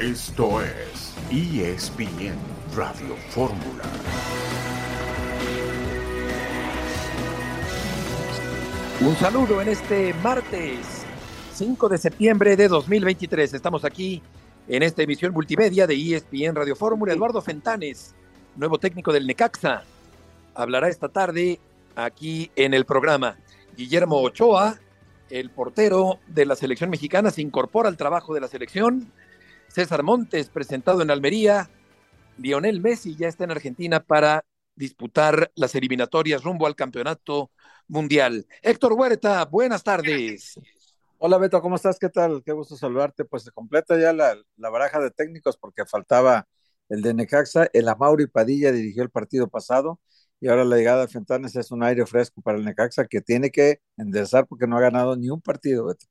Esto 0.00 0.62
es 0.62 1.12
ESPN 1.28 2.36
Radio 2.76 3.16
Fórmula. 3.30 3.82
Un 9.00 9.16
saludo 9.16 9.60
en 9.60 9.66
este 9.66 10.14
martes 10.22 11.04
5 11.54 11.88
de 11.88 11.98
septiembre 11.98 12.56
de 12.56 12.68
2023. 12.68 13.54
Estamos 13.54 13.84
aquí 13.84 14.22
en 14.68 14.84
esta 14.84 15.02
emisión 15.02 15.32
multimedia 15.32 15.88
de 15.88 15.94
ESPN 15.94 16.54
Radio 16.54 16.76
Fórmula. 16.76 17.12
Eduardo 17.12 17.42
Fentanes, 17.42 18.14
nuevo 18.54 18.78
técnico 18.78 19.12
del 19.12 19.26
Necaxa, 19.26 19.82
hablará 20.54 20.88
esta 20.88 21.08
tarde 21.08 21.58
aquí 21.96 22.52
en 22.54 22.72
el 22.72 22.84
programa. 22.84 23.36
Guillermo 23.76 24.22
Ochoa, 24.22 24.78
el 25.28 25.50
portero 25.50 26.20
de 26.28 26.46
la 26.46 26.54
selección 26.54 26.88
mexicana, 26.88 27.32
se 27.32 27.42
incorpora 27.42 27.88
al 27.88 27.96
trabajo 27.96 28.32
de 28.32 28.40
la 28.40 28.46
selección. 28.46 29.10
César 29.68 30.02
Montes, 30.02 30.48
presentado 30.48 31.02
en 31.02 31.10
Almería. 31.10 31.70
Lionel 32.38 32.80
Messi 32.80 33.16
ya 33.16 33.28
está 33.28 33.44
en 33.44 33.50
Argentina 33.50 34.00
para 34.00 34.44
disputar 34.74 35.50
las 35.54 35.74
eliminatorias 35.74 36.42
rumbo 36.42 36.66
al 36.66 36.76
campeonato 36.76 37.50
mundial. 37.86 38.46
Héctor 38.62 38.94
Huerta, 38.94 39.44
buenas 39.44 39.82
tardes. 39.82 40.58
Hola 41.18 41.36
Beto, 41.38 41.60
¿cómo 41.60 41.76
estás? 41.76 41.98
¿Qué 41.98 42.08
tal? 42.08 42.42
Qué 42.44 42.52
gusto 42.52 42.76
saludarte. 42.76 43.24
Pues 43.24 43.42
se 43.42 43.50
completa 43.50 43.98
ya 43.98 44.12
la, 44.12 44.36
baraja 44.56 45.00
de 45.00 45.10
técnicos 45.10 45.56
porque 45.56 45.84
faltaba 45.84 46.46
el 46.88 47.02
de 47.02 47.12
Necaxa, 47.12 47.68
el 47.72 47.88
Amauri 47.88 48.28
Padilla 48.28 48.72
dirigió 48.72 49.02
el 49.02 49.10
partido 49.10 49.48
pasado 49.48 50.00
y 50.40 50.48
ahora 50.48 50.64
la 50.64 50.76
llegada 50.76 51.02
de 51.02 51.08
Fentanes 51.08 51.54
es 51.56 51.70
un 51.70 51.82
aire 51.82 52.06
fresco 52.06 52.40
para 52.40 52.56
el 52.56 52.64
Necaxa 52.64 53.06
que 53.06 53.20
tiene 53.20 53.50
que 53.50 53.80
enderezar 53.96 54.46
porque 54.46 54.66
no 54.66 54.78
ha 54.78 54.80
ganado 54.80 55.16
ni 55.16 55.28
un 55.28 55.42
partido, 55.42 55.86
Beto. 55.86 56.06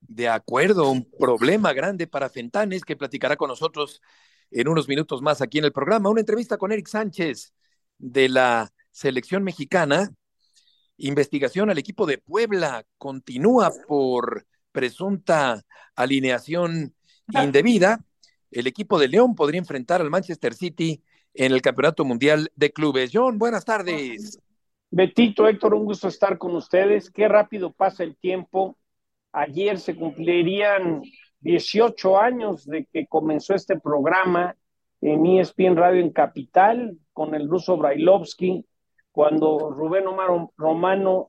De 0.00 0.28
acuerdo, 0.28 0.90
un 0.90 1.10
problema 1.18 1.72
grande 1.72 2.06
para 2.06 2.28
Fentanes 2.28 2.84
que 2.84 2.96
platicará 2.96 3.36
con 3.36 3.48
nosotros 3.48 4.00
en 4.50 4.68
unos 4.68 4.88
minutos 4.88 5.22
más 5.22 5.42
aquí 5.42 5.58
en 5.58 5.64
el 5.64 5.72
programa. 5.72 6.10
Una 6.10 6.20
entrevista 6.20 6.56
con 6.56 6.72
Eric 6.72 6.86
Sánchez 6.86 7.52
de 7.98 8.28
la 8.28 8.72
selección 8.90 9.42
mexicana. 9.42 10.12
Investigación 10.98 11.70
al 11.70 11.78
equipo 11.78 12.06
de 12.06 12.18
Puebla 12.18 12.86
continúa 12.98 13.72
por 13.86 14.46
presunta 14.72 15.64
alineación 15.94 16.94
indebida. 17.28 18.04
El 18.50 18.66
equipo 18.66 18.98
de 18.98 19.08
León 19.08 19.34
podría 19.34 19.58
enfrentar 19.58 20.00
al 20.00 20.10
Manchester 20.10 20.54
City 20.54 21.02
en 21.34 21.52
el 21.52 21.60
Campeonato 21.60 22.04
Mundial 22.04 22.50
de 22.54 22.72
Clubes. 22.72 23.10
John, 23.12 23.38
buenas 23.38 23.64
tardes. 23.64 24.38
Betito, 24.90 25.46
Héctor, 25.46 25.74
un 25.74 25.84
gusto 25.84 26.08
estar 26.08 26.38
con 26.38 26.54
ustedes. 26.54 27.10
Qué 27.10 27.28
rápido 27.28 27.72
pasa 27.72 28.04
el 28.04 28.16
tiempo. 28.16 28.78
Ayer 29.32 29.78
se 29.78 29.96
cumplirían 29.96 31.02
18 31.40 32.18
años 32.18 32.66
de 32.66 32.86
que 32.86 33.06
comenzó 33.06 33.54
este 33.54 33.78
programa 33.78 34.56
en 35.00 35.26
ESPN 35.26 35.76
Radio 35.76 36.00
en 36.00 36.10
Capital 36.10 36.98
con 37.12 37.34
el 37.34 37.48
ruso 37.48 37.76
Brailovsky, 37.76 38.66
cuando 39.12 39.70
Rubén 39.70 40.06
Omar 40.06 40.28
Romano 40.56 41.28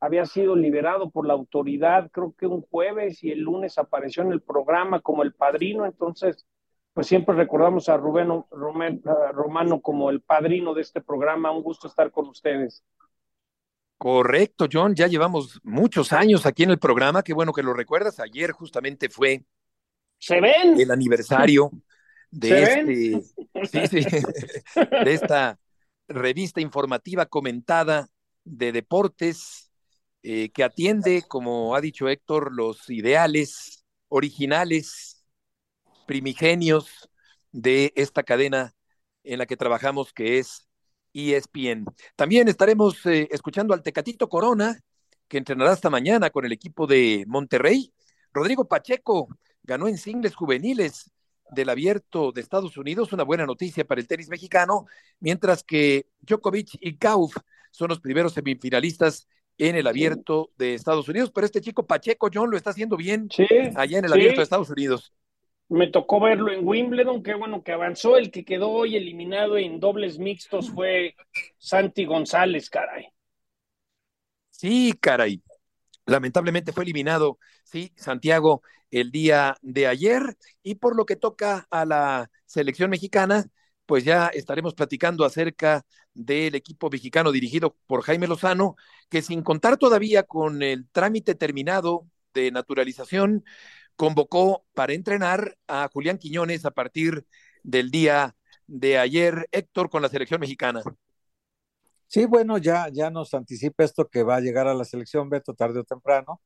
había 0.00 0.24
sido 0.24 0.56
liberado 0.56 1.10
por 1.10 1.26
la 1.26 1.34
autoridad, 1.34 2.10
creo 2.10 2.34
que 2.36 2.46
un 2.46 2.62
jueves 2.62 3.22
y 3.22 3.30
el 3.30 3.40
lunes 3.40 3.78
apareció 3.78 4.22
en 4.22 4.32
el 4.32 4.40
programa 4.40 5.00
como 5.00 5.22
el 5.22 5.34
padrino, 5.34 5.84
entonces 5.84 6.46
pues 6.92 7.06
siempre 7.06 7.36
recordamos 7.36 7.88
a 7.88 7.96
Rubén 7.96 8.42
Romano 8.50 9.80
como 9.80 10.10
el 10.10 10.22
padrino 10.22 10.74
de 10.74 10.82
este 10.82 11.00
programa, 11.00 11.52
un 11.52 11.62
gusto 11.62 11.86
estar 11.86 12.10
con 12.10 12.26
ustedes. 12.28 12.82
Correcto, 14.00 14.66
John. 14.72 14.94
Ya 14.94 15.08
llevamos 15.08 15.60
muchos 15.62 16.14
años 16.14 16.46
aquí 16.46 16.62
en 16.62 16.70
el 16.70 16.78
programa. 16.78 17.22
Qué 17.22 17.34
bueno 17.34 17.52
que 17.52 17.62
lo 17.62 17.74
recuerdas. 17.74 18.18
Ayer 18.18 18.50
justamente 18.52 19.10
fue 19.10 19.44
¿Se 20.16 20.40
ven? 20.40 20.80
el 20.80 20.90
aniversario 20.90 21.70
de, 22.30 23.20
este, 23.52 23.90
de 25.04 25.12
esta 25.12 25.60
revista 26.08 26.62
informativa 26.62 27.26
comentada 27.26 28.08
de 28.42 28.72
deportes 28.72 29.70
eh, 30.22 30.48
que 30.48 30.64
atiende, 30.64 31.24
como 31.28 31.76
ha 31.76 31.82
dicho 31.82 32.08
Héctor, 32.08 32.54
los 32.54 32.88
ideales 32.88 33.84
originales, 34.08 35.26
primigenios 36.06 37.10
de 37.52 37.92
esta 37.96 38.22
cadena 38.22 38.72
en 39.24 39.40
la 39.40 39.44
que 39.44 39.58
trabajamos, 39.58 40.14
que 40.14 40.38
es 40.38 40.69
ESPN. 41.12 41.84
También 42.16 42.48
estaremos 42.48 43.04
eh, 43.06 43.28
escuchando 43.30 43.74
al 43.74 43.82
Tecatito 43.82 44.28
Corona, 44.28 44.78
que 45.28 45.38
entrenará 45.38 45.72
esta 45.72 45.90
mañana 45.90 46.30
con 46.30 46.44
el 46.44 46.52
equipo 46.52 46.86
de 46.86 47.24
Monterrey. 47.26 47.92
Rodrigo 48.32 48.66
Pacheco 48.66 49.28
ganó 49.62 49.88
en 49.88 49.98
singles 49.98 50.34
juveniles 50.34 51.10
del 51.50 51.68
abierto 51.68 52.32
de 52.32 52.40
Estados 52.40 52.76
Unidos, 52.76 53.12
una 53.12 53.24
buena 53.24 53.46
noticia 53.46 53.84
para 53.84 54.00
el 54.00 54.06
tenis 54.06 54.28
mexicano, 54.28 54.86
mientras 55.18 55.62
que 55.62 56.06
Djokovic 56.20 56.78
y 56.80 56.96
Kauf 56.96 57.36
son 57.70 57.88
los 57.88 58.00
primeros 58.00 58.34
semifinalistas 58.34 59.28
en 59.58 59.76
el 59.76 59.86
abierto 59.86 60.50
de 60.56 60.74
Estados 60.74 61.08
Unidos, 61.08 61.30
pero 61.34 61.44
este 61.44 61.60
chico 61.60 61.86
Pacheco 61.86 62.30
John 62.32 62.50
lo 62.50 62.56
está 62.56 62.70
haciendo 62.70 62.96
bien 62.96 63.28
allá 63.76 63.98
en 63.98 64.04
el 64.06 64.12
abierto 64.12 64.38
de 64.38 64.44
Estados 64.44 64.70
Unidos. 64.70 65.12
Me 65.70 65.86
tocó 65.86 66.18
verlo 66.18 66.50
en 66.52 66.66
Wimbledon, 66.66 67.22
qué 67.22 67.34
bueno 67.34 67.62
que 67.62 67.70
avanzó. 67.70 68.16
El 68.16 68.32
que 68.32 68.44
quedó 68.44 68.70
hoy 68.70 68.96
eliminado 68.96 69.56
en 69.56 69.78
dobles 69.78 70.18
mixtos 70.18 70.68
fue 70.68 71.14
Santi 71.58 72.04
González, 72.04 72.68
caray. 72.68 73.06
Sí, 74.50 74.92
caray. 75.00 75.40
Lamentablemente 76.06 76.72
fue 76.72 76.82
eliminado, 76.82 77.38
sí, 77.62 77.92
Santiago, 77.96 78.62
el 78.90 79.12
día 79.12 79.56
de 79.62 79.86
ayer. 79.86 80.36
Y 80.64 80.74
por 80.74 80.96
lo 80.96 81.06
que 81.06 81.14
toca 81.14 81.68
a 81.70 81.84
la 81.84 82.30
selección 82.46 82.90
mexicana, 82.90 83.46
pues 83.86 84.02
ya 84.02 84.26
estaremos 84.26 84.74
platicando 84.74 85.24
acerca 85.24 85.86
del 86.14 86.56
equipo 86.56 86.90
mexicano 86.90 87.30
dirigido 87.30 87.76
por 87.86 88.02
Jaime 88.02 88.26
Lozano, 88.26 88.74
que 89.08 89.22
sin 89.22 89.42
contar 89.42 89.76
todavía 89.76 90.24
con 90.24 90.64
el 90.64 90.88
trámite 90.88 91.36
terminado 91.36 92.08
de 92.34 92.50
naturalización, 92.50 93.44
convocó 94.00 94.64
para 94.72 94.94
entrenar 94.94 95.58
a 95.68 95.86
Julián 95.92 96.16
Quiñones 96.16 96.64
a 96.64 96.70
partir 96.70 97.26
del 97.62 97.90
día 97.90 98.34
de 98.66 98.96
ayer, 98.96 99.46
Héctor, 99.52 99.90
con 99.90 100.00
la 100.00 100.08
selección 100.08 100.40
mexicana. 100.40 100.80
Sí, 102.06 102.24
bueno, 102.24 102.56
ya, 102.56 102.88
ya 102.88 103.10
nos 103.10 103.34
anticipa 103.34 103.84
esto 103.84 104.08
que 104.08 104.22
va 104.22 104.36
a 104.36 104.40
llegar 104.40 104.66
a 104.68 104.72
la 104.72 104.86
selección 104.86 105.28
Beto 105.28 105.52
tarde 105.52 105.80
o 105.80 105.84
temprano. 105.84 106.40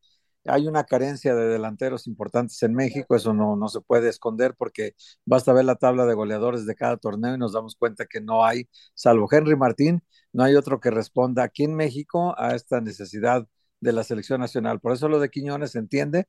Hay 0.47 0.67
una 0.67 0.83
carencia 0.83 1.37
de 1.37 1.47
delanteros 1.47 2.09
importantes 2.09 2.61
en 2.65 2.75
México, 2.75 3.15
eso 3.15 3.33
no, 3.33 3.55
no 3.55 3.69
se 3.69 3.81
puede 3.81 4.09
esconder 4.09 4.57
porque 4.59 4.97
basta 5.25 5.53
ver 5.53 5.65
la 5.65 5.77
tabla 5.77 6.07
de 6.07 6.15
goleadores 6.15 6.67
de 6.67 6.75
cada 6.75 6.97
torneo 6.97 7.37
y 7.37 7.39
nos 7.39 7.53
damos 7.53 7.77
cuenta 7.77 8.05
que 8.07 8.21
no 8.21 8.45
hay, 8.45 8.69
salvo 8.95 9.29
Henry 9.31 9.55
Martín, 9.55 10.03
no 10.33 10.43
hay 10.43 10.57
otro 10.57 10.81
que 10.81 10.91
responda 10.91 11.45
aquí 11.45 11.63
en 11.63 11.77
México 11.77 12.35
a 12.37 12.57
esta 12.57 12.81
necesidad 12.81 13.47
de 13.81 13.93
la 13.93 14.05
selección 14.05 14.41
nacional. 14.41 14.81
Por 14.81 14.93
eso 14.93 15.09
lo 15.09 15.21
de 15.21 15.31
Quiñones 15.31 15.73
se 15.73 15.79
entiende. 15.79 16.27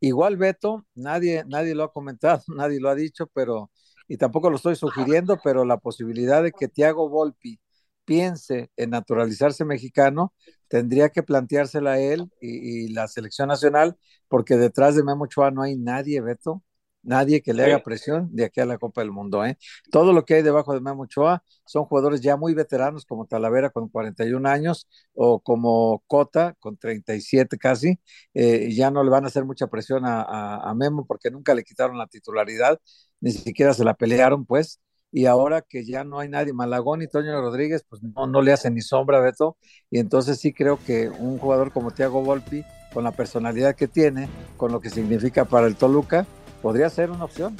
Igual 0.00 0.36
Beto, 0.36 0.86
nadie, 0.94 1.44
nadie 1.46 1.74
lo 1.74 1.84
ha 1.84 1.92
comentado, 1.92 2.42
nadie 2.56 2.80
lo 2.80 2.90
ha 2.90 2.94
dicho, 2.94 3.26
pero, 3.34 3.70
y 4.08 4.16
tampoco 4.16 4.50
lo 4.50 4.56
estoy 4.56 4.76
sugiriendo, 4.76 5.38
pero 5.42 5.64
la 5.64 5.78
posibilidad 5.78 6.42
de 6.42 6.52
que 6.52 6.68
Tiago 6.68 7.08
Volpi 7.08 7.60
piense 8.04 8.70
en 8.76 8.90
naturalizarse 8.90 9.64
mexicano, 9.64 10.32
tendría 10.68 11.10
que 11.10 11.22
planteársela 11.22 12.00
él 12.00 12.30
y, 12.40 12.88
la 12.92 13.08
selección 13.08 13.48
nacional, 13.48 13.96
porque 14.28 14.56
detrás 14.56 14.96
de 14.96 15.04
Memo 15.04 15.24
Ochoa 15.24 15.50
no 15.50 15.62
hay 15.62 15.76
nadie, 15.76 16.20
Beto, 16.20 16.62
nadie 17.06 17.40
que 17.40 17.54
le 17.54 17.64
haga 17.64 17.82
presión 17.82 18.28
de 18.32 18.44
aquí 18.44 18.60
a 18.60 18.66
la 18.66 18.78
Copa 18.78 19.00
del 19.00 19.10
Mundo. 19.10 19.44
¿eh? 19.44 19.56
Todo 19.90 20.12
lo 20.12 20.24
que 20.24 20.34
hay 20.34 20.42
debajo 20.42 20.74
de 20.74 20.80
Memo 20.80 21.04
Ochoa 21.04 21.42
son 21.64 21.84
jugadores 21.84 22.20
ya 22.20 22.36
muy 22.36 22.54
veteranos 22.54 23.06
como 23.06 23.26
Talavera 23.26 23.70
con 23.70 23.88
41 23.88 24.48
años 24.48 24.88
o 25.14 25.40
como 25.40 26.02
Cota 26.06 26.54
con 26.60 26.76
37 26.76 27.56
casi. 27.58 27.98
Eh, 28.34 28.70
ya 28.72 28.90
no 28.90 29.02
le 29.02 29.10
van 29.10 29.24
a 29.24 29.28
hacer 29.28 29.44
mucha 29.44 29.68
presión 29.68 30.04
a, 30.04 30.22
a, 30.22 30.74
Memo 30.74 31.06
porque 31.06 31.30
nunca 31.30 31.54
le 31.54 31.64
quitaron 31.64 31.96
la 31.96 32.06
titularidad, 32.06 32.78
ni 33.20 33.32
siquiera 33.32 33.72
se 33.72 33.84
la 33.84 33.94
pelearon 33.94 34.44
pues. 34.44 34.80
Y 35.12 35.26
ahora 35.26 35.62
que 35.62 35.84
ya 35.84 36.04
no 36.04 36.18
hay 36.18 36.28
nadie, 36.28 36.52
Malagón 36.52 37.00
y 37.00 37.08
Toño 37.08 37.40
Rodríguez, 37.40 37.84
pues 37.88 38.02
no, 38.02 38.26
no 38.26 38.42
le 38.42 38.52
hacen 38.52 38.74
ni 38.74 38.82
sombra, 38.82 39.20
Beto. 39.20 39.56
Y 39.88 39.98
entonces 39.98 40.38
sí 40.38 40.52
creo 40.52 40.78
que 40.84 41.08
un 41.08 41.38
jugador 41.38 41.72
como 41.72 41.92
Thiago 41.92 42.22
Volpi, 42.22 42.64
con 42.92 43.04
la 43.04 43.12
personalidad 43.12 43.76
que 43.76 43.88
tiene, 43.88 44.28
con 44.56 44.72
lo 44.72 44.80
que 44.80 44.90
significa 44.90 45.44
para 45.44 45.68
el 45.68 45.76
Toluca, 45.76 46.26
podría 46.62 46.90
ser 46.90 47.10
una 47.10 47.24
opción. 47.24 47.56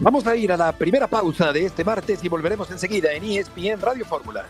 Vamos 0.00 0.26
a 0.26 0.36
ir 0.36 0.52
a 0.52 0.56
la 0.56 0.72
primera 0.72 1.08
pausa 1.08 1.52
de 1.52 1.66
este 1.66 1.84
martes 1.84 2.22
y 2.22 2.28
volveremos 2.28 2.70
enseguida 2.70 3.12
en 3.12 3.24
ESPN 3.24 3.80
Radio 3.80 4.04
Fórmula. 4.04 4.46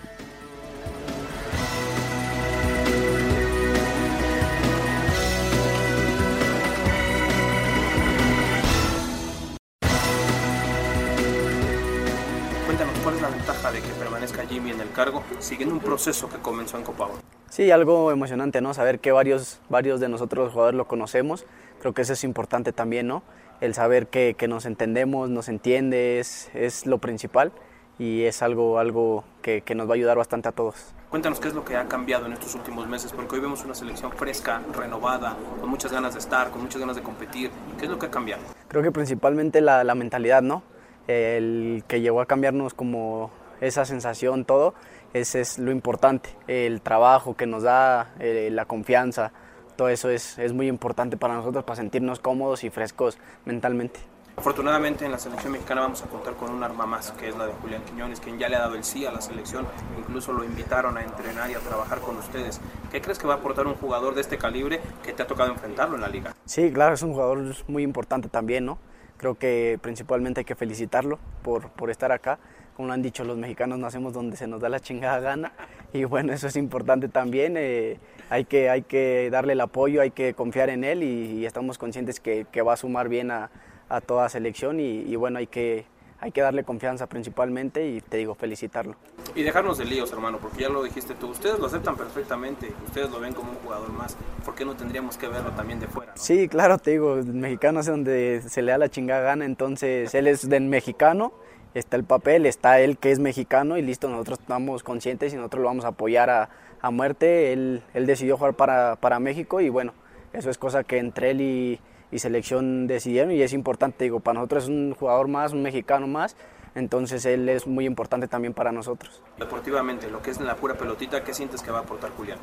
Cuéntanos, 12.66 12.98
¿cuál 13.02 13.14
es 13.14 13.22
la 13.22 13.28
ventaja 13.30 13.72
de 13.72 13.80
que 13.80 13.88
permanezca 13.88 14.46
Jimmy 14.46 14.72
en 14.72 14.82
el 14.82 14.92
cargo, 14.92 15.22
siguiendo 15.38 15.74
un 15.74 15.80
proceso 15.80 16.28
que 16.28 16.36
comenzó 16.36 16.76
en 16.76 16.84
Copa 16.84 17.06
Oro? 17.06 17.22
Sí, 17.48 17.70
algo 17.70 18.12
emocionante, 18.12 18.60
¿no? 18.60 18.74
Saber 18.74 19.00
que 19.00 19.12
varios, 19.12 19.60
varios 19.70 19.98
de 20.00 20.10
nosotros 20.10 20.44
los 20.44 20.52
jugadores 20.52 20.76
lo 20.76 20.86
conocemos 20.86 21.46
creo 21.80 21.94
que 21.94 22.02
eso 22.02 22.12
es 22.12 22.24
importante 22.24 22.72
también, 22.72 23.06
¿no? 23.06 23.22
el 23.60 23.74
saber 23.74 24.06
que, 24.06 24.36
nos 24.48 24.66
entendemos, 24.66 25.30
nos 25.30 25.48
entiende, 25.48 26.20
es, 26.20 26.50
es, 26.54 26.86
lo 26.86 26.98
principal 26.98 27.52
y 27.98 28.22
es 28.24 28.42
algo, 28.42 28.78
algo 28.78 29.24
que, 29.42 29.62
que, 29.62 29.74
nos 29.74 29.88
va 29.88 29.92
a 29.92 29.94
ayudar 29.94 30.16
bastante 30.16 30.48
a 30.48 30.52
todos. 30.52 30.94
Cuéntanos 31.10 31.40
qué 31.40 31.48
es 31.48 31.54
lo 31.54 31.64
que 31.64 31.76
ha 31.76 31.88
cambiado 31.88 32.26
en 32.26 32.34
estos 32.34 32.54
últimos 32.54 32.86
meses, 32.86 33.12
porque 33.12 33.34
hoy 33.34 33.40
vemos 33.40 33.64
una 33.64 33.74
selección 33.74 34.12
fresca, 34.12 34.62
renovada, 34.76 35.36
con 35.60 35.68
muchas 35.68 35.90
ganas 35.90 36.12
de 36.12 36.20
estar, 36.20 36.50
con 36.50 36.62
muchas 36.62 36.80
ganas 36.80 36.96
de 36.96 37.02
competir. 37.02 37.50
¿Qué 37.78 37.86
es 37.86 37.90
lo 37.90 37.98
que 37.98 38.06
ha 38.06 38.10
cambiado? 38.10 38.42
Creo 38.68 38.82
que 38.82 38.92
principalmente 38.92 39.60
la, 39.60 39.82
la 39.84 39.94
mentalidad, 39.94 40.42
¿no? 40.42 40.62
El 41.08 41.82
que 41.88 42.00
llegó 42.00 42.20
a 42.20 42.26
cambiarnos 42.26 42.74
como 42.74 43.30
esa 43.60 43.86
sensación, 43.86 44.44
todo, 44.44 44.74
ese 45.14 45.40
es 45.40 45.58
lo 45.58 45.72
importante. 45.72 46.30
El 46.46 46.82
trabajo 46.82 47.34
que 47.34 47.46
nos 47.46 47.62
da, 47.62 48.12
eh, 48.20 48.50
la 48.52 48.66
confianza, 48.66 49.32
todo 49.78 49.90
eso 49.90 50.10
es, 50.10 50.36
es 50.40 50.52
muy 50.52 50.66
importante 50.66 51.16
para 51.16 51.34
nosotros, 51.34 51.62
para 51.62 51.76
sentirnos 51.76 52.18
cómodos 52.18 52.64
y 52.64 52.70
frescos 52.70 53.16
mentalmente. 53.44 54.00
Afortunadamente 54.36 55.04
en 55.04 55.12
la 55.12 55.20
selección 55.20 55.52
mexicana 55.52 55.82
vamos 55.82 56.02
a 56.02 56.06
contar 56.06 56.34
con 56.34 56.50
un 56.50 56.64
arma 56.64 56.84
más, 56.84 57.12
que 57.12 57.28
es 57.28 57.36
la 57.36 57.46
de 57.46 57.52
Julián 57.52 57.82
Quiñones, 57.84 58.18
quien 58.18 58.40
ya 58.40 58.48
le 58.48 58.56
ha 58.56 58.58
dado 58.58 58.74
el 58.74 58.82
sí 58.82 59.06
a 59.06 59.12
la 59.12 59.20
selección, 59.20 59.68
incluso 59.96 60.32
lo 60.32 60.42
invitaron 60.42 60.98
a 60.98 61.02
entrenar 61.02 61.48
y 61.50 61.54
a 61.54 61.60
trabajar 61.60 62.00
con 62.00 62.16
ustedes. 62.16 62.60
¿Qué 62.90 63.00
crees 63.00 63.20
que 63.20 63.28
va 63.28 63.34
a 63.34 63.36
aportar 63.36 63.68
un 63.68 63.74
jugador 63.74 64.16
de 64.16 64.20
este 64.20 64.36
calibre 64.36 64.80
que 65.04 65.12
te 65.12 65.22
ha 65.22 65.28
tocado 65.28 65.52
enfrentarlo 65.52 65.94
en 65.94 66.00
la 66.00 66.08
liga? 66.08 66.34
Sí, 66.44 66.72
claro, 66.72 66.94
es 66.94 67.02
un 67.02 67.12
jugador 67.12 67.54
muy 67.68 67.84
importante 67.84 68.28
también, 68.28 68.66
¿no? 68.66 68.78
Creo 69.16 69.36
que 69.36 69.78
principalmente 69.80 70.40
hay 70.40 70.44
que 70.44 70.56
felicitarlo 70.56 71.20
por, 71.44 71.70
por 71.70 71.90
estar 71.90 72.10
acá 72.10 72.40
como 72.78 72.86
lo 72.86 72.94
han 72.94 73.02
dicho, 73.02 73.24
los 73.24 73.36
mexicanos 73.36 73.76
nacemos 73.80 74.12
donde 74.12 74.36
se 74.36 74.46
nos 74.46 74.60
da 74.60 74.68
la 74.68 74.78
chingada 74.78 75.18
gana 75.18 75.52
y 75.92 76.04
bueno, 76.04 76.32
eso 76.32 76.46
es 76.46 76.54
importante 76.54 77.08
también. 77.08 77.56
Eh, 77.56 77.98
hay, 78.30 78.44
que, 78.44 78.70
hay 78.70 78.82
que 78.82 79.30
darle 79.32 79.54
el 79.54 79.60
apoyo, 79.60 80.00
hay 80.00 80.12
que 80.12 80.32
confiar 80.32 80.70
en 80.70 80.84
él 80.84 81.02
y, 81.02 81.44
estamos 81.44 81.76
conscientes 81.76 82.20
que, 82.20 82.46
que, 82.52 82.62
va 82.62 82.74
a 82.74 82.76
sumar 82.76 83.08
bien 83.08 83.32
a, 83.32 83.50
a 83.88 84.00
toda 84.00 84.28
selección 84.28 84.78
y, 84.78 85.16
bueno, 85.16 85.38
hay 85.38 85.48
que, 85.48 85.86
hay 86.20 86.30
que 86.30 86.40
darle 86.40 86.62
confianza 86.62 87.08
principalmente 87.08 87.84
y 87.84 88.00
te 88.00 88.18
digo, 88.18 88.36
felicitarlo. 88.36 88.94
Y 89.34 89.42
dejarnos 89.42 89.76
de 89.78 89.84
líos, 89.84 90.12
hermano, 90.12 90.38
porque 90.38 90.62
ya 90.62 90.68
lo 90.68 90.84
dijiste 90.84 91.14
tú, 91.14 91.30
ustedes 91.30 91.58
lo 91.58 91.66
aceptan 91.66 91.96
perfectamente, 91.96 92.72
ustedes 92.86 93.10
lo 93.10 93.18
ven 93.18 93.34
como 93.34 93.50
un 93.50 93.58
jugador 93.58 93.90
más, 93.90 94.16
¿por 94.44 94.54
qué 94.54 94.64
no 94.64 94.76
tendríamos 94.76 95.18
que 95.18 95.26
verlo 95.26 95.50
también 95.50 95.80
de 95.80 95.88
fuera? 95.88 96.12
Sí, 96.14 96.46
claro, 96.46 96.78
te 96.78 96.92
digo, 96.92 97.16
el 97.16 97.34
mexicano 97.34 97.80
es 97.80 97.86
donde 97.86 98.40
se 98.48 98.62
le 98.62 98.70
da 98.70 98.78
la 98.78 98.88
chingada 98.88 99.22
gana, 99.22 99.46
entonces 99.46 100.14
él 100.14 100.28
es 100.28 100.48
del 100.48 100.66
mexicano 100.66 101.32
está 101.74 101.96
el 101.96 102.04
papel, 102.04 102.46
está 102.46 102.80
él 102.80 102.98
que 102.98 103.10
es 103.10 103.18
mexicano 103.18 103.76
y 103.76 103.82
listo, 103.82 104.08
nosotros 104.08 104.38
estamos 104.40 104.82
conscientes 104.82 105.32
y 105.32 105.36
nosotros 105.36 105.62
lo 105.62 105.68
vamos 105.68 105.84
a 105.84 105.88
apoyar 105.88 106.30
a, 106.30 106.48
a 106.80 106.90
muerte. 106.90 107.52
Él, 107.52 107.82
él, 107.94 108.06
decidió 108.06 108.36
jugar 108.36 108.54
para, 108.54 108.96
para, 108.96 109.18
México 109.20 109.60
y 109.60 109.68
bueno, 109.68 109.92
eso 110.32 110.50
es 110.50 110.58
cosa 110.58 110.84
que 110.84 110.98
entre 110.98 111.30
él 111.30 111.40
y, 111.40 111.80
y, 112.10 112.18
selección 112.18 112.86
decidieron 112.86 113.32
y 113.32 113.42
es 113.42 113.52
importante, 113.52 114.04
digo, 114.04 114.20
para 114.20 114.34
nosotros 114.34 114.64
es 114.64 114.70
un 114.70 114.94
jugador 114.94 115.28
más, 115.28 115.52
un 115.52 115.62
mexicano 115.62 116.06
más, 116.06 116.36
entonces 116.74 117.24
él 117.24 117.48
es 117.48 117.66
muy 117.66 117.86
importante 117.86 118.28
también 118.28 118.54
para 118.54 118.72
nosotros. 118.72 119.22
Deportivamente, 119.38 120.10
lo 120.10 120.22
que 120.22 120.30
es 120.30 120.38
en 120.38 120.46
la 120.46 120.56
pura 120.56 120.74
pelotita, 120.74 121.24
¿qué 121.24 121.34
sientes 121.34 121.62
que 121.62 121.70
va 121.70 121.78
a 121.78 121.82
aportar 121.82 122.10
Julián? 122.10 122.38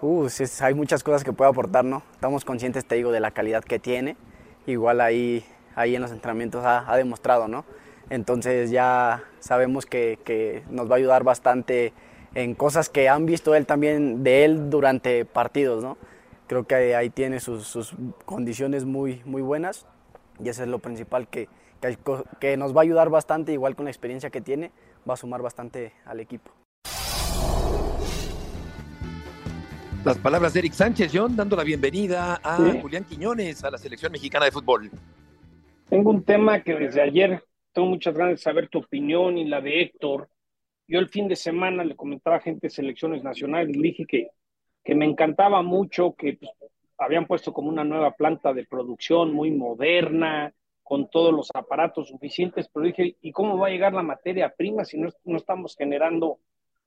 Uh, 0.00 0.28
hay 0.60 0.74
muchas 0.74 1.02
cosas 1.02 1.24
que 1.24 1.32
puede 1.32 1.50
aportar, 1.50 1.84
¿no? 1.84 2.02
Estamos 2.12 2.44
conscientes, 2.44 2.84
te 2.84 2.94
digo, 2.96 3.12
de 3.12 3.20
la 3.20 3.30
calidad 3.30 3.62
que 3.62 3.78
tiene. 3.78 4.16
Igual 4.66 5.00
ahí, 5.00 5.44
ahí 5.74 5.94
en 5.94 6.02
los 6.02 6.10
entrenamientos 6.10 6.64
ha, 6.64 6.90
ha 6.90 6.96
demostrado, 6.96 7.48
¿no? 7.48 7.64
Entonces 8.10 8.72
ya 8.72 9.22
sabemos 9.38 9.86
que, 9.86 10.64
nos 10.68 10.90
va 10.90 10.96
a 10.96 10.98
ayudar 10.98 11.22
bastante 11.22 11.92
en 12.34 12.54
cosas 12.54 12.88
que 12.88 13.08
han 13.08 13.24
visto 13.24 13.54
él 13.54 13.66
también 13.66 14.24
de 14.24 14.44
él 14.44 14.68
durante 14.68 15.24
partidos, 15.24 15.82
¿no? 15.82 15.96
Creo 16.48 16.64
que 16.64 16.96
ahí 16.96 17.10
tiene 17.10 17.38
sus, 17.38 17.94
condiciones 18.24 18.84
muy, 18.84 19.22
muy 19.24 19.42
buenas 19.42 19.86
y 20.42 20.48
eso 20.48 20.64
es 20.64 20.68
lo 20.68 20.80
principal 20.80 21.28
que, 21.28 21.48
que, 22.40 22.56
nos 22.56 22.74
va 22.74 22.80
a 22.80 22.82
ayudar 22.82 23.10
bastante, 23.10 23.52
igual 23.52 23.76
con 23.76 23.84
la 23.84 23.92
experiencia 23.92 24.30
que 24.30 24.40
tiene, 24.40 24.72
va 25.08 25.14
a 25.14 25.16
sumar 25.16 25.40
bastante 25.40 25.92
al 26.04 26.18
equipo. 26.18 26.50
Las 30.04 30.18
palabras 30.18 30.54
de 30.54 30.60
Eric 30.60 30.72
Sánchez, 30.72 31.12
John, 31.14 31.36
dando 31.36 31.54
la 31.54 31.62
bienvenida 31.62 32.40
a 32.42 32.56
Julián 32.56 33.04
Quiñones 33.04 33.62
a 33.62 33.70
la 33.70 33.78
selección 33.78 34.10
mexicana 34.10 34.46
de 34.46 34.50
fútbol. 34.50 34.90
Tengo 35.88 36.10
un 36.10 36.24
tema 36.24 36.62
que 36.62 36.74
desde 36.74 37.02
ayer 37.02 37.44
tengo 37.72 37.88
muchas 37.88 38.14
ganas 38.14 38.34
de 38.34 38.42
saber 38.42 38.68
tu 38.68 38.78
opinión 38.78 39.38
y 39.38 39.44
la 39.44 39.60
de 39.60 39.82
Héctor. 39.82 40.28
Yo 40.86 40.98
el 40.98 41.08
fin 41.08 41.28
de 41.28 41.36
semana 41.36 41.84
le 41.84 41.96
comentaba 41.96 42.36
a 42.36 42.40
gente 42.40 42.66
de 42.66 42.70
selecciones 42.70 43.22
nacionales, 43.22 43.76
le 43.76 43.82
dije 43.82 44.06
que, 44.06 44.30
que 44.84 44.94
me 44.94 45.04
encantaba 45.04 45.62
mucho, 45.62 46.14
que 46.16 46.34
pues, 46.34 46.50
habían 46.98 47.26
puesto 47.26 47.52
como 47.52 47.68
una 47.68 47.84
nueva 47.84 48.12
planta 48.12 48.52
de 48.52 48.66
producción 48.66 49.32
muy 49.32 49.50
moderna, 49.50 50.52
con 50.90 51.08
todos 51.08 51.32
los 51.32 51.48
aparatos 51.54 52.08
suficientes, 52.08 52.68
pero 52.68 52.86
dije, 52.86 53.16
¿y 53.20 53.30
cómo 53.30 53.56
va 53.56 53.68
a 53.68 53.70
llegar 53.70 53.92
la 53.92 54.02
materia 54.02 54.52
prima 54.52 54.84
si 54.84 54.98
no, 54.98 55.08
no 55.22 55.36
estamos 55.36 55.76
generando 55.76 56.40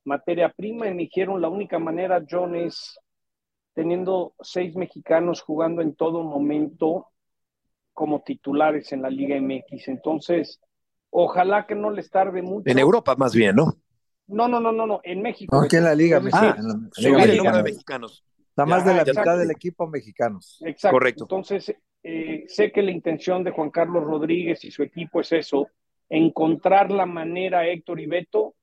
materia 0.04 0.50
prima? 0.50 0.90
Y 0.90 0.94
me 0.94 1.04
dijeron, 1.04 1.42
la 1.42 1.48
única 1.48 1.80
manera, 1.80 2.22
John, 2.30 2.54
es 2.54 3.00
teniendo 3.74 4.36
seis 4.42 4.76
mexicanos 4.76 5.42
jugando 5.42 5.82
en 5.82 5.96
todo 5.96 6.22
momento 6.22 7.08
como 7.94 8.24
titulares 8.24 8.92
en 8.92 9.04
la 9.04 9.10
Liga 9.10 9.40
MX. 9.40 9.88
Entonces, 9.88 10.60
Ojalá 11.16 11.68
que 11.68 11.76
no 11.76 11.92
les 11.92 12.10
tarde 12.10 12.42
mucho. 12.42 12.64
En 12.66 12.80
Europa 12.80 13.16
más 13.16 13.36
bien, 13.36 13.56
¿no? 13.56 13.78
No, 14.26 14.48
no, 14.48 14.60
no, 14.60 14.72
no, 14.72 14.88
no, 14.88 15.00
en 15.04 15.22
México. 15.22 15.56
aquí 15.62 15.76
en 15.76 15.84
la 15.84 15.94
Liga, 15.94 16.20
ah, 16.32 16.56
en 16.58 16.68
la, 16.68 16.74
el 16.98 17.38
número 17.38 17.58
de 17.58 17.64
mexicanos. 17.64 18.26
Está 18.50 18.66
más 18.66 18.84
de 18.84 18.96
la 18.96 19.04
mitad 19.06 19.38
del 19.38 19.52
equipo 19.52 19.86
mexicanos. 19.88 20.60
Exacto. 20.66 20.96
Correcto. 20.96 21.24
Entonces, 21.26 21.76
eh, 22.02 22.46
sé 22.48 22.72
que 22.72 22.82
la 22.82 22.90
intención 22.90 23.44
de 23.44 23.52
Juan 23.52 23.70
Carlos 23.70 24.04
Rodríguez 24.04 24.64
y 24.66 24.72
su 24.72 24.82
equipo 24.82 25.22
es 25.22 25.32
eso, 25.34 25.68
encontrar 26.10 26.90
la 26.90 27.06
manera, 27.06 27.68
Héctor 27.68 28.00
y 28.00 28.08
Beto, 28.08 28.56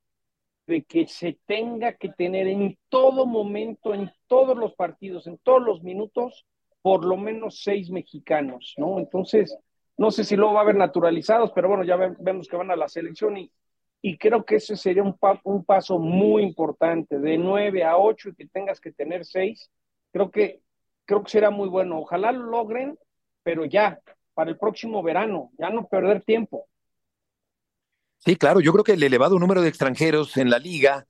de 0.67 0.83
que 0.83 1.07
se 1.07 1.39
tenga 1.45 1.93
que 1.93 2.09
tener 2.09 2.47
en 2.47 2.77
todo 2.89 3.25
momento, 3.25 3.93
en 3.93 4.11
todos 4.27 4.57
los 4.57 4.73
partidos, 4.73 5.25
en 5.25 5.37
todos 5.37 5.61
los 5.61 5.83
minutos, 5.83 6.45
por 6.81 7.05
lo 7.05 7.15
menos 7.15 7.61
seis 7.63 7.89
mexicanos, 7.89 8.73
¿no? 8.77 8.99
Entonces, 8.99 9.57
no 10.01 10.09
sé 10.09 10.23
si 10.23 10.35
luego 10.35 10.53
va 10.53 10.61
a 10.61 10.63
haber 10.63 10.77
naturalizados, 10.77 11.51
pero 11.53 11.67
bueno, 11.67 11.83
ya 11.83 11.95
vemos 11.95 12.47
que 12.47 12.57
van 12.57 12.71
a 12.71 12.75
la 12.75 12.87
selección 12.87 13.37
y, 13.37 13.51
y 14.01 14.17
creo 14.17 14.43
que 14.43 14.55
ese 14.55 14.75
sería 14.75 15.03
un, 15.03 15.15
un 15.43 15.63
paso 15.63 15.99
muy 15.99 16.41
importante, 16.41 17.19
de 17.19 17.37
nueve 17.37 17.83
a 17.83 17.97
ocho 17.97 18.29
y 18.29 18.33
que 18.33 18.47
tengas 18.47 18.81
que 18.81 18.91
tener 18.91 19.25
seis. 19.25 19.69
Creo 20.11 20.31
que, 20.31 20.59
creo 21.05 21.21
que 21.23 21.29
será 21.29 21.51
muy 21.51 21.69
bueno. 21.69 21.99
Ojalá 21.99 22.31
lo 22.31 22.47
logren, 22.47 22.97
pero 23.43 23.63
ya, 23.65 23.99
para 24.33 24.49
el 24.49 24.57
próximo 24.57 25.03
verano, 25.03 25.51
ya 25.59 25.69
no 25.69 25.87
perder 25.87 26.23
tiempo. 26.23 26.65
Sí, 28.17 28.35
claro, 28.37 28.59
yo 28.59 28.71
creo 28.71 28.83
que 28.83 28.93
el 28.93 29.03
elevado 29.03 29.37
número 29.37 29.61
de 29.61 29.69
extranjeros 29.69 30.35
en 30.37 30.49
la 30.49 30.57
liga 30.57 31.05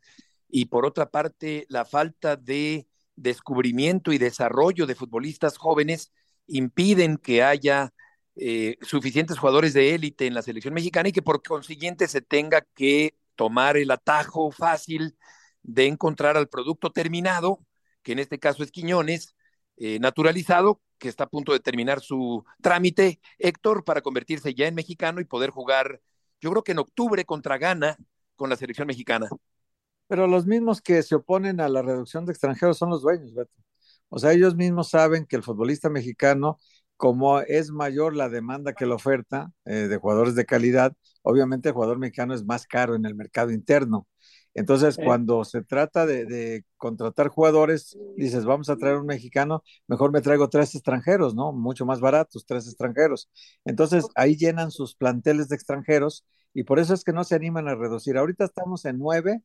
y 0.50 0.66
por 0.66 0.86
otra 0.86 1.06
parte 1.06 1.66
la 1.70 1.86
falta 1.86 2.36
de 2.36 2.88
descubrimiento 3.16 4.12
y 4.12 4.18
desarrollo 4.18 4.86
de 4.86 4.96
futbolistas 4.96 5.58
jóvenes 5.58 6.12
impiden 6.46 7.16
que 7.16 7.42
haya 7.42 7.94
eh, 8.36 8.78
suficientes 8.82 9.38
jugadores 9.38 9.74
de 9.74 9.94
élite 9.94 10.26
en 10.28 10.34
la 10.34 10.42
selección 10.42 10.74
mexicana 10.74 11.10
y 11.10 11.12
que 11.12 11.22
por 11.22 11.44
consiguiente 11.44 12.08
se 12.08 12.22
tenga 12.22 12.62
que 12.76 13.16
tomar 13.36 13.78
el 13.78 13.92
atajo 13.92 14.52
fácil 14.52 15.18
de 15.64 15.88
encontrar 15.88 16.38
al 16.38 16.48
producto 16.48 16.92
terminado, 16.92 17.60
que 18.04 18.14
en 18.14 18.20
este 18.20 18.40
caso 18.40 18.64
es 18.64 18.72
Quiñones, 18.72 19.36
eh, 19.78 20.00
naturalizado, 20.00 20.82
que 20.98 21.10
está 21.10 21.26
a 21.26 21.30
punto 21.30 21.52
de 21.52 21.60
terminar 21.60 22.02
su 22.02 22.44
trámite, 22.62 23.20
Héctor, 23.40 23.84
para 23.84 24.02
convertirse 24.02 24.54
ya 24.54 24.68
en 24.68 24.76
mexicano 24.76 25.20
y 25.20 25.26
poder 25.26 25.50
jugar, 25.50 26.02
yo 26.40 26.52
creo 26.52 26.64
que 26.64 26.72
en 26.74 26.80
octubre 26.80 27.26
contra 27.26 27.58
Ghana 27.58 27.98
con 28.36 28.50
la 28.50 28.56
selección 28.56 28.88
mexicana. 28.88 29.30
Pero 30.08 30.28
los 30.28 30.46
mismos 30.46 30.82
que 30.82 31.04
se 31.04 31.16
oponen 31.16 31.60
a 31.62 31.70
la 31.70 31.82
reducción 31.82 32.26
de 32.26 32.34
extranjeros 32.34 32.78
son 32.78 32.90
los 32.90 33.02
dueños, 33.02 33.34
Beto. 33.34 33.52
O 34.10 34.20
sea, 34.20 34.34
ellos 34.34 34.56
mismos 34.56 34.90
saben 34.90 35.26
que 35.26 35.38
el 35.38 35.44
futbolista 35.44 35.90
mexicano 35.90 36.60
como 37.02 37.40
es 37.40 37.72
mayor 37.72 38.16
la 38.16 38.30
demanda 38.30 38.74
que 38.74 38.86
la 38.86 38.94
oferta 38.94 39.52
eh, 39.66 39.88
de 39.88 39.98
jugadores 39.98 40.36
de 40.36 40.46
calidad, 40.46 40.94
obviamente 41.24 41.70
el 41.70 41.74
jugador 41.74 41.98
mexicano 41.98 42.36
es 42.36 42.46
más 42.46 42.68
caro 42.68 42.94
en 42.94 43.08
el 43.08 43.16
mercado 43.16 43.50
interno. 43.50 44.08
Entonces, 44.54 44.98
cuando 45.04 45.44
se 45.44 45.64
trata 45.64 46.06
de, 46.06 46.64
contratar 46.78 47.30
jugadores, 47.30 47.98
dices, 48.18 48.46
vamos 48.46 48.70
a 48.70 48.76
traer 48.76 48.98
un 48.98 49.08
mexicano, 49.08 49.64
mejor 49.88 50.12
me 50.12 50.22
traigo 50.22 50.48
tres 50.50 50.76
extranjeros, 50.76 51.34
¿no? 51.34 51.52
Mucho 51.54 51.88
más 51.88 52.02
baratos, 52.02 52.46
tres 52.46 52.68
extranjeros. 52.68 53.32
Entonces, 53.66 54.06
ahí 54.14 54.36
llenan 54.36 54.70
sus 54.70 54.94
planteles 54.94 55.50
de 55.50 55.56
extranjeros 55.56 56.24
y 56.54 56.66
por 56.66 56.78
eso 56.78 56.94
es 56.94 57.04
que 57.04 57.14
no 57.14 57.24
se 57.24 57.34
animan 57.34 57.68
a 57.68 57.74
reducir. 57.74 58.16
Ahorita 58.16 58.46
estamos 58.46 58.86
en 58.86 59.00
nueve 59.00 59.42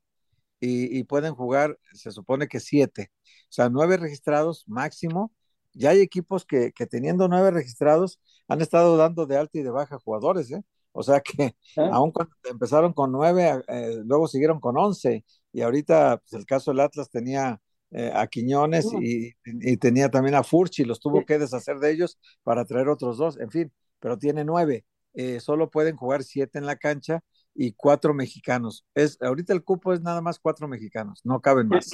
y, 0.60 0.98
y 0.98 1.04
pueden 1.04 1.34
jugar, 1.34 1.78
se 1.94 2.10
supone 2.10 2.48
que 2.48 2.60
siete. 2.60 3.12
O 3.44 3.52
sea, 3.52 3.70
nueve 3.70 3.96
registrados 3.96 4.64
máximo 4.68 5.32
ya 5.76 5.90
hay 5.90 6.00
equipos 6.00 6.44
que, 6.44 6.72
teniendo 6.90 7.28
nueve 7.28 7.50
registrados 7.50 8.20
han 8.48 8.60
estado 8.60 8.96
dando 8.96 9.26
de 9.26 9.36
alta 9.36 9.58
y 9.58 9.62
de 9.62 9.70
baja 9.70 9.98
jugadores, 9.98 10.50
¿eh? 10.50 10.62
O 10.92 11.02
sea 11.02 11.20
que 11.20 11.54
ah. 11.76 11.90
aún 11.92 12.10
cuando 12.10 12.34
empezaron 12.50 12.92
con 12.94 13.12
nueve, 13.12 13.62
eh, 13.68 14.00
luego 14.04 14.26
siguieron 14.28 14.60
con 14.60 14.78
once. 14.78 15.24
Y 15.52 15.60
ahorita, 15.60 16.18
pues 16.18 16.32
el 16.32 16.46
caso 16.46 16.70
del 16.70 16.80
Atlas 16.80 17.10
tenía 17.10 17.60
eh, 17.90 18.10
a 18.14 18.26
Quiñones 18.26 18.86
y, 19.00 19.32
tenía 19.76 20.10
también 20.10 20.34
a 20.34 20.42
Furchi, 20.42 20.84
los 20.84 20.98
tuvo 20.98 21.24
que 21.24 21.38
deshacer 21.38 21.78
de 21.78 21.92
ellos 21.92 22.18
para 22.42 22.64
traer 22.64 22.88
otros 22.88 23.18
dos. 23.18 23.38
En 23.38 23.50
fin, 23.50 23.72
pero 24.00 24.18
tiene 24.18 24.44
nueve. 24.44 24.86
Eh, 25.12 25.40
solo 25.40 25.70
pueden 25.70 25.96
jugar 25.96 26.22
siete 26.22 26.58
en 26.58 26.66
la 26.66 26.76
cancha 26.76 27.20
y 27.54 27.72
cuatro 27.72 28.14
mexicanos. 28.14 28.86
Es, 28.94 29.20
ahorita 29.20 29.52
el 29.52 29.64
cupo 29.64 29.92
es 29.92 30.00
nada 30.00 30.20
más 30.20 30.38
cuatro 30.38 30.68
mexicanos, 30.68 31.20
no 31.24 31.40
caben 31.40 31.68
más. 31.68 31.90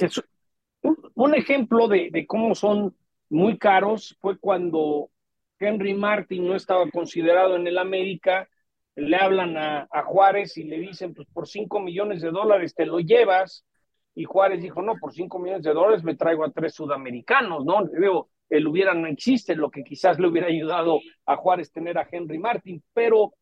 un, 1.15 1.35
ejemplo 1.35 1.87
de, 1.87 2.09
de, 2.11 2.25
cómo 2.25 2.53
son 2.55 2.95
muy 3.33 3.57
caros 3.57 4.15
fue 4.21 4.37
cuando 4.37 5.09
Henry 5.59 5.95
Martin 5.95 6.47
no 6.47 6.55
estaba 6.55 6.87
considerado 6.91 7.55
en 7.55 7.65
el 7.65 7.79
América, 7.79 8.47
le 8.95 9.17
hablan 9.17 9.57
a, 9.57 9.87
Juárez 10.05 10.55
y 10.57 10.65
le 10.65 10.77
dicen, 10.77 11.15
pues 11.15 11.27
por 11.33 11.47
cinco 11.47 11.79
millones 11.79 12.21
de 12.21 12.29
dólares 12.29 12.75
te 12.75 12.85
lo 12.85 12.99
llevas, 12.99 13.65
y 14.13 14.25
Juárez 14.25 14.61
dijo, 14.61 14.83
no, 14.83 14.97
por 14.99 15.13
cinco 15.13 15.39
millones 15.39 15.63
de 15.63 15.73
dólares 15.73 16.03
me 16.03 16.15
traigo 16.15 16.45
a 16.45 16.51
tres 16.51 16.75
sudamericanos, 16.75 17.65
¿no? 17.65 17.83
Digo, 17.85 18.29
el 18.49 18.67
hubiera 18.67 18.93
no 18.93 19.07
existe, 19.07 19.55
lo 19.55 19.71
que 19.71 19.83
quizás 19.83 20.19
le 20.19 20.27
hubiera 20.27 20.47
ayudado 20.47 20.99
a 21.25 21.35
Juárez 21.35 21.71
tener 21.71 21.97
a 21.97 22.07
Henry 22.11 22.37
Martin, 22.37 22.83
pero 22.93 23.33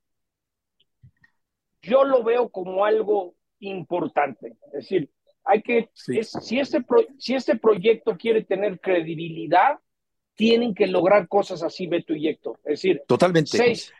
yo 1.81 2.05
lo 2.05 2.23
veo 2.23 2.47
como 2.47 2.85
algo 2.85 3.35
importante. 3.59 4.55
Es 4.67 4.71
decir, 4.71 5.09
hay 5.43 5.61
que, 5.61 5.89
si, 5.93 6.19
este 6.59 6.83
si 7.17 7.33
este 7.33 7.55
proyecto 7.57 8.17
quiere 8.17 8.43
tener 8.43 8.79
credibilidad, 8.79 9.79
tienen 10.35 10.73
que 10.73 10.87
lograr 10.87 11.27
cosas 11.27 11.63
así, 11.63 11.87
Beto 11.87 12.15
y 12.15 12.27
Héctor. 12.27 12.59
Es 12.63 12.81
decir, 12.81 13.01
totalmente. 13.07 13.57
Seis. 13.57 13.93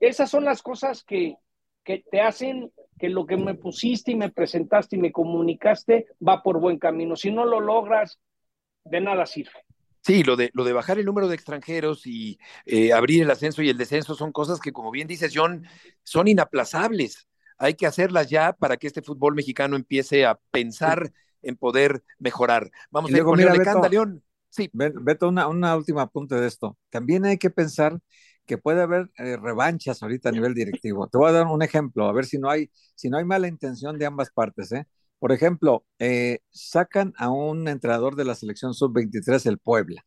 Esas 0.00 0.30
son 0.30 0.44
las 0.44 0.62
cosas 0.62 1.02
que, 1.04 1.36
que 1.84 2.04
te 2.10 2.20
hacen 2.20 2.72
que 2.98 3.08
lo 3.08 3.26
que 3.26 3.36
me 3.36 3.54
pusiste 3.54 4.12
y 4.12 4.16
me 4.16 4.30
presentaste 4.30 4.96
y 4.96 4.98
me 4.98 5.12
comunicaste 5.12 6.06
va 6.26 6.42
por 6.42 6.60
buen 6.60 6.78
camino. 6.78 7.16
Si 7.16 7.30
no 7.30 7.44
lo 7.44 7.60
logras, 7.60 8.18
de 8.84 9.00
nada 9.00 9.26
sirve. 9.26 9.52
Sí, 10.00 10.22
lo 10.22 10.36
de, 10.36 10.50
lo 10.54 10.64
de 10.64 10.72
bajar 10.72 10.98
el 10.98 11.04
número 11.04 11.28
de 11.28 11.34
extranjeros 11.34 12.06
y 12.06 12.38
eh, 12.64 12.92
abrir 12.92 13.22
el 13.22 13.30
ascenso 13.30 13.60
y 13.60 13.68
el 13.68 13.76
descenso 13.76 14.14
son 14.14 14.30
cosas 14.30 14.60
que, 14.60 14.72
como 14.72 14.92
bien 14.92 15.08
dices, 15.08 15.32
John, 15.34 15.66
son 16.04 16.28
inaplazables. 16.28 17.26
Hay 17.58 17.74
que 17.74 17.86
hacerlas 17.86 18.28
ya 18.28 18.52
para 18.52 18.76
que 18.76 18.86
este 18.86 19.02
fútbol 19.02 19.34
mexicano 19.34 19.76
empiece 19.76 20.26
a 20.26 20.38
pensar 20.50 21.12
en 21.42 21.56
poder 21.56 22.02
mejorar. 22.18 22.70
Vamos 22.90 23.10
a 23.10 23.14
ver 23.14 23.24
con 23.24 23.38
León 23.38 23.90
León. 23.90 24.22
Sí. 24.50 24.70
Beto, 24.72 25.28
una, 25.28 25.48
una 25.48 25.76
última 25.76 26.02
apunte 26.02 26.34
de 26.34 26.46
esto. 26.46 26.78
También 26.90 27.24
hay 27.24 27.36
que 27.36 27.50
pensar 27.50 28.00
que 28.46 28.58
puede 28.58 28.80
haber 28.80 29.10
eh, 29.18 29.36
revanchas 29.36 30.02
ahorita 30.02 30.30
a 30.30 30.32
nivel 30.32 30.54
directivo. 30.54 31.08
Te 31.08 31.18
voy 31.18 31.28
a 31.28 31.32
dar 31.32 31.46
un 31.46 31.62
ejemplo, 31.62 32.06
a 32.06 32.12
ver 32.12 32.24
si 32.24 32.38
no 32.38 32.48
hay, 32.48 32.70
si 32.94 33.10
no 33.10 33.18
hay 33.18 33.24
mala 33.24 33.48
intención 33.48 33.98
de 33.98 34.06
ambas 34.06 34.30
partes. 34.30 34.72
¿eh? 34.72 34.86
Por 35.18 35.32
ejemplo, 35.32 35.84
eh, 35.98 36.38
sacan 36.50 37.12
a 37.18 37.28
un 37.28 37.68
entrenador 37.68 38.16
de 38.16 38.24
la 38.24 38.34
selección 38.34 38.72
sub-23, 38.72 39.46
el 39.46 39.58
Puebla. 39.58 40.06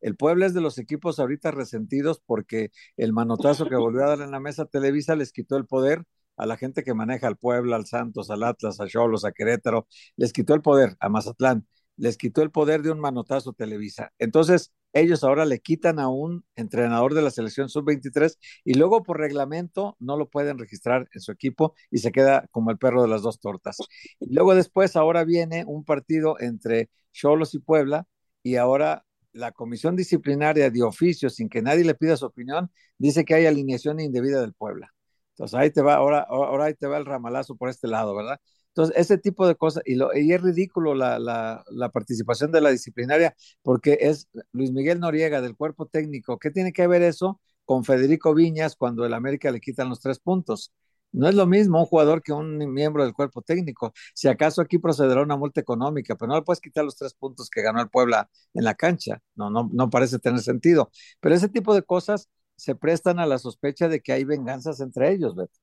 El 0.00 0.16
Puebla 0.16 0.46
es 0.46 0.54
de 0.54 0.62
los 0.62 0.78
equipos 0.78 1.18
ahorita 1.18 1.50
resentidos 1.50 2.22
porque 2.24 2.70
el 2.96 3.12
manotazo 3.12 3.68
que 3.68 3.76
volvió 3.76 4.04
a 4.04 4.16
dar 4.16 4.20
en 4.22 4.30
la 4.30 4.40
mesa 4.40 4.64
Televisa 4.64 5.14
les 5.14 5.32
quitó 5.32 5.56
el 5.56 5.66
poder 5.66 6.04
a 6.40 6.46
la 6.46 6.56
gente 6.56 6.82
que 6.82 6.94
maneja 6.94 7.26
al 7.28 7.36
Puebla, 7.36 7.76
al 7.76 7.86
Santos, 7.86 8.30
al 8.30 8.42
Atlas, 8.44 8.80
a 8.80 8.86
Cholos, 8.86 9.24
a 9.24 9.32
Querétaro, 9.32 9.86
les 10.16 10.32
quitó 10.32 10.54
el 10.54 10.62
poder 10.62 10.96
a 11.00 11.08
Mazatlán, 11.10 11.66
les 11.96 12.16
quitó 12.16 12.42
el 12.42 12.50
poder 12.50 12.82
de 12.82 12.90
un 12.90 12.98
manotazo 12.98 13.52
Televisa. 13.52 14.12
Entonces, 14.18 14.72
ellos 14.92 15.22
ahora 15.22 15.44
le 15.44 15.60
quitan 15.60 15.98
a 16.00 16.08
un 16.08 16.44
entrenador 16.56 17.14
de 17.14 17.22
la 17.22 17.30
selección 17.30 17.68
sub-23 17.68 18.38
y 18.64 18.74
luego 18.74 19.02
por 19.02 19.18
reglamento 19.18 19.96
no 20.00 20.16
lo 20.16 20.28
pueden 20.30 20.58
registrar 20.58 21.08
en 21.12 21.20
su 21.20 21.30
equipo 21.30 21.74
y 21.90 21.98
se 21.98 22.10
queda 22.10 22.46
como 22.50 22.70
el 22.70 22.78
perro 22.78 23.02
de 23.02 23.08
las 23.08 23.22
dos 23.22 23.38
tortas. 23.38 23.76
Luego 24.20 24.54
después 24.54 24.96
ahora 24.96 25.24
viene 25.24 25.64
un 25.66 25.84
partido 25.84 26.40
entre 26.40 26.90
Cholos 27.12 27.54
y 27.54 27.58
Puebla 27.58 28.06
y 28.42 28.56
ahora 28.56 29.04
la 29.32 29.52
comisión 29.52 29.94
disciplinaria 29.94 30.70
de 30.70 30.82
oficio, 30.82 31.30
sin 31.30 31.48
que 31.48 31.62
nadie 31.62 31.84
le 31.84 31.94
pida 31.94 32.16
su 32.16 32.26
opinión, 32.26 32.70
dice 32.98 33.24
que 33.24 33.34
hay 33.34 33.46
alineación 33.46 34.00
indebida 34.00 34.40
del 34.40 34.54
Puebla. 34.54 34.92
Entonces 35.40 35.58
ahí 35.58 35.70
te 35.70 35.80
va, 35.80 35.94
ahora, 35.94 36.20
ahora 36.28 36.66
ahí 36.66 36.74
te 36.74 36.86
va 36.86 36.98
el 36.98 37.06
ramalazo 37.06 37.56
por 37.56 37.70
este 37.70 37.88
lado, 37.88 38.14
¿verdad? 38.14 38.38
Entonces, 38.68 38.94
ese 38.98 39.16
tipo 39.16 39.48
de 39.48 39.56
cosas, 39.56 39.82
y, 39.86 39.94
lo, 39.94 40.14
y 40.14 40.32
es 40.34 40.42
ridículo 40.42 40.94
la, 40.94 41.18
la, 41.18 41.64
la, 41.70 41.88
participación 41.88 42.52
de 42.52 42.60
la 42.60 42.68
disciplinaria, 42.70 43.34
porque 43.62 43.96
es 44.02 44.28
Luis 44.52 44.70
Miguel 44.70 45.00
Noriega 45.00 45.40
del 45.40 45.56
cuerpo 45.56 45.86
técnico. 45.86 46.38
¿Qué 46.38 46.50
tiene 46.50 46.72
que 46.74 46.86
ver 46.86 47.00
eso 47.02 47.40
con 47.64 47.84
Federico 47.84 48.34
Viñas 48.34 48.76
cuando 48.76 49.06
el 49.06 49.14
América 49.14 49.50
le 49.50 49.60
quitan 49.60 49.88
los 49.88 50.00
tres 50.00 50.20
puntos? 50.20 50.72
No 51.12 51.26
es 51.28 51.34
lo 51.34 51.46
mismo 51.46 51.80
un 51.80 51.86
jugador 51.86 52.22
que 52.22 52.32
un 52.32 52.58
miembro 52.72 53.02
del 53.02 53.14
cuerpo 53.14 53.40
técnico. 53.42 53.92
Si 54.14 54.28
acaso 54.28 54.60
aquí 54.60 54.78
procederá 54.78 55.22
una 55.22 55.36
multa 55.36 55.60
económica, 55.60 56.14
pero 56.16 56.28
no 56.28 56.36
le 56.36 56.42
puedes 56.42 56.60
quitar 56.60 56.84
los 56.84 56.96
tres 56.96 57.14
puntos 57.14 57.48
que 57.50 57.62
ganó 57.62 57.80
el 57.80 57.88
Puebla 57.88 58.28
en 58.54 58.64
la 58.64 58.74
cancha. 58.74 59.20
No, 59.34 59.48
no, 59.50 59.70
no 59.72 59.88
parece 59.90 60.18
tener 60.18 60.40
sentido. 60.40 60.90
Pero 61.20 61.34
ese 61.34 61.48
tipo 61.48 61.74
de 61.74 61.82
cosas 61.82 62.28
se 62.60 62.74
prestan 62.74 63.18
a 63.18 63.26
la 63.26 63.38
sospecha 63.38 63.88
de 63.88 64.00
que 64.00 64.12
hay 64.12 64.24
venganzas 64.24 64.80
entre 64.80 65.10
ellos, 65.10 65.34
Beto. 65.34 65.58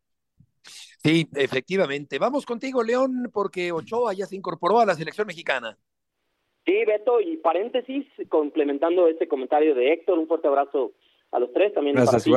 Sí, 1.03 1.27
efectivamente. 1.35 2.17
Vamos 2.17 2.45
contigo, 2.45 2.81
León, 2.81 3.29
porque 3.31 3.71
Ochoa 3.71 4.13
ya 4.13 4.25
se 4.25 4.35
incorporó 4.35 4.79
a 4.79 4.85
la 4.85 4.95
selección 4.95 5.27
mexicana. 5.27 5.77
Sí, 6.65 6.83
Beto, 6.85 7.21
y 7.21 7.37
paréntesis, 7.37 8.05
complementando 8.29 9.07
este 9.07 9.27
comentario 9.27 9.75
de 9.75 9.93
Héctor, 9.93 10.17
un 10.17 10.27
fuerte 10.27 10.47
abrazo 10.47 10.93
a 11.31 11.39
los 11.39 11.53
tres, 11.53 11.73
también 11.73 11.95
para 11.95 12.19
ti, 12.19 12.31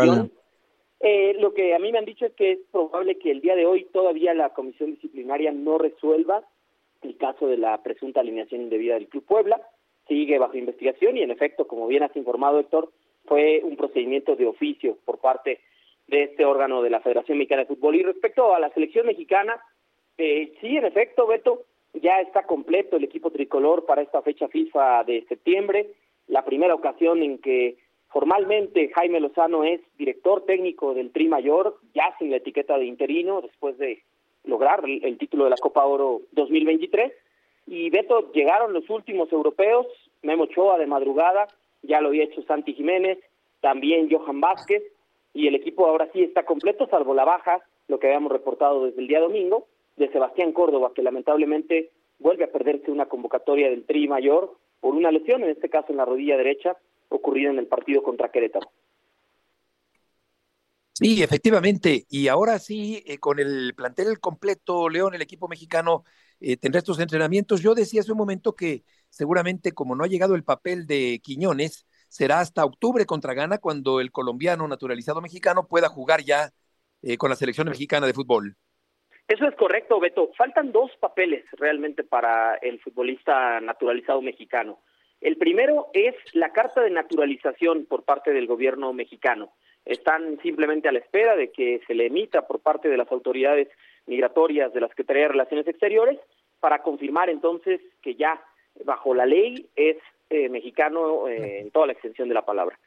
eh, 1.03 1.35
lo 1.41 1.55
que 1.55 1.75
a 1.75 1.79
mí 1.79 1.91
me 1.91 1.99
han 1.99 2.05
dicho 2.05 2.27
es 2.27 2.35
que 2.35 2.53
es 2.53 2.59
probable 2.71 3.19
que 3.19 3.31
el 3.31 3.41
día 3.41 3.57
de 3.57 3.65
hoy 3.65 3.87
todavía 3.87 4.35
la 4.35 4.53
comisión 4.53 4.91
disciplinaria 4.91 5.51
no 5.51 5.79
resuelva 5.79 6.45
el 7.01 7.17
caso 7.17 7.47
de 7.47 7.57
la 7.57 7.83
presunta 7.83 8.21
alineación 8.21 8.61
indebida 8.61 8.95
del 8.95 9.09
Club 9.09 9.25
Puebla. 9.25 9.59
Sigue 10.07 10.39
bajo 10.39 10.59
investigación 10.59 11.17
y, 11.17 11.23
en 11.23 11.31
efecto, 11.31 11.67
como 11.67 11.87
bien 11.87 12.03
has 12.03 12.15
informado, 12.15 12.61
Héctor, 12.61 12.93
fue 13.27 13.61
un 13.63 13.77
procedimiento 13.77 14.37
de 14.37 14.47
oficio 14.47 14.99
por 15.05 15.19
parte 15.19 15.61
de 16.09 16.25
este 16.25 16.45
órgano 16.45 16.83
de 16.83 16.91
la 16.91 17.01
Federación 17.01 17.39
Mexicana 17.39 17.63
de 17.63 17.69
Fútbol. 17.69 17.97
Y 17.97 18.03
respecto 18.03 18.55
a 18.55 18.61
la 18.61 18.71
selección 18.71 19.07
mexicana, 19.07 19.61
eh, 20.19 20.53
sí, 20.61 20.77
en 20.77 20.85
efecto, 20.85 21.27
Beto, 21.27 21.65
ya 21.95 22.21
está 22.21 22.45
completo 22.45 22.97
el 22.97 23.05
equipo 23.05 23.31
tricolor 23.31 23.87
para 23.87 24.03
esta 24.03 24.23
fecha 24.23 24.49
FIFA 24.49 25.05
de 25.05 25.25
septiembre, 25.29 25.91
la 26.29 26.45
primera 26.45 26.75
ocasión 26.75 27.23
en 27.23 27.39
que 27.39 27.77
formalmente 28.09 28.91
Jaime 28.95 29.21
Lozano 29.21 29.65
es 29.65 29.81
director 29.97 30.45
técnico 30.45 30.95
del 30.95 31.11
Tri 31.11 31.29
Mayor, 31.29 31.79
ya 31.95 32.15
sin 32.19 32.31
la 32.31 32.37
etiqueta 32.37 32.79
de 32.79 32.87
interino, 32.87 33.41
después 33.41 33.79
de 33.79 34.03
lograr 34.45 34.83
el, 34.85 35.19
título 35.19 35.45
de 35.45 35.51
la 35.51 35.57
Copa 35.57 35.85
Oro 35.85 36.23
2023. 36.33 37.13
Y 37.67 37.91
Beto, 37.91 38.33
llegaron 38.33 38.73
los 38.73 38.89
últimos 38.91 39.33
europeos, 39.33 39.87
Memo 40.23 40.45
Ochoa 40.45 40.79
de 40.79 40.87
madrugada, 40.87 41.47
ya 41.83 42.01
lo 42.01 42.09
había 42.09 42.25
hecho 42.25 42.43
Santi 42.43 42.75
Jiménez, 42.75 43.19
también 43.61 44.11
Johan 44.11 44.41
Vázquez, 44.41 44.83
y 45.33 45.47
el 45.47 45.55
equipo 45.55 45.87
ahora 45.87 46.09
sí 46.13 46.23
está 46.23 46.45
completo, 46.45 46.89
salvo 46.89 47.15
la 47.15 47.25
baja, 47.25 47.61
lo 47.89 47.99
que 47.99 48.09
habíamos 48.09 48.33
reportado 48.33 48.87
desde 48.87 49.01
el 49.01 49.09
día 49.09 49.21
domingo, 49.21 49.67
de 49.97 50.11
Sebastián 50.11 50.53
Córdoba, 50.53 50.93
que 50.95 51.03
lamentablemente 51.03 51.91
vuelve 52.19 52.45
a 52.45 52.53
perderse 52.53 52.91
una 52.91 53.07
convocatoria 53.07 53.69
del 53.69 53.85
Tri 53.85 54.09
Mayor 54.09 54.57
por 54.81 54.95
una 54.95 55.11
lesión, 55.11 55.43
en 55.43 55.51
este 55.51 55.69
caso 55.69 55.89
en 55.91 55.99
la 55.99 56.05
rodilla 56.05 56.37
derecha, 56.37 56.77
ocurrida 57.09 57.51
en 57.51 57.59
el 57.59 57.67
partido 57.67 58.03
contra 58.03 58.31
Querétaro. 58.31 58.71
Sí, 60.93 61.23
efectivamente. 61.23 62.05
Y 62.11 62.29
ahora 62.29 62.59
sí, 62.59 63.03
eh, 63.07 63.19
con 63.19 63.39
el 63.39 63.73
plantel 63.75 64.21
completo, 64.21 64.89
León, 64.91 65.15
el 65.15 65.23
equipo 65.23 65.49
mexicano, 65.49 66.05
eh, 66.41 66.57
tendrá 66.57 66.79
estos 66.79 67.01
entrenamientos. 67.01 67.63
Yo 67.63 67.75
decía 67.75 68.03
hace 68.03 68.13
un 68.13 68.19
momento 68.19 68.55
que 68.55 68.83
seguramente 69.11 69.73
como 69.73 69.95
no 69.95 70.05
ha 70.05 70.09
llegado 70.09 70.35
el 70.35 70.45
papel 70.45 70.87
de 70.87 71.21
Quiñones, 71.23 71.87
será 72.09 72.41
hasta 72.41 72.65
octubre 72.65 73.05
contra 73.07 73.35
Ghana 73.35 73.59
cuando 73.59 74.01
el 74.01 74.11
colombiano 74.11 74.67
naturalizado 74.67 75.21
mexicano 75.21 75.69
pueda 75.69 75.89
jugar 75.89 76.23
ya 76.23 76.51
eh, 77.03 77.17
con 77.17 77.31
la 77.31 77.37
selección 77.37 77.69
mexicana 77.69 78.07
de 78.07 78.15
fútbol. 78.15 78.57
Eso 79.29 79.47
es 79.47 79.55
correcto, 79.55 80.01
Beto. 80.01 80.31
Faltan 80.37 80.73
dos 80.73 80.91
papeles 80.99 81.45
realmente 81.53 82.03
para 82.03 82.57
el 82.57 82.81
futbolista 82.81 83.61
naturalizado 83.61 84.21
mexicano. 84.23 84.81
El 85.21 85.37
primero 85.37 85.89
es 85.93 86.15
la 86.33 86.53
carta 86.53 86.81
de 86.81 86.91
naturalización 86.91 87.87
por 87.87 88.05
parte 88.05 88.33
del 88.33 88.47
gobierno 88.47 88.93
mexicano. 88.93 89.53
Están 89.85 90.41
simplemente 90.43 90.89
a 90.89 90.93
la 90.93 90.99
espera 90.99 91.37
de 91.37 91.53
que 91.53 91.81
se 91.87 91.95
le 91.95 92.07
emita 92.07 92.47
por 92.47 92.61
parte 92.61 92.89
de 92.89 92.97
las 92.97 93.11
autoridades 93.13 93.69
migratorias 94.07 94.73
de 94.73 94.81
la 94.81 94.89
Secretaría 94.89 95.23
de 95.23 95.29
Relaciones 95.29 95.69
Exteriores 95.69 96.19
para 96.59 96.83
confirmar 96.83 97.31
entonces 97.31 97.81
que 98.03 98.17
ya 98.17 98.43
bajo 98.85 99.15
la 99.15 99.27
ley 99.27 99.67
es 99.77 99.97
eh, 100.31 100.49
mexicano 100.49 101.29
eh, 101.29 101.61
en 101.61 101.71
toda 101.71 101.87
la 101.87 101.93
extensión 101.93 102.29
de 102.29 102.35
la 102.35 102.45
palabra. 102.45 102.79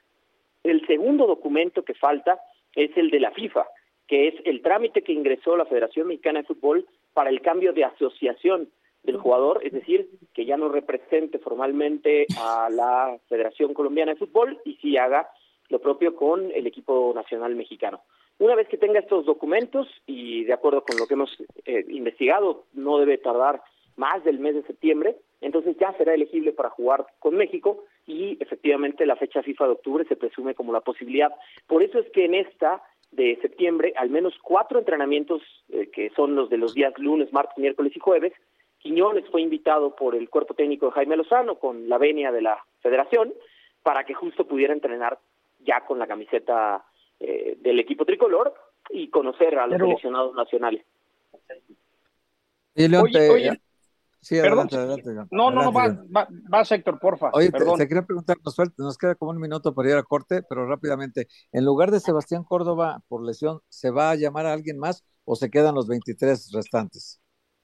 El 0.63 0.85
segundo 0.87 1.27
documento 1.27 1.83
que 1.83 1.93
falta 1.93 2.39
es 2.75 2.95
el 2.97 3.09
de 3.09 3.19
la 3.19 3.31
FIFA, 3.31 3.67
que 4.07 4.29
es 4.29 4.35
el 4.45 4.61
trámite 4.61 5.01
que 5.01 5.13
ingresó 5.13 5.57
la 5.57 5.65
Federación 5.65 6.07
Mexicana 6.07 6.39
de 6.39 6.47
Fútbol 6.47 6.87
para 7.13 7.29
el 7.29 7.41
cambio 7.41 7.73
de 7.73 7.83
asociación 7.83 8.69
del 9.03 9.17
jugador, 9.17 9.59
es 9.63 9.73
decir, 9.73 10.09
que 10.33 10.45
ya 10.45 10.55
no 10.55 10.69
represente 10.69 11.37
formalmente 11.37 12.25
a 12.39 12.69
la 12.69 13.17
Federación 13.27 13.73
Colombiana 13.73 14.13
de 14.13 14.19
Fútbol 14.19 14.59
y 14.63 14.75
sí 14.75 14.97
haga 14.97 15.29
lo 15.69 15.79
propio 15.79 16.15
con 16.15 16.51
el 16.51 16.67
equipo 16.67 17.11
nacional 17.13 17.55
mexicano. 17.55 18.01
Una 18.39 18.55
vez 18.55 18.67
que 18.67 18.77
tenga 18.77 18.99
estos 18.99 19.25
documentos 19.25 19.87
y 20.05 20.45
de 20.45 20.53
acuerdo 20.53 20.83
con 20.83 20.97
lo 20.97 21.07
que 21.07 21.13
hemos 21.13 21.35
eh, 21.65 21.85
investigado, 21.89 22.65
no 22.73 22.97
debe 22.97 23.17
tardar 23.17 23.61
más 23.95 24.23
del 24.23 24.39
mes 24.39 24.55
de 24.55 24.63
septiembre, 24.63 25.17
entonces 25.43 25.75
ya 25.79 25.93
será 25.97 26.13
elegible 26.13 26.53
para 26.53 26.69
jugar 26.69 27.05
con 27.19 27.35
México 27.35 27.83
y 28.07 28.37
efectivamente 28.39 29.05
la 29.05 29.15
fecha 29.15 29.43
FIFA 29.43 29.65
de 29.65 29.71
octubre 29.71 30.05
se 30.05 30.15
presume 30.15 30.55
como 30.55 30.73
la 30.73 30.81
posibilidad. 30.81 31.33
Por 31.67 31.83
eso 31.83 31.99
es 31.99 32.09
que 32.11 32.25
en 32.25 32.33
esta 32.33 32.81
de 33.11 33.37
septiembre, 33.41 33.93
al 33.95 34.09
menos 34.09 34.33
cuatro 34.41 34.79
entrenamientos, 34.79 35.41
eh, 35.69 35.89
que 35.91 36.09
son 36.11 36.35
los 36.35 36.49
de 36.49 36.57
los 36.57 36.73
días 36.73 36.93
lunes, 36.97 37.31
martes, 37.31 37.57
miércoles 37.57 37.93
y 37.95 37.99
jueves, 37.99 38.33
Quiñones 38.79 39.23
fue 39.29 39.41
invitado 39.41 39.95
por 39.95 40.13
el 40.13 40.29
cuerpo 40.29 40.55
técnico 40.55 40.87
de 40.87 40.91
Jaime 40.91 41.15
Lozano 41.15 41.55
con 41.55 41.87
la 41.87 41.97
venia 41.97 42.33
de 42.33 42.41
la 42.41 42.65
federación 42.81 43.33
para 43.81 44.03
que 44.03 44.13
justo 44.13 44.45
pudiera 44.45 44.73
entrenar 44.73 45.19
ya 45.63 45.85
con 45.85 45.99
la 45.99 46.07
camiseta 46.07 46.83
eh, 47.19 47.57
del 47.61 47.79
equipo 47.79 48.03
tricolor 48.03 48.53
y 48.89 49.07
conocer 49.07 49.57
a 49.57 49.67
los 49.67 49.79
seleccionados 49.79 50.35
nacionales. 50.35 50.83
oye, 53.31 53.61
Sí, 54.23 54.39
adelante, 54.39 54.77
adelante, 54.77 55.09
No, 55.31 55.51
no, 55.51 55.63
no, 55.63 55.73
va, 55.73 55.89
va, 56.15 56.61
Héctor, 56.61 56.97
porfa. 56.97 57.29
Oye, 57.33 57.51
te, 57.51 57.87
quería 57.87 58.05
preguntar, 58.05 58.37
nos, 58.43 58.57
nos 58.77 58.97
queda 58.97 59.15
como 59.15 59.31
un 59.31 59.39
minuto 59.39 59.75
para 59.75 59.89
ir 59.89 59.95
a 59.97 60.03
corte, 60.03 60.41
pero 60.47 60.65
rápidamente, 60.65 61.27
en 61.51 61.65
lugar 61.65 61.91
de 61.91 61.99
Sebastián 61.99 62.45
Córdoba 62.45 63.01
por 63.09 63.21
lesión, 63.25 63.59
¿se 63.67 63.91
va 63.91 64.11
a 64.11 64.15
llamar 64.15 64.45
a 64.45 64.53
alguien 64.53 64.79
más 64.79 65.03
o 65.25 65.35
se 65.35 65.51
quedan 65.51 65.75
los 65.75 65.89
23 65.89 66.51
restantes? 66.53 67.21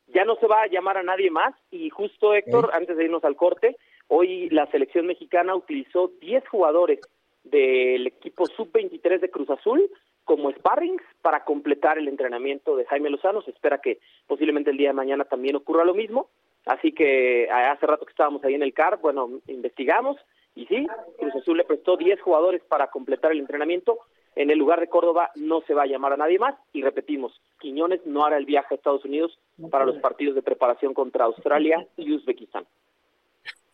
Ya 0.08 0.25
no 0.25 0.36
se 0.36 0.48
va 0.48 0.63
a 0.63 0.68
llamar 0.68 0.98
a 0.98 1.04
nadie 1.04 1.32
más 1.32 1.56
y 1.72 1.89
justo 1.89 2.34
Héctor, 2.34 2.72
antes 2.74 2.98
de 2.98 3.06
irnos 3.06 3.24
al 3.24 3.38
corte, 3.38 3.78
hoy 4.08 4.50
la 4.50 4.70
selección 4.70 5.08
mexicana 5.08 5.56
utilizó 5.56 6.12
10 6.20 6.46
jugadores 6.50 7.00
del 7.44 8.08
equipo 8.08 8.48
sub-23 8.48 9.22
de 9.22 9.30
Cruz 9.30 9.50
Azul 9.50 9.89
como 10.30 10.51
sparrings 10.51 11.01
para 11.24 11.44
completar 11.44 11.98
el 11.98 12.08
entrenamiento 12.08 12.75
de 12.75 12.86
Jaime 12.86 13.10
Lozano. 13.10 13.42
Se 13.42 13.50
espera 13.50 13.80
que 13.82 14.00
posiblemente 14.28 14.70
el 14.70 14.78
día 14.78 14.89
de 14.89 14.94
mañana 14.94 15.25
también 15.25 15.56
ocurra 15.56 15.84
lo 15.84 15.96
mismo. 15.96 16.30
Así 16.66 16.92
que 16.92 17.50
hace 17.50 17.86
rato 17.86 18.06
que 18.06 18.12
estábamos 18.12 18.44
ahí 18.44 18.54
en 18.54 18.63
el 18.63 18.74
CAR, 18.74 19.00
bueno, 19.01 19.42
investigamos 19.48 20.18
y 20.56 20.66
sí, 20.66 20.88
Cruz 21.18 21.36
Azul 21.36 21.58
le 21.58 21.63
prestó 21.63 21.96
10 21.96 22.22
jugadores 22.22 22.62
para 22.68 22.88
completar 22.88 23.32
el 23.32 23.39
entrenamiento. 23.39 24.00
En 24.36 24.50
el 24.50 24.60
lugar 24.60 24.80
de 24.80 24.88
Córdoba 24.88 25.32
no 25.36 25.62
se 25.62 25.74
va 25.74 25.84
a 25.84 25.88
llamar 25.88 26.13
a 26.13 26.18
nadie 26.18 26.39
más 26.39 26.56
y 26.74 26.82
repetimos, 26.82 27.42
Quiñones 27.60 28.06
no 28.06 28.25
hará 28.25 28.38
el 28.38 28.46
viaje 28.46 28.74
a 28.74 28.75
Estados 28.75 29.04
Unidos 29.06 29.38
para 29.70 29.86
los 29.86 29.98
partidos 29.98 30.36
de 30.36 30.42
preparación 30.42 30.94
contra 30.94 31.25
Australia 31.25 31.86
y 31.98 32.13
Uzbekistán. 32.13 32.66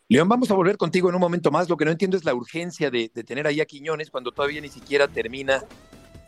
León, 0.07 0.29
vamos 0.29 0.51
a 0.51 0.53
volver 0.53 0.77
contigo 0.77 1.09
en 1.09 1.15
un 1.15 1.21
momento 1.21 1.49
más. 1.49 1.67
Lo 1.67 1.77
que 1.77 1.85
no 1.85 1.91
entiendo 1.91 2.15
es 2.15 2.25
la 2.25 2.35
urgencia 2.35 2.91
de, 2.91 3.09
tener 3.09 3.47
ahí 3.47 3.59
a 3.59 3.65
Quiñones 3.65 4.11
cuando 4.11 4.31
todavía 4.31 4.61
ni 4.61 4.69
siquiera 4.69 5.07
termina 5.07 5.63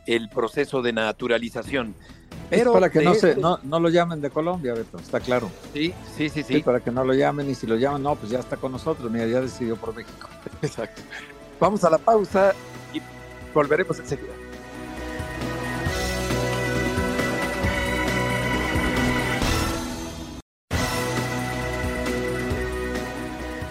el 0.08 0.30
proceso 0.30 0.82
de 0.82 0.94
naturalización. 0.94 1.94
Pero 2.50 2.74
para 2.74 2.90
que 2.90 3.02
no, 3.02 3.14
se, 3.14 3.36
no, 3.36 3.60
no, 3.64 3.80
lo 3.80 3.90
llamen 3.90 4.22
de 4.22 4.30
Colombia, 4.30 4.74
Beto, 4.74 4.98
está 4.98 5.20
claro. 5.20 5.52
Sí, 5.74 5.94
sí, 6.16 6.30
sí, 6.30 6.44
sí, 6.44 6.62
Para 6.62 6.80
que 6.80 6.92
no 6.92 7.04
lo 7.04 7.14
llamen 7.14 7.50
y 7.50 7.56
si 7.56 7.68
lo 7.68 7.76
llaman, 7.76 8.04
no, 8.04 8.16
pues 8.16 8.32
ya 8.32 8.40
está 8.40 8.56
con 8.56 8.72
nosotros, 8.72 9.12
mira, 9.12 9.26
ya 9.26 9.42
decidió 9.42 9.76
por 9.76 9.94
México. 9.94 10.30
Exacto. 10.62 11.02
Vamos 11.60 11.84
a 11.84 11.90
la 11.90 11.98
pausa 11.98 12.54
y 12.94 13.02
volveremos 13.54 14.00
enseguida. 14.00 14.34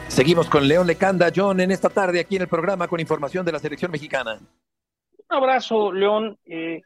Seguimos 0.08 0.48
con 0.48 0.66
León 0.66 0.86
Lecanda, 0.86 1.30
John, 1.34 1.60
en 1.60 1.70
esta 1.70 1.90
tarde 1.90 2.20
aquí 2.20 2.36
en 2.36 2.42
el 2.42 2.48
programa 2.48 2.88
con 2.88 3.00
información 3.00 3.44
de 3.44 3.52
la 3.52 3.58
selección 3.58 3.90
mexicana. 3.90 4.40
Un 5.28 5.36
abrazo, 5.36 5.92
León. 5.92 6.38
Eh, 6.46 6.80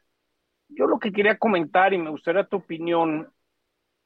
yo 0.71 0.87
lo 0.87 0.99
que 0.99 1.11
quería 1.11 1.37
comentar 1.37 1.93
y 1.93 1.97
me 1.97 2.09
gustaría 2.09 2.45
tu 2.45 2.57
opinión, 2.57 3.31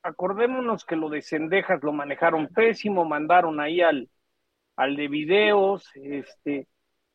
acordémonos 0.04 0.86
que 0.86 0.96
lo 0.96 1.10
de 1.10 1.22
Cendejas 1.22 1.84
lo 1.84 1.94
manejaron 1.94 2.48
pésimo, 2.48 3.06
mandaron 3.06 3.60
ahí 3.60 3.82
al, 3.82 4.10
al 4.76 4.96
de 4.96 5.08
videos, 5.08 5.90
este, 5.96 6.68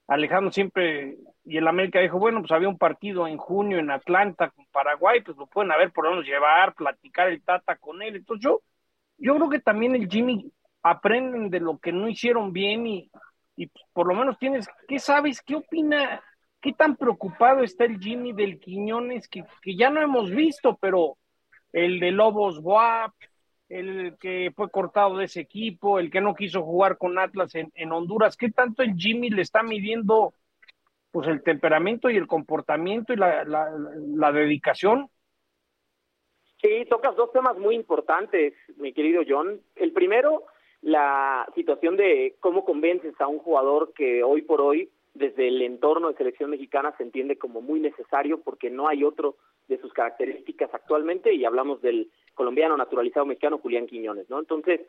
Alejandro 0.08 0.50
siempre, 0.52 1.18
y 1.44 1.56
el 1.56 1.68
América 1.68 2.00
dijo, 2.00 2.18
bueno, 2.18 2.40
pues 2.40 2.52
había 2.52 2.68
un 2.68 2.78
partido 2.78 3.28
en 3.28 3.36
junio 3.38 3.78
en 3.78 3.90
Atlanta 3.90 4.50
con 4.50 4.66
Paraguay, 4.72 5.22
pues 5.22 5.36
lo 5.36 5.46
pueden 5.46 5.72
haber 5.72 5.92
por 5.92 6.04
lo 6.04 6.10
menos 6.10 6.26
llevar, 6.26 6.74
platicar 6.74 7.28
el 7.28 7.42
Tata 7.42 7.76
con 7.76 8.02
él. 8.02 8.16
Entonces 8.16 8.42
yo, 8.42 8.62
yo 9.18 9.36
creo 9.36 9.48
que 9.50 9.60
también 9.60 9.94
el 9.94 10.08
Jimmy 10.08 10.52
aprenden 10.82 11.50
de 11.50 11.60
lo 11.60 11.78
que 11.78 11.92
no 11.92 12.08
hicieron 12.08 12.52
bien 12.52 12.86
y, 12.86 13.10
y 13.56 13.70
por 13.92 14.06
lo 14.08 14.14
menos 14.14 14.38
tienes, 14.38 14.68
¿qué 14.88 14.98
sabes? 14.98 15.42
¿Qué 15.42 15.56
opina 15.56 16.22
¿Qué 16.60 16.74
tan 16.74 16.96
preocupado 16.96 17.62
está 17.62 17.84
el 17.84 17.98
Jimmy 17.98 18.32
del 18.32 18.60
Quiñones 18.60 19.28
que, 19.28 19.44
ya 19.64 19.88
no 19.88 20.02
hemos 20.02 20.30
visto, 20.30 20.76
pero 20.80 21.16
el 21.72 21.98
de 22.00 22.10
Lobos 22.10 22.60
Boap, 22.60 23.14
el 23.68 24.16
que 24.18 24.52
fue 24.54 24.70
cortado 24.70 25.16
de 25.16 25.24
ese 25.24 25.40
equipo, 25.40 25.98
el 25.98 26.10
que 26.10 26.20
no 26.20 26.34
quiso 26.34 26.62
jugar 26.62 26.98
con 26.98 27.18
Atlas 27.18 27.54
en, 27.54 27.72
en 27.74 27.92
Honduras, 27.92 28.36
¿qué 28.36 28.50
tanto 28.50 28.82
el 28.82 28.94
Jimmy 28.94 29.30
le 29.30 29.42
está 29.42 29.62
midiendo 29.62 30.34
pues 31.10 31.28
el 31.28 31.42
temperamento 31.42 32.10
y 32.10 32.16
el 32.16 32.26
comportamiento 32.26 33.12
y 33.12 33.16
la, 33.16 33.44
la, 33.44 33.70
la 34.14 34.32
dedicación? 34.32 35.08
Sí, 36.60 36.84
tocas 36.90 37.16
dos 37.16 37.32
temas 37.32 37.56
muy 37.56 37.74
importantes, 37.74 38.52
mi 38.76 38.92
querido 38.92 39.22
John. 39.26 39.62
El 39.76 39.92
primero, 39.92 40.44
la 40.82 41.48
situación 41.54 41.96
de 41.96 42.36
cómo 42.38 42.66
convences 42.66 43.18
a 43.18 43.28
un 43.28 43.38
jugador 43.38 43.94
que 43.94 44.22
hoy 44.22 44.42
por 44.42 44.60
hoy 44.60 44.90
desde 45.20 45.48
el 45.48 45.60
entorno 45.60 46.08
de 46.08 46.16
selección 46.16 46.50
mexicana 46.50 46.94
se 46.96 47.02
entiende 47.04 47.36
como 47.36 47.60
muy 47.60 47.78
necesario 47.78 48.40
porque 48.40 48.70
no 48.70 48.88
hay 48.88 49.04
otro 49.04 49.36
de 49.68 49.78
sus 49.78 49.92
características 49.92 50.70
actualmente 50.72 51.32
y 51.34 51.44
hablamos 51.44 51.82
del 51.82 52.10
colombiano 52.34 52.76
naturalizado 52.76 53.26
mexicano 53.26 53.58
Julián 53.58 53.86
Quiñones, 53.86 54.28
¿no? 54.30 54.38
Entonces 54.38 54.80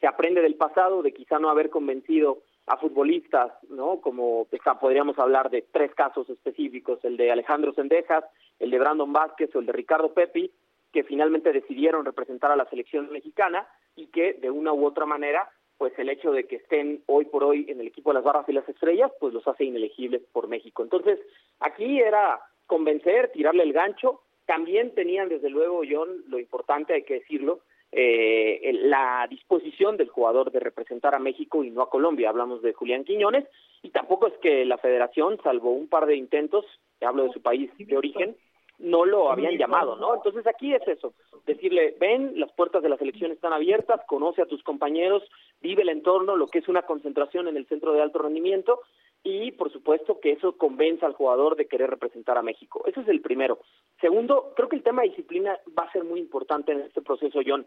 se 0.00 0.06
aprende 0.06 0.40
del 0.42 0.54
pasado 0.54 1.02
de 1.02 1.12
quizá 1.12 1.40
no 1.40 1.50
haber 1.50 1.70
convencido 1.70 2.38
a 2.66 2.76
futbolistas, 2.76 3.52
¿no? 3.68 4.00
Como 4.00 4.46
podríamos 4.80 5.18
hablar 5.18 5.50
de 5.50 5.62
tres 5.72 5.92
casos 5.94 6.30
específicos, 6.30 7.04
el 7.04 7.16
de 7.16 7.32
Alejandro 7.32 7.74
Sendejas, 7.74 8.24
el 8.60 8.70
de 8.70 8.78
Brandon 8.78 9.12
Vázquez 9.12 9.54
o 9.56 9.58
el 9.58 9.66
de 9.66 9.72
Ricardo 9.72 10.14
Pepi, 10.14 10.52
que 10.92 11.02
finalmente 11.02 11.52
decidieron 11.52 12.04
representar 12.04 12.52
a 12.52 12.56
la 12.56 12.68
selección 12.70 13.10
mexicana 13.10 13.66
y 13.96 14.06
que 14.06 14.34
de 14.34 14.50
una 14.50 14.72
u 14.72 14.86
otra 14.86 15.04
manera 15.04 15.50
pues 15.80 15.98
el 15.98 16.10
hecho 16.10 16.30
de 16.30 16.44
que 16.44 16.56
estén 16.56 17.02
hoy 17.06 17.24
por 17.24 17.42
hoy 17.42 17.64
en 17.70 17.80
el 17.80 17.86
equipo 17.86 18.10
de 18.10 18.16
las 18.16 18.24
barras 18.24 18.46
y 18.46 18.52
las 18.52 18.68
estrellas, 18.68 19.10
pues 19.18 19.32
los 19.32 19.48
hace 19.48 19.64
inelegibles 19.64 20.20
por 20.30 20.46
México. 20.46 20.82
Entonces, 20.82 21.18
aquí 21.58 21.98
era 21.98 22.38
convencer, 22.66 23.32
tirarle 23.32 23.62
el 23.62 23.72
gancho. 23.72 24.20
También 24.44 24.94
tenían, 24.94 25.30
desde 25.30 25.48
luego, 25.48 25.80
John, 25.90 26.22
lo 26.28 26.38
importante, 26.38 26.92
hay 26.92 27.04
que 27.04 27.20
decirlo, 27.20 27.60
eh, 27.92 28.72
la 28.82 29.26
disposición 29.30 29.96
del 29.96 30.10
jugador 30.10 30.52
de 30.52 30.60
representar 30.60 31.14
a 31.14 31.18
México 31.18 31.64
y 31.64 31.70
no 31.70 31.80
a 31.80 31.88
Colombia. 31.88 32.28
Hablamos 32.28 32.60
de 32.60 32.74
Julián 32.74 33.04
Quiñones 33.04 33.46
y 33.80 33.88
tampoco 33.88 34.26
es 34.26 34.34
que 34.42 34.66
la 34.66 34.76
federación, 34.76 35.40
salvo 35.42 35.70
un 35.70 35.88
par 35.88 36.04
de 36.04 36.14
intentos, 36.14 36.66
hablo 37.00 37.24
de 37.24 37.32
su 37.32 37.40
país 37.40 37.70
de 37.78 37.96
origen, 37.96 38.36
no 38.80 39.04
lo 39.04 39.30
habían 39.30 39.56
llamado, 39.56 39.96
¿no? 39.96 40.14
Entonces 40.14 40.46
aquí 40.46 40.74
es 40.74 40.86
eso, 40.88 41.12
decirle, 41.46 41.94
ven, 42.00 42.38
las 42.40 42.50
puertas 42.52 42.82
de 42.82 42.88
la 42.88 42.96
selección 42.96 43.30
están 43.30 43.52
abiertas, 43.52 44.00
conoce 44.06 44.42
a 44.42 44.46
tus 44.46 44.62
compañeros, 44.62 45.22
vive 45.60 45.82
el 45.82 45.90
entorno, 45.90 46.36
lo 46.36 46.48
que 46.48 46.58
es 46.58 46.68
una 46.68 46.82
concentración 46.82 47.46
en 47.48 47.56
el 47.56 47.66
centro 47.66 47.92
de 47.92 48.02
alto 48.02 48.18
rendimiento 48.18 48.80
y 49.22 49.52
por 49.52 49.70
supuesto 49.70 50.18
que 50.18 50.32
eso 50.32 50.56
convenza 50.56 51.06
al 51.06 51.12
jugador 51.12 51.56
de 51.56 51.66
querer 51.66 51.90
representar 51.90 52.38
a 52.38 52.42
México. 52.42 52.82
Ese 52.86 53.00
es 53.00 53.08
el 53.08 53.20
primero. 53.20 53.58
Segundo, 54.00 54.52
creo 54.56 54.68
que 54.68 54.76
el 54.76 54.82
tema 54.82 55.02
de 55.02 55.08
disciplina 55.08 55.58
va 55.78 55.84
a 55.84 55.92
ser 55.92 56.04
muy 56.04 56.20
importante 56.20 56.72
en 56.72 56.80
este 56.80 57.02
proceso, 57.02 57.40
John, 57.46 57.66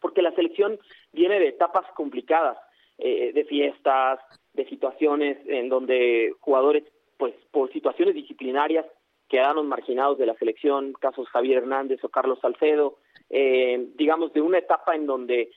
porque 0.00 0.22
la 0.22 0.32
selección 0.32 0.78
viene 1.12 1.40
de 1.40 1.48
etapas 1.48 1.86
complicadas, 1.94 2.58
eh, 2.98 3.32
de 3.32 3.44
fiestas, 3.44 4.20
de 4.52 4.66
situaciones 4.66 5.38
en 5.46 5.68
donde 5.68 6.34
jugadores, 6.40 6.84
pues 7.16 7.34
por 7.50 7.72
situaciones 7.72 8.14
disciplinarias, 8.14 8.86
quedaron 9.28 9.66
marginados 9.68 10.18
de 10.18 10.26
la 10.26 10.34
selección, 10.34 10.92
casos 10.94 11.28
Javier 11.28 11.58
Hernández 11.58 12.02
o 12.04 12.08
Carlos 12.08 12.38
Salcedo, 12.40 12.98
eh, 13.30 13.88
digamos, 13.94 14.32
de 14.32 14.40
una 14.40 14.58
etapa 14.58 14.94
en 14.94 15.06
donde 15.06 15.50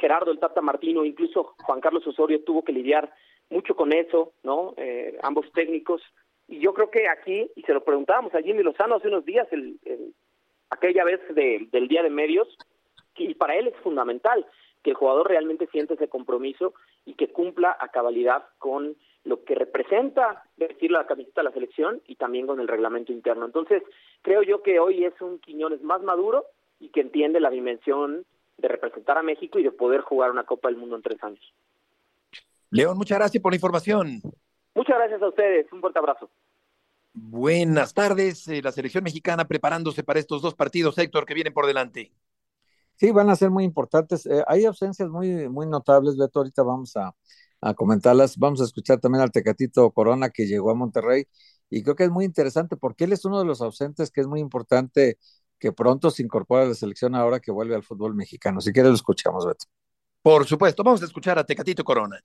Gerardo 0.00 0.30
el 0.30 0.38
Tata 0.38 0.60
Martino, 0.60 1.04
incluso 1.04 1.54
Juan 1.62 1.80
Carlos 1.80 2.06
Osorio 2.06 2.42
tuvo 2.44 2.64
que 2.64 2.72
lidiar 2.72 3.12
mucho 3.50 3.76
con 3.76 3.92
eso, 3.92 4.32
¿no? 4.42 4.74
Eh, 4.76 5.18
ambos 5.22 5.50
técnicos. 5.52 6.02
Y 6.48 6.58
yo 6.58 6.74
creo 6.74 6.90
que 6.90 7.08
aquí, 7.08 7.50
y 7.54 7.62
se 7.62 7.72
lo 7.72 7.84
preguntábamos 7.84 8.34
a 8.34 8.42
Jimmy 8.42 8.62
Lozano 8.62 8.96
hace 8.96 9.08
unos 9.08 9.24
días, 9.24 9.46
el, 9.52 9.78
aquella 10.70 11.04
vez 11.04 11.20
del 11.34 11.88
Día 11.88 12.02
de 12.02 12.10
Medios, 12.10 12.48
y 13.16 13.34
para 13.34 13.56
él 13.56 13.68
es 13.68 13.76
fundamental 13.76 14.44
que 14.82 14.90
el 14.90 14.96
jugador 14.96 15.28
realmente 15.28 15.68
siente 15.68 15.94
ese 15.94 16.08
compromiso 16.08 16.74
y 17.04 17.14
que 17.14 17.28
cumpla 17.28 17.76
a 17.78 17.88
cabalidad 17.88 18.44
con 18.58 18.96
lo 19.24 19.44
que 19.44 19.54
representa 19.54 20.44
decirle 20.56 20.98
la 20.98 21.06
camiseta 21.06 21.40
de 21.40 21.44
la 21.44 21.52
selección 21.52 22.02
y 22.06 22.16
también 22.16 22.46
con 22.46 22.60
el 22.60 22.68
reglamento 22.68 23.12
interno. 23.12 23.46
Entonces, 23.46 23.82
creo 24.22 24.42
yo 24.42 24.62
que 24.62 24.80
hoy 24.80 25.04
es 25.04 25.20
un 25.20 25.38
Quiñones 25.38 25.82
más 25.82 26.02
maduro 26.02 26.46
y 26.80 26.88
que 26.88 27.00
entiende 27.00 27.40
la 27.40 27.50
dimensión 27.50 28.24
de 28.58 28.68
representar 28.68 29.18
a 29.18 29.22
México 29.22 29.58
y 29.58 29.62
de 29.62 29.70
poder 29.70 30.00
jugar 30.00 30.30
una 30.30 30.44
Copa 30.44 30.68
del 30.68 30.76
Mundo 30.76 30.96
en 30.96 31.02
tres 31.02 31.22
años. 31.22 31.54
León, 32.70 32.96
muchas 32.96 33.18
gracias 33.18 33.42
por 33.42 33.52
la 33.52 33.56
información. 33.56 34.20
Muchas 34.74 34.96
gracias 34.96 35.22
a 35.22 35.28
ustedes. 35.28 35.72
Un 35.72 35.80
fuerte 35.80 35.98
abrazo. 35.98 36.30
Buenas 37.12 37.92
tardes. 37.92 38.48
Eh, 38.48 38.62
la 38.62 38.72
selección 38.72 39.04
mexicana 39.04 39.46
preparándose 39.46 40.02
para 40.02 40.18
estos 40.18 40.40
dos 40.40 40.54
partidos, 40.54 40.96
Héctor, 40.96 41.26
que 41.26 41.34
vienen 41.34 41.52
por 41.52 41.66
delante. 41.66 42.12
Sí, 42.96 43.10
van 43.10 43.30
a 43.30 43.36
ser 43.36 43.50
muy 43.50 43.64
importantes. 43.64 44.26
Eh, 44.26 44.42
hay 44.46 44.64
ausencias 44.64 45.08
muy, 45.08 45.48
muy 45.48 45.66
notables, 45.66 46.16
Beto. 46.16 46.40
Ahorita 46.40 46.62
vamos 46.62 46.96
a, 46.96 47.14
a 47.62 47.74
comentarlas. 47.74 48.36
Vamos 48.36 48.60
a 48.60 48.64
escuchar 48.64 49.00
también 49.00 49.22
al 49.22 49.30
Tecatito 49.30 49.90
Corona 49.92 50.28
que 50.28 50.46
llegó 50.46 50.70
a 50.70 50.74
Monterrey 50.74 51.26
y 51.70 51.82
creo 51.82 51.96
que 51.96 52.04
es 52.04 52.10
muy 52.10 52.26
interesante 52.26 52.76
porque 52.76 53.04
él 53.04 53.12
es 53.12 53.24
uno 53.24 53.38
de 53.38 53.46
los 53.46 53.62
ausentes 53.62 54.10
que 54.10 54.20
es 54.20 54.26
muy 54.26 54.40
importante 54.40 55.16
que 55.58 55.72
pronto 55.72 56.10
se 56.10 56.22
incorpore 56.22 56.64
a 56.64 56.68
la 56.68 56.74
selección 56.74 57.14
ahora 57.14 57.40
que 57.40 57.52
vuelve 57.52 57.76
al 57.76 57.84
fútbol 57.84 58.14
mexicano. 58.14 58.60
Si 58.60 58.72
quieres 58.72 58.90
lo 58.90 58.96
escuchamos, 58.96 59.46
Beto. 59.46 59.66
Por 60.20 60.44
supuesto, 60.44 60.82
vamos 60.82 61.02
a 61.02 61.06
escuchar 61.06 61.38
a 61.38 61.44
Tecatito 61.44 61.84
Corona. 61.84 62.20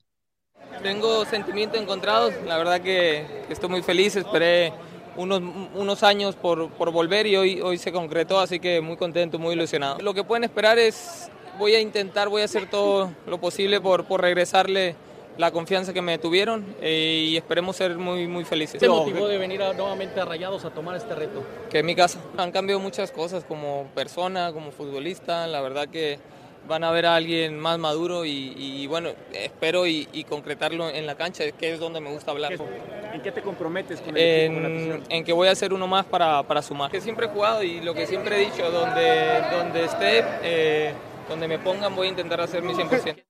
Tengo 0.82 1.24
sentimientos 1.24 1.80
encontrados, 1.80 2.34
la 2.44 2.58
verdad 2.58 2.80
que 2.80 3.44
estoy 3.48 3.68
muy 3.68 3.82
feliz, 3.82 4.16
esperé 4.16 4.72
unos, 5.16 5.40
unos 5.74 6.02
años 6.02 6.36
por, 6.36 6.70
por 6.70 6.92
volver 6.92 7.26
y 7.26 7.36
hoy, 7.36 7.60
hoy 7.60 7.78
se 7.78 7.90
concretó, 7.92 8.38
así 8.38 8.60
que 8.60 8.80
muy 8.80 8.96
contento, 8.96 9.38
muy 9.38 9.54
ilusionado. 9.54 9.98
Lo 10.00 10.14
que 10.14 10.24
pueden 10.24 10.44
esperar 10.44 10.78
es, 10.78 11.30
voy 11.58 11.74
a 11.74 11.80
intentar, 11.80 12.28
voy 12.28 12.42
a 12.42 12.44
hacer 12.44 12.68
todo 12.68 13.12
lo 13.26 13.40
posible 13.40 13.80
por, 13.80 14.04
por 14.04 14.20
regresarle 14.20 14.94
la 15.38 15.52
confianza 15.52 15.94
que 15.94 16.02
me 16.02 16.18
tuvieron 16.18 16.66
eh, 16.82 17.28
y 17.28 17.36
esperemos 17.36 17.76
ser 17.76 17.96
muy, 17.96 18.26
muy 18.26 18.44
felices. 18.44 18.80
¿Qué 18.80 18.88
motivó 18.88 19.28
de 19.28 19.38
venir 19.38 19.60
nuevamente 19.76 20.20
a 20.20 20.24
Rayados 20.24 20.64
a 20.64 20.70
tomar 20.70 20.96
este 20.96 21.14
reto? 21.14 21.42
Que 21.70 21.78
en 21.78 21.86
mi 21.86 21.94
casa 21.94 22.18
han 22.36 22.52
cambiado 22.52 22.80
muchas 22.80 23.12
cosas 23.12 23.44
como 23.44 23.86
persona, 23.94 24.52
como 24.52 24.72
futbolista, 24.72 25.46
la 25.46 25.60
verdad 25.60 25.88
que 25.88 26.18
van 26.66 26.84
a 26.84 26.90
ver 26.90 27.06
a 27.06 27.14
alguien 27.14 27.58
más 27.58 27.78
maduro 27.78 28.24
y, 28.26 28.86
bueno, 28.88 29.10
espero 29.32 29.86
y, 29.86 30.26
concretarlo 30.28 30.90
en 30.90 31.06
la 31.06 31.14
cancha, 31.14 31.44
que 31.52 31.72
es 31.72 31.80
donde 31.80 32.00
me 32.00 32.10
gusta 32.10 32.32
hablar. 32.32 32.52
¿En 33.12 33.22
qué 33.22 33.32
te 33.32 33.40
comprometes 33.40 34.02
con 34.02 34.14
el 34.14 34.22
en, 34.22 35.02
en 35.08 35.24
que 35.24 35.32
voy 35.32 35.48
a 35.48 35.54
ser 35.54 35.72
uno 35.72 35.86
más 35.86 36.04
para, 36.04 36.42
para, 36.42 36.60
sumar. 36.60 36.90
Que 36.90 37.00
siempre 37.00 37.24
he 37.24 37.28
jugado 37.30 37.62
y 37.62 37.80
lo 37.80 37.94
que 37.94 38.06
siempre 38.06 38.36
he 38.36 38.50
dicho, 38.50 38.70
donde, 38.70 39.44
donde 39.50 39.84
esté, 39.84 40.24
eh, 40.42 40.92
donde 41.26 41.48
me 41.48 41.58
pongan 41.58 41.96
voy 41.96 42.08
a 42.08 42.10
intentar 42.10 42.40
hacer 42.42 42.62
mi 42.62 42.74
100%. 42.74 43.27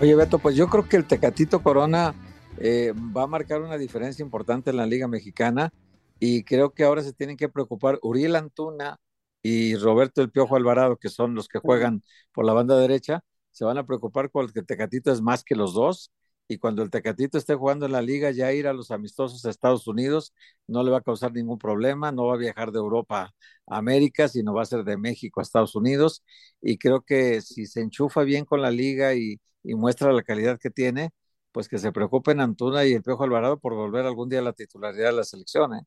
Oye, 0.00 0.14
Beto, 0.14 0.38
pues 0.38 0.54
yo 0.54 0.68
creo 0.68 0.88
que 0.88 0.96
el 0.96 1.06
Tecatito 1.06 1.60
Corona 1.60 2.14
eh, 2.58 2.92
va 3.16 3.24
a 3.24 3.26
marcar 3.26 3.62
una 3.62 3.76
diferencia 3.76 4.22
importante 4.22 4.70
en 4.70 4.76
la 4.76 4.86
Liga 4.86 5.08
Mexicana 5.08 5.72
y 6.20 6.44
creo 6.44 6.70
que 6.70 6.84
ahora 6.84 7.02
se 7.02 7.12
tienen 7.12 7.36
que 7.36 7.48
preocupar 7.48 7.98
Uriel 8.02 8.36
Antuna 8.36 9.00
y 9.42 9.74
Roberto 9.74 10.22
El 10.22 10.30
Piojo 10.30 10.54
Alvarado, 10.54 10.98
que 10.98 11.08
son 11.08 11.34
los 11.34 11.48
que 11.48 11.58
juegan 11.58 12.04
por 12.32 12.44
la 12.44 12.52
banda 12.52 12.78
derecha, 12.78 13.24
se 13.50 13.64
van 13.64 13.76
a 13.76 13.86
preocupar 13.86 14.30
porque 14.30 14.60
el 14.60 14.66
Tecatito 14.66 15.10
es 15.10 15.20
más 15.20 15.42
que 15.42 15.56
los 15.56 15.74
dos 15.74 16.12
y 16.48 16.58
cuando 16.58 16.82
el 16.82 16.90
Tecatito 16.90 17.36
esté 17.36 17.54
jugando 17.54 17.84
en 17.86 17.92
la 17.92 18.00
liga, 18.00 18.30
ya 18.30 18.52
ir 18.52 18.66
a 18.66 18.72
los 18.72 18.90
amistosos 18.90 19.44
a 19.44 19.50
Estados 19.50 19.86
Unidos 19.86 20.32
no 20.66 20.82
le 20.82 20.90
va 20.90 20.98
a 20.98 21.02
causar 21.02 21.32
ningún 21.32 21.58
problema, 21.58 22.10
no 22.10 22.26
va 22.26 22.34
a 22.34 22.38
viajar 22.38 22.72
de 22.72 22.78
Europa 22.78 23.34
a 23.66 23.76
América, 23.76 24.28
sino 24.28 24.54
va 24.54 24.62
a 24.62 24.64
ser 24.66 24.84
de 24.84 24.96
México 24.96 25.40
a 25.40 25.42
Estados 25.42 25.74
Unidos. 25.74 26.24
Y 26.62 26.78
creo 26.78 27.02
que 27.02 27.42
si 27.42 27.66
se 27.66 27.82
enchufa 27.82 28.22
bien 28.22 28.46
con 28.46 28.62
la 28.62 28.70
liga 28.70 29.14
y, 29.14 29.40
muestra 29.64 30.12
la 30.12 30.22
calidad 30.22 30.58
que 30.58 30.70
tiene, 30.70 31.10
pues 31.52 31.68
que 31.68 31.78
se 31.78 31.92
preocupen 31.92 32.40
Antuna 32.40 32.86
y 32.86 32.94
el 32.94 33.02
Piojo 33.02 33.24
Alvarado 33.24 33.58
por 33.58 33.74
volver 33.74 34.06
algún 34.06 34.30
día 34.30 34.38
a 34.38 34.42
la 34.42 34.54
titularidad 34.54 35.10
de 35.10 35.16
la 35.16 35.24
selección. 35.24 35.74
¿eh? 35.74 35.82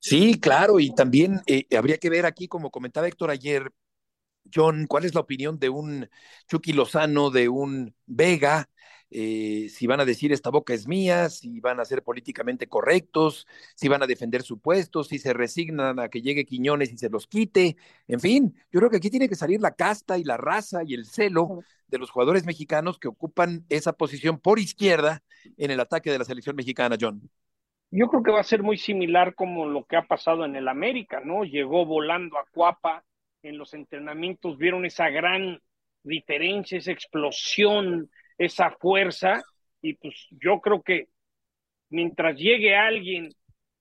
Sí, 0.00 0.40
claro, 0.40 0.80
y 0.80 0.92
también 0.94 1.40
eh, 1.46 1.66
habría 1.76 1.98
que 1.98 2.10
ver 2.10 2.26
aquí, 2.26 2.48
como 2.48 2.70
comentaba 2.70 3.06
Héctor 3.06 3.30
ayer, 3.30 3.70
John, 4.52 4.86
¿cuál 4.86 5.04
es 5.04 5.14
la 5.14 5.20
opinión 5.20 5.58
de 5.58 5.68
un 5.68 6.08
Chucky 6.48 6.72
Lozano, 6.72 7.30
de 7.30 7.48
un 7.48 7.94
Vega? 8.06 8.68
Eh, 9.16 9.68
si 9.68 9.86
van 9.86 10.00
a 10.00 10.04
decir 10.04 10.32
esta 10.32 10.50
boca 10.50 10.74
es 10.74 10.88
mía, 10.88 11.30
si 11.30 11.60
van 11.60 11.78
a 11.78 11.84
ser 11.84 12.02
políticamente 12.02 12.66
correctos, 12.66 13.46
si 13.76 13.86
van 13.86 14.02
a 14.02 14.08
defender 14.08 14.42
su 14.42 14.58
puesto, 14.58 15.04
si 15.04 15.20
se 15.20 15.32
resignan 15.32 16.00
a 16.00 16.08
que 16.08 16.20
llegue 16.20 16.44
Quiñones 16.44 16.92
y 16.92 16.98
se 16.98 17.10
los 17.10 17.28
quite. 17.28 17.76
En 18.08 18.18
fin, 18.18 18.56
yo 18.72 18.80
creo 18.80 18.90
que 18.90 18.96
aquí 18.96 19.10
tiene 19.10 19.28
que 19.28 19.36
salir 19.36 19.60
la 19.60 19.76
casta 19.76 20.18
y 20.18 20.24
la 20.24 20.36
raza 20.36 20.82
y 20.84 20.94
el 20.94 21.06
celo 21.06 21.60
de 21.86 21.98
los 21.98 22.10
jugadores 22.10 22.44
mexicanos 22.44 22.98
que 22.98 23.06
ocupan 23.06 23.64
esa 23.68 23.92
posición 23.92 24.40
por 24.40 24.58
izquierda 24.58 25.22
en 25.58 25.70
el 25.70 25.78
ataque 25.78 26.10
de 26.10 26.18
la 26.18 26.24
selección 26.24 26.56
mexicana, 26.56 26.96
John. 27.00 27.30
Yo 27.92 28.08
creo 28.08 28.24
que 28.24 28.32
va 28.32 28.40
a 28.40 28.42
ser 28.42 28.64
muy 28.64 28.78
similar 28.78 29.36
como 29.36 29.66
lo 29.66 29.84
que 29.84 29.96
ha 29.96 30.08
pasado 30.08 30.44
en 30.44 30.56
el 30.56 30.66
América, 30.66 31.20
¿no? 31.24 31.44
Llegó 31.44 31.86
volando 31.86 32.36
a 32.36 32.46
Cuapa 32.50 33.04
en 33.44 33.58
los 33.58 33.74
entrenamientos, 33.74 34.58
vieron 34.58 34.84
esa 34.84 35.08
gran 35.08 35.60
diferencia, 36.02 36.78
esa 36.78 36.90
explosión 36.90 38.10
esa 38.38 38.70
fuerza 38.70 39.42
y 39.82 39.94
pues 39.94 40.26
yo 40.30 40.60
creo 40.60 40.82
que 40.82 41.08
mientras 41.90 42.36
llegue 42.36 42.74
alguien 42.74 43.30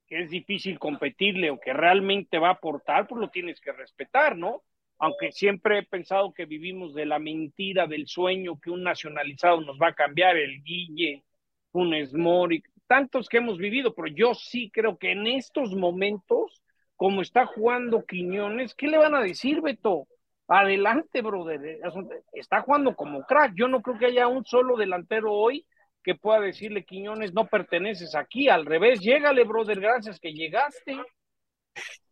que 0.08 0.22
es 0.22 0.30
difícil 0.30 0.80
competirle 0.80 1.50
o 1.50 1.60
que 1.60 1.74
realmente 1.74 2.38
va 2.38 2.50
a 2.50 2.54
aportar, 2.54 3.08
pues 3.08 3.20
lo 3.20 3.30
tienes 3.30 3.60
que 3.62 3.72
respetar, 3.72 4.38
¿no? 4.38 4.62
Aunque 5.00 5.32
siempre 5.32 5.80
he 5.80 5.84
pensado 5.84 6.34
que 6.34 6.46
vivimos 6.46 6.94
de 6.94 7.06
la 7.06 7.20
mentira, 7.20 7.88
del 7.88 8.08
sueño 8.08 8.60
que 8.60 8.70
un 8.70 8.84
nacionalizado 8.84 9.62
nos 9.62 9.80
va 9.80 9.90
a 9.90 9.96
cambiar, 9.96 10.38
el 10.38 10.62
Guille, 10.64 11.24
un 11.72 11.96
Mori, 12.14 12.64
tantos 12.88 13.28
que 13.28 13.38
hemos 13.38 13.58
vivido, 13.58 13.96
pero 13.96 14.08
yo 14.08 14.34
sí 14.34 14.70
creo 14.72 14.98
que 14.98 15.12
en 15.12 15.26
estos 15.28 15.76
momentos, 15.76 16.62
como 16.96 17.22
está 17.22 17.46
jugando 17.46 18.06
Quiñones, 18.06 18.76
¿qué 18.76 18.88
le 18.88 18.98
van 18.98 19.16
a 19.16 19.22
decir, 19.22 19.62
Beto? 19.62 20.08
Adelante, 20.48 21.22
brother. 21.22 21.80
Está 22.34 22.62
jugando 22.62 22.96
como 22.96 23.24
crack. 23.24 23.54
Yo 23.56 23.68
no 23.68 23.82
creo 23.82 23.98
que 23.98 24.08
haya 24.08 24.28
un 24.28 24.46
solo 24.46 24.78
delantero 24.78 25.32
hoy 25.32 25.66
que 26.04 26.16
pueda 26.16 26.42
decirle, 26.42 26.84
Quiñones, 26.86 27.34
no 27.34 27.48
perteneces 27.48 28.16
aquí. 28.16 28.50
Al 28.50 28.66
revés, 28.66 29.00
llégale, 29.00 29.44
brother, 29.46 29.80
gracias 29.80 30.20
que 30.20 30.34
llegaste. 30.34 30.98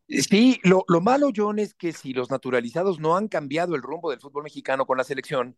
Sí, 0.08 0.60
lo, 0.63 0.84
lo 0.88 1.02
malo, 1.02 1.30
John, 1.36 1.60
es 1.60 1.74
que 1.74 1.94
si 1.94 2.13
los 2.13 2.30
naturalizados 2.30 3.00
no 3.00 3.15
han 3.15 3.28
cambiado 3.28 3.76
el 3.76 3.82
rumbo 3.82 4.10
del 4.10 4.20
fútbol 4.20 4.44
mexicano 4.44 4.86
con 4.86 4.98
la 4.98 5.04
selección, 5.04 5.58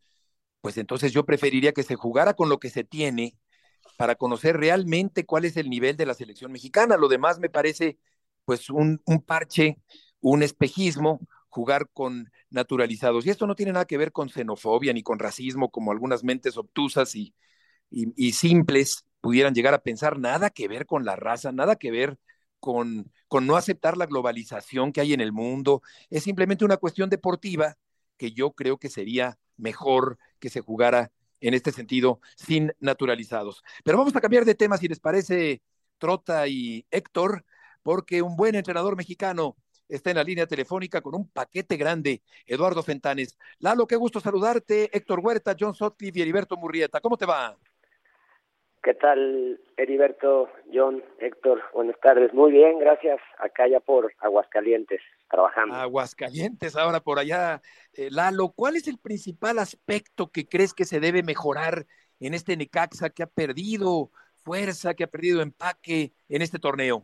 pues 0.61 0.77
entonces 0.77 1.11
yo 1.11 1.25
preferiría 1.25 1.73
que 1.73 1.83
se 1.83 1.95
jugara 1.95 2.33
con 2.33 2.49
lo 2.49 2.59
que 2.59 2.69
se 2.69 2.83
tiene 2.83 3.35
para 3.97 4.15
conocer 4.15 4.57
realmente 4.57 5.25
cuál 5.25 5.45
es 5.45 5.57
el 5.57 5.69
nivel 5.69 5.97
de 5.97 6.05
la 6.05 6.13
selección 6.13 6.51
mexicana. 6.51 6.97
Lo 6.97 7.07
demás 7.07 7.39
me 7.39 7.49
parece 7.49 7.97
pues 8.45 8.69
un, 8.69 9.01
un 9.05 9.21
parche, 9.21 9.77
un 10.19 10.43
espejismo, 10.43 11.19
jugar 11.53 11.87
con 11.93 12.31
naturalizados. 12.49 13.25
Y 13.25 13.29
esto 13.29 13.45
no 13.45 13.53
tiene 13.53 13.73
nada 13.73 13.85
que 13.85 13.99
ver 13.99 14.11
con 14.11 14.27
xenofobia 14.27 14.91
ni 14.91 15.03
con 15.03 15.19
racismo, 15.19 15.69
como 15.69 15.91
algunas 15.91 16.23
mentes 16.23 16.57
obtusas 16.57 17.15
y, 17.15 17.35
y, 17.91 18.31
simples 18.31 19.05
pudieran 19.21 19.53
llegar 19.53 19.75
a 19.75 19.83
pensar, 19.83 20.17
nada 20.17 20.49
que 20.49 20.67
ver 20.67 20.87
con 20.87 21.05
la 21.05 21.15
raza, 21.15 21.51
nada 21.51 21.75
que 21.75 21.91
ver 21.91 22.17
con, 22.59 23.11
con 23.27 23.45
no 23.45 23.55
aceptar 23.55 23.97
la 23.97 24.07
globalización 24.07 24.91
que 24.91 25.01
hay 25.01 25.13
en 25.13 25.21
el 25.21 25.31
mundo. 25.31 25.83
Es 26.09 26.23
simplemente 26.23 26.65
una 26.65 26.77
cuestión 26.77 27.09
deportiva 27.11 27.77
que 28.17 28.31
yo 28.31 28.53
creo 28.53 28.79
que 28.79 28.89
sería 28.89 29.37
mejor 29.55 30.17
que 30.39 30.49
se 30.49 30.61
jugara 30.61 31.11
en 31.39 31.53
este 31.53 31.71
sentido 31.71 32.19
sin 32.35 32.73
naturalizados. 32.79 33.61
Pero 33.83 33.99
vamos 33.99 34.15
a 34.15 34.21
cambiar 34.21 34.43
de 34.43 34.55
tema, 34.55 34.77
si 34.77 34.87
les 34.87 34.99
parece, 34.99 35.61
Trota 35.99 36.47
y 36.47 36.87
Héctor, 36.89 37.45
porque 37.83 38.23
un 38.23 38.35
buen 38.35 38.55
entrenador 38.55 38.95
mexicano 38.95 39.55
está 39.95 40.09
en 40.09 40.17
la 40.17 40.23
línea 40.23 40.47
telefónica 40.47 41.01
con 41.01 41.15
un 41.15 41.29
paquete 41.29 41.77
grande, 41.77 42.21
Eduardo 42.45 42.81
Fentanes. 42.83 43.37
Lalo, 43.59 43.87
qué 43.87 43.95
gusto 43.95 44.19
saludarte. 44.19 44.89
Héctor 44.91 45.19
Huerta, 45.19 45.55
John 45.59 45.75
Sotcliffe 45.75 46.19
y 46.19 46.21
Heriberto 46.21 46.57
Murrieta. 46.57 46.99
¿Cómo 46.99 47.17
te 47.17 47.25
va? 47.25 47.55
¿Qué 48.83 48.93
tal, 48.95 49.61
Heriberto, 49.77 50.49
John, 50.73 51.01
Héctor? 51.19 51.61
Buenas 51.73 51.97
tardes. 52.01 52.33
Muy 52.33 52.51
bien, 52.51 52.79
gracias. 52.79 53.17
Acá 53.37 53.65
ya 53.67 53.79
por 53.79 54.13
Aguascalientes, 54.19 54.99
trabajando. 55.29 55.73
Aguascalientes, 55.73 56.75
ahora 56.75 56.99
por 56.99 57.17
allá. 57.17 57.61
Eh, 57.93 58.09
Lalo, 58.11 58.49
¿cuál 58.49 58.75
es 58.75 58.87
el 58.89 58.97
principal 58.97 59.59
aspecto 59.59 60.31
que 60.31 60.45
crees 60.49 60.73
que 60.73 60.83
se 60.83 60.99
debe 60.99 61.23
mejorar 61.23 61.85
en 62.19 62.33
este 62.33 62.57
Necaxa 62.57 63.09
que 63.09 63.23
ha 63.23 63.27
perdido 63.27 64.11
fuerza, 64.35 64.93
que 64.95 65.05
ha 65.05 65.07
perdido 65.07 65.41
empaque 65.41 66.11
en 66.27 66.41
este 66.41 66.59
torneo? 66.59 67.03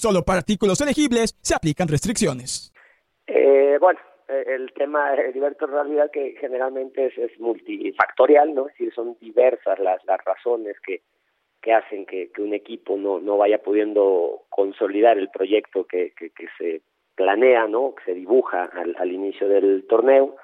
Solo 0.00 0.22
para 0.22 0.38
artículos 0.38 0.80
elegibles 0.80 1.36
se 1.42 1.54
aplican 1.54 1.86
restricciones. 1.86 2.72
Eh, 3.26 3.76
bueno, 3.78 4.00
eh, 4.28 4.44
el 4.46 4.72
tema, 4.72 5.12
Heriberto, 5.12 5.66
en 5.66 5.72
realidad 5.72 6.10
que 6.10 6.36
generalmente 6.40 7.12
es, 7.14 7.38
multifactorial, 7.38 8.54
¿no? 8.54 8.68
Es 8.68 8.72
decir, 8.78 8.94
son 8.94 9.18
diversas 9.20 9.78
las, 9.78 10.02
las 10.06 10.24
razones 10.24 10.76
que, 10.80 11.02
que 11.60 11.74
hacen 11.74 12.06
que, 12.06 12.30
un 12.38 12.54
equipo 12.54 12.96
no, 12.96 13.20
no 13.20 13.36
vaya 13.36 13.58
pudiendo 13.58 14.44
consolidar 14.48 15.18
el 15.18 15.28
proyecto 15.28 15.84
que, 15.84 16.14
que, 16.16 16.32
se 16.56 16.80
planea, 17.14 17.66
¿no? 17.66 17.94
Que 17.94 18.04
se 18.04 18.14
dibuja 18.14 18.70
al, 18.72 18.96
al 18.98 19.12
inicio 19.12 19.48
del 19.48 19.86
torneo, 19.86 20.36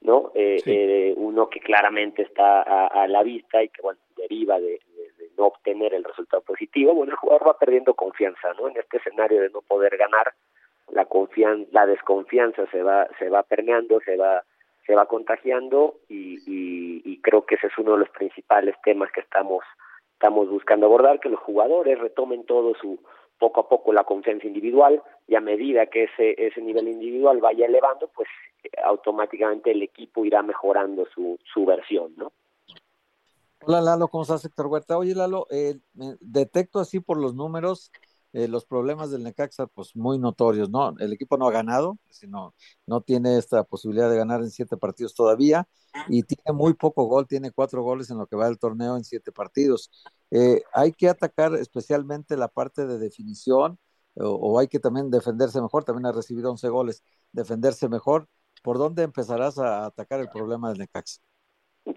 ¿no? 0.00 0.32
Eh, 0.34 0.56
eh, 0.64 1.12
uno 1.18 1.50
que 1.50 1.60
claramente 1.60 2.22
está 2.22 2.62
a, 2.62 3.06
la 3.08 3.22
vista 3.22 3.62
y 3.62 3.68
que, 3.68 3.82
bueno, 3.82 4.00
deriva 4.16 4.58
de, 4.58 4.80
no 5.42 5.48
obtener 5.48 5.92
el 5.92 6.04
resultado 6.04 6.42
positivo, 6.42 6.94
bueno, 6.94 7.12
el 7.12 7.18
jugador 7.18 7.48
va 7.48 7.58
perdiendo 7.58 7.94
confianza, 7.94 8.52
¿no? 8.54 8.68
En 8.68 8.76
este 8.76 8.98
escenario 8.98 9.40
de 9.40 9.50
no 9.50 9.60
poder 9.62 9.96
ganar, 9.96 10.32
la 10.92 11.06
confianza, 11.06 11.68
la 11.72 11.86
desconfianza 11.86 12.66
se 12.70 12.82
va, 12.82 13.08
se 13.18 13.28
va 13.28 13.42
permeando, 13.42 14.00
se 14.00 14.16
va, 14.16 14.44
se 14.86 14.94
va 14.94 15.06
contagiando 15.06 15.96
y, 16.08 16.38
y, 16.46 17.20
creo 17.22 17.46
que 17.46 17.54
ese 17.54 17.68
es 17.68 17.78
uno 17.78 17.92
de 17.92 17.98
los 17.98 18.10
principales 18.10 18.74
temas 18.84 19.10
que 19.12 19.20
estamos, 19.20 19.64
estamos 20.14 20.48
buscando 20.48 20.86
abordar, 20.86 21.20
que 21.20 21.28
los 21.28 21.38
jugadores 21.40 21.98
retomen 21.98 22.44
todo 22.44 22.74
su, 22.74 22.98
poco 23.38 23.60
a 23.60 23.68
poco 23.68 23.92
la 23.92 24.04
confianza 24.04 24.46
individual 24.46 25.02
y 25.28 25.36
a 25.36 25.40
medida 25.40 25.86
que 25.86 26.04
ese, 26.04 26.34
ese 26.36 26.60
nivel 26.60 26.88
individual 26.88 27.38
vaya 27.38 27.66
elevando, 27.66 28.08
pues 28.08 28.28
automáticamente 28.84 29.70
el 29.70 29.82
equipo 29.82 30.24
irá 30.24 30.42
mejorando 30.42 31.06
su, 31.14 31.38
su 31.52 31.64
versión, 31.64 32.12
¿no? 32.16 32.32
Hola 33.64 33.80
Lalo, 33.80 34.08
¿cómo 34.08 34.22
estás 34.22 34.44
Héctor 34.44 34.66
Huerta? 34.66 34.98
Oye 34.98 35.14
Lalo, 35.14 35.46
eh, 35.50 35.78
detecto 36.20 36.80
así 36.80 36.98
por 36.98 37.16
los 37.16 37.34
números 37.34 37.92
eh, 38.32 38.48
los 38.48 38.64
problemas 38.64 39.10
del 39.10 39.22
Necaxa, 39.22 39.66
pues 39.66 39.94
muy 39.94 40.18
notorios, 40.18 40.70
¿no? 40.70 40.94
El 40.98 41.12
equipo 41.12 41.36
no 41.36 41.46
ha 41.46 41.52
ganado, 41.52 41.98
sino 42.10 42.54
no 42.86 43.02
tiene 43.02 43.36
esta 43.36 43.62
posibilidad 43.62 44.10
de 44.10 44.16
ganar 44.16 44.40
en 44.40 44.50
siete 44.50 44.76
partidos 44.76 45.14
todavía 45.14 45.68
y 46.08 46.22
tiene 46.22 46.56
muy 46.56 46.74
poco 46.74 47.04
gol, 47.04 47.26
tiene 47.26 47.52
cuatro 47.52 47.82
goles 47.82 48.10
en 48.10 48.18
lo 48.18 48.26
que 48.26 48.36
va 48.36 48.46
del 48.46 48.58
torneo 48.58 48.96
en 48.96 49.04
siete 49.04 49.32
partidos. 49.32 49.90
Eh, 50.30 50.62
hay 50.72 50.92
que 50.92 51.08
atacar 51.08 51.54
especialmente 51.54 52.36
la 52.36 52.48
parte 52.48 52.86
de 52.86 52.98
definición 52.98 53.78
o, 54.14 54.58
hay 54.58 54.68
que 54.68 54.78
también 54.78 55.10
defenderse 55.10 55.60
mejor, 55.62 55.84
también 55.84 56.06
ha 56.06 56.12
recibido 56.12 56.50
11 56.50 56.68
goles, 56.68 57.02
defenderse 57.32 57.88
mejor. 57.88 58.28
¿Por 58.62 58.78
dónde 58.78 59.02
empezarás 59.02 59.58
a 59.58 59.86
atacar 59.86 60.20
el 60.20 60.28
problema 60.28 60.68
del 60.68 60.78
Necaxa? 60.78 61.20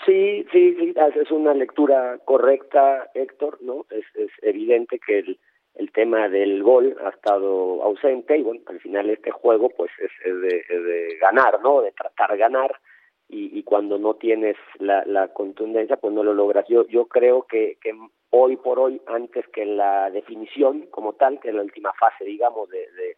Sí, 0.05 0.45
sí, 0.51 0.75
sí, 0.79 0.93
es 0.95 1.31
una 1.31 1.53
lectura 1.53 2.17
correcta, 2.25 3.09
Héctor, 3.13 3.59
¿no? 3.61 3.85
Es, 3.91 4.03
es 4.15 4.31
evidente 4.41 4.99
que 4.99 5.19
el, 5.19 5.39
el 5.75 5.91
tema 5.91 6.27
del 6.27 6.63
gol 6.63 6.97
ha 7.03 7.09
estado 7.09 7.83
ausente 7.83 8.37
y 8.37 8.41
bueno, 8.41 8.61
al 8.65 8.79
final 8.79 9.09
este 9.11 9.29
juego 9.29 9.69
pues 9.69 9.91
es, 9.99 10.41
de, 10.41 11.17
ganar, 11.21 11.61
¿no? 11.61 11.81
De 11.81 11.91
tratar 11.91 12.31
de 12.31 12.37
ganar 12.37 12.79
y, 13.29 13.57
y 13.57 13.63
cuando 13.63 13.99
no 13.99 14.15
tienes 14.15 14.55
la, 14.79 15.03
la, 15.05 15.27
contundencia 15.29 15.97
pues 15.97 16.13
no 16.13 16.23
lo 16.23 16.33
logras. 16.33 16.65
Yo, 16.67 16.87
yo 16.87 17.05
creo 17.05 17.43
que, 17.43 17.77
que 17.79 17.93
hoy 18.31 18.57
por 18.57 18.79
hoy, 18.79 18.99
antes 19.05 19.47
que 19.49 19.65
la 19.65 20.09
definición 20.09 20.87
como 20.89 21.13
tal, 21.13 21.39
que 21.39 21.49
es 21.49 21.55
la 21.55 21.61
última 21.61 21.93
fase, 21.93 22.25
digamos, 22.25 22.69
de, 22.69 22.79
de, 22.91 23.17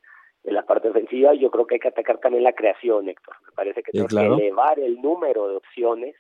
la 0.52 0.66
parte 0.66 0.90
ofensiva, 0.90 1.34
yo 1.34 1.52
creo 1.52 1.68
que 1.68 1.76
hay 1.76 1.80
que 1.80 1.90
atacar 1.90 2.20
también 2.20 2.44
la 2.44 2.54
creación, 2.54 3.10
Héctor. 3.10 3.36
Me 3.46 3.52
parece 3.52 3.84
que 3.84 3.92
tenemos 3.92 4.14
que 4.14 4.46
elevar 4.46 4.80
el 4.80 5.02
número 5.02 5.50
de 5.50 5.58
opciones 5.58 6.16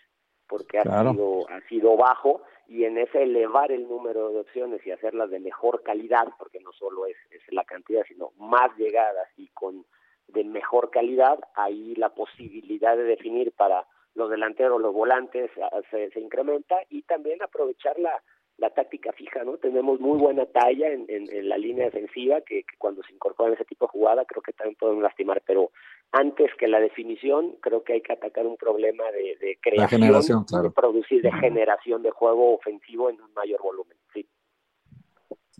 porque 0.47 0.79
ha 0.79 0.83
sido 0.83 1.49
ha 1.49 1.61
sido 1.67 1.97
bajo 1.97 2.41
y 2.67 2.83
en 2.83 2.97
ese 2.97 3.23
elevar 3.23 3.71
el 3.71 3.87
número 3.87 4.31
de 4.31 4.39
opciones 4.41 4.85
y 4.85 4.91
hacerlas 4.91 5.29
de 5.29 5.39
mejor 5.39 5.83
calidad, 5.83 6.27
porque 6.37 6.59
no 6.59 6.73
solo 6.73 7.05
es, 7.05 7.15
es 7.31 7.41
la 7.51 7.63
cantidad, 7.63 8.03
sino 8.07 8.31
más 8.37 8.75
llegadas 8.77 9.27
y 9.37 9.47
con 9.49 9.85
de 10.27 10.43
mejor 10.43 10.89
calidad, 10.89 11.39
ahí 11.55 11.95
la 11.95 12.09
posibilidad 12.09 12.97
de 12.97 13.03
definir 13.03 13.53
para 13.53 13.85
los 14.13 14.29
delanteros, 14.29 14.81
los 14.81 14.93
volantes 14.93 15.49
se, 15.89 16.09
se 16.09 16.19
incrementa 16.19 16.75
y 16.89 17.03
también 17.03 17.41
aprovechar 17.41 17.97
la, 17.99 18.21
la 18.57 18.71
táctica 18.71 19.13
fija, 19.13 19.43
¿no? 19.43 19.57
Tenemos 19.57 19.99
muy 19.99 20.17
buena 20.17 20.45
talla 20.47 20.91
en, 20.91 21.05
en, 21.09 21.47
la 21.47 21.57
línea 21.57 21.85
defensiva 21.85 22.41
que, 22.41 22.63
cuando 22.79 23.03
se 23.03 23.13
incorpora 23.13 23.49
en 23.49 23.55
ese 23.55 23.65
tipo 23.65 23.85
de 23.85 23.89
jugada 23.89 24.25
creo 24.25 24.41
que 24.41 24.53
también 24.53 24.75
podemos 24.75 25.03
lastimar, 25.03 25.43
pero 25.45 25.71
antes 26.11 26.49
que 26.57 26.67
la 26.67 26.79
definición 26.79 27.57
creo 27.61 27.83
que 27.83 27.93
hay 27.93 28.01
que 28.01 28.13
atacar 28.13 28.47
un 28.47 28.57
problema 28.57 29.03
de, 29.11 29.37
de 29.39 29.59
creación, 29.61 30.45
de 30.63 30.71
producir, 30.71 31.21
de 31.21 31.31
generación 31.33 32.01
de 32.01 32.09
juego 32.09 32.55
ofensivo 32.55 33.09
en 33.09 33.21
un 33.21 33.31
mayor 33.33 33.61
volumen, 33.61 33.97
sí. 34.13 34.27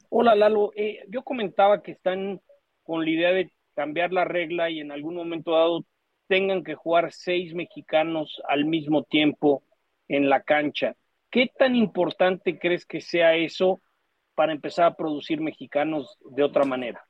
Hola 0.09 0.33
Lalo, 0.33 0.71
eh, 0.75 1.03
yo 1.09 1.21
comentaba 1.21 1.83
que 1.83 1.91
están 1.91 2.41
con 2.83 3.03
la 3.03 3.11
idea 3.11 3.31
de 3.31 3.51
cambiar 3.75 4.11
la 4.11 4.25
regla 4.25 4.71
y 4.71 4.79
en 4.79 4.91
algún 4.91 5.15
momento 5.15 5.51
dado 5.51 5.85
tengan 6.27 6.63
que 6.63 6.75
jugar 6.75 7.11
seis 7.11 7.53
mexicanos 7.53 8.41
al 8.47 8.65
mismo 8.65 9.03
tiempo 9.03 9.61
en 10.07 10.29
la 10.29 10.41
cancha. 10.41 10.95
¿Qué 11.37 11.51
tan 11.55 11.75
importante 11.75 12.57
crees 12.57 12.83
que 12.83 12.99
sea 12.99 13.35
eso 13.35 13.79
para 14.33 14.53
empezar 14.53 14.85
a 14.85 14.95
producir 14.95 15.39
mexicanos 15.39 16.17
de 16.31 16.41
otra 16.41 16.63
manera? 16.63 17.05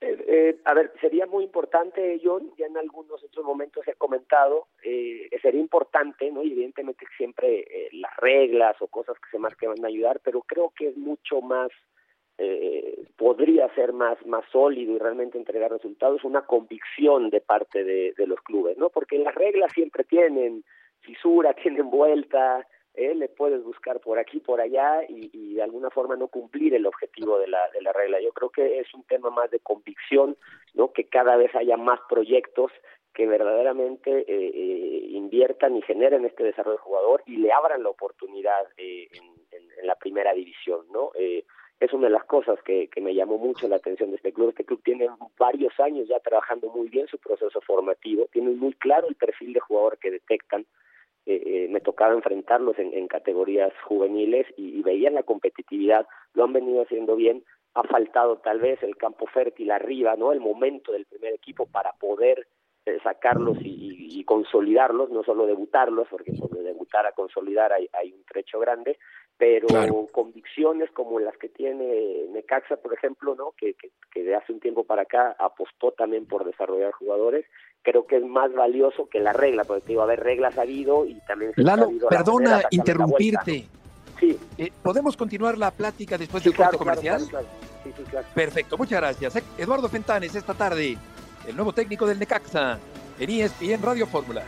Eh, 0.00 0.24
eh, 0.26 0.60
a 0.64 0.74
ver, 0.74 0.92
sería 1.00 1.24
muy 1.26 1.44
importante, 1.44 2.20
John, 2.20 2.50
ya 2.58 2.66
en 2.66 2.76
algunos 2.76 3.22
otros 3.22 3.44
momentos 3.44 3.86
he 3.86 3.94
comentado, 3.94 4.66
eh, 4.82 5.30
sería 5.40 5.60
importante, 5.60 6.32
¿no? 6.32 6.40
evidentemente 6.40 7.06
siempre 7.16 7.60
eh, 7.60 7.90
las 7.92 8.16
reglas 8.16 8.74
o 8.80 8.88
cosas 8.88 9.14
que 9.20 9.30
se 9.30 9.38
más 9.38 9.54
que 9.54 9.68
van 9.68 9.84
a 9.84 9.88
ayudar, 9.88 10.20
pero 10.24 10.42
creo 10.42 10.72
que 10.76 10.88
es 10.88 10.96
mucho 10.96 11.40
más, 11.40 11.70
podría 13.16 13.72
ser 13.74 13.92
más, 13.92 14.16
más 14.26 14.44
sólido 14.50 14.94
y 14.94 14.98
realmente 14.98 15.38
entregar 15.38 15.70
resultados, 15.70 16.24
una 16.24 16.44
convicción 16.44 17.30
de 17.30 17.40
parte 17.40 17.84
de, 17.84 18.14
de 18.16 18.26
los 18.26 18.40
clubes, 18.40 18.76
¿no? 18.78 18.88
Porque 18.90 19.16
las 19.18 19.34
reglas 19.36 19.70
siempre 19.74 20.02
tienen 20.02 20.64
fisura, 21.02 21.54
tienen 21.62 21.88
vuelta, 21.88 22.66
¿eh? 22.94 23.14
le 23.14 23.28
puedes 23.28 23.62
buscar 23.62 24.00
por 24.00 24.18
aquí, 24.18 24.40
por 24.40 24.60
allá 24.60 25.02
y, 25.08 25.30
y, 25.32 25.54
de 25.54 25.62
alguna 25.62 25.90
forma 25.90 26.16
no 26.16 26.28
cumplir 26.28 26.74
el 26.74 26.86
objetivo 26.86 27.38
de 27.38 27.48
la, 27.48 27.68
de 27.70 27.82
la 27.82 27.92
regla. 27.92 28.20
Yo 28.20 28.32
creo 28.32 28.50
que 28.50 28.80
es 28.80 28.92
un 28.94 29.04
tema 29.04 29.30
más 29.30 29.50
de 29.50 29.60
convicción, 29.60 30.36
¿no? 30.74 30.92
que 30.92 31.04
cada 31.04 31.36
vez 31.36 31.54
haya 31.54 31.76
más 31.76 32.00
proyectos 32.08 32.72
que 33.14 33.26
verdaderamente 33.26 34.20
eh, 34.20 34.24
eh, 34.28 35.06
inviertan 35.10 35.76
y 35.76 35.82
generen 35.82 36.24
este 36.24 36.44
desarrollo 36.44 36.76
del 36.76 36.84
jugador 36.84 37.22
y 37.26 37.36
le 37.36 37.52
abran 37.52 37.82
la 37.82 37.90
oportunidad 37.90 38.66
eh, 38.76 39.08
en, 39.12 39.24
en, 39.50 39.86
la 39.86 39.96
primera 39.96 40.32
división, 40.32 40.86
¿no? 40.92 41.10
Eh, 41.14 41.44
es 41.80 41.92
una 41.94 42.08
de 42.08 42.12
las 42.12 42.24
cosas 42.24 42.62
que, 42.62 42.88
que 42.88 43.00
me 43.00 43.14
llamó 43.14 43.38
mucho 43.38 43.66
la 43.66 43.76
atención 43.76 44.10
de 44.10 44.16
este 44.16 44.32
club. 44.32 44.50
Este 44.50 44.66
club 44.66 44.82
tiene 44.84 45.08
varios 45.38 45.78
años 45.80 46.06
ya 46.08 46.20
trabajando 46.20 46.68
muy 46.68 46.88
bien 46.88 47.06
su 47.08 47.18
proceso 47.18 47.60
formativo, 47.62 48.26
tienen 48.30 48.58
muy 48.58 48.74
claro 48.74 49.08
el 49.08 49.14
perfil 49.14 49.54
de 49.54 49.60
jugador 49.60 49.98
que 49.98 50.10
detectan. 50.10 50.66
Eh, 51.30 51.42
eh, 51.46 51.68
me 51.70 51.80
tocaba 51.80 52.12
enfrentarlos 52.12 52.76
en, 52.80 52.92
en 52.92 53.06
categorías 53.06 53.72
juveniles 53.84 54.48
y, 54.56 54.76
y, 54.76 54.82
veían 54.82 55.14
la 55.14 55.22
competitividad, 55.22 56.04
lo 56.34 56.42
han 56.42 56.52
venido 56.52 56.82
haciendo 56.82 57.14
bien. 57.14 57.44
Ha 57.74 57.84
faltado 57.84 58.38
tal 58.38 58.58
vez 58.58 58.82
el 58.82 58.96
campo 58.96 59.28
fértil 59.28 59.70
arriba, 59.70 60.16
no, 60.16 60.32
el 60.32 60.40
momento 60.40 60.90
del 60.90 61.06
primer 61.06 61.32
equipo 61.32 61.66
para 61.66 61.92
poder 61.92 62.48
eh, 62.84 62.98
sacarlos 63.04 63.58
y, 63.62 64.18
y, 64.18 64.24
consolidarlos, 64.24 65.10
no 65.10 65.22
solo 65.22 65.46
debutarlos, 65.46 66.08
porque 66.10 66.32
de 66.32 66.62
debutar 66.62 67.06
a 67.06 67.12
consolidar 67.12 67.72
hay, 67.72 67.88
hay 67.92 68.12
un 68.12 68.24
trecho 68.24 68.58
grande, 68.58 68.98
pero 69.36 69.68
convicciones 70.10 70.90
como 70.90 71.20
las 71.20 71.36
que 71.36 71.48
tiene 71.48 72.26
Necaxa, 72.30 72.76
por 72.78 72.92
ejemplo, 72.92 73.36
¿no? 73.36 73.52
Que, 73.56 73.74
que, 74.12 74.22
de 74.24 74.34
hace 74.34 74.52
un 74.52 74.58
tiempo 74.58 74.82
para 74.82 75.02
acá 75.02 75.36
apostó 75.38 75.92
también 75.92 76.26
por 76.26 76.44
desarrollar 76.44 76.90
jugadores, 76.92 77.46
creo 77.82 78.06
que 78.06 78.16
es 78.16 78.24
más 78.24 78.52
valioso 78.52 79.08
que 79.08 79.20
la 79.20 79.32
regla, 79.32 79.64
porque 79.64 79.82
te 79.82 79.88
digo, 79.88 80.02
a 80.02 80.06
ver, 80.06 80.20
reglas 80.20 80.56
ha 80.58 80.62
habido 80.62 81.06
y 81.06 81.14
también... 81.26 81.52
Se 81.54 81.62
Lalo, 81.62 81.90
perdona 82.08 82.62
interrumpirte. 82.70 83.66
Sí. 84.18 84.38
Eh, 84.58 84.70
¿Podemos 84.82 85.16
continuar 85.16 85.56
la 85.56 85.70
plática 85.70 86.18
después 86.18 86.44
del 86.44 86.54
corte 86.54 86.76
comercial? 86.76 87.20
sí, 87.20 87.92
sí, 87.96 88.02
claro. 88.10 88.26
Perfecto, 88.34 88.76
muchas 88.76 89.00
gracias. 89.00 89.42
Eduardo 89.56 89.88
Fentanes, 89.88 90.34
esta 90.34 90.52
tarde, 90.52 90.98
el 91.46 91.56
nuevo 91.56 91.72
técnico 91.72 92.06
del 92.06 92.18
Necaxa, 92.18 92.78
en 93.18 93.30
ESPN 93.30 93.82
Radio 93.82 94.06
Fórmula. 94.06 94.42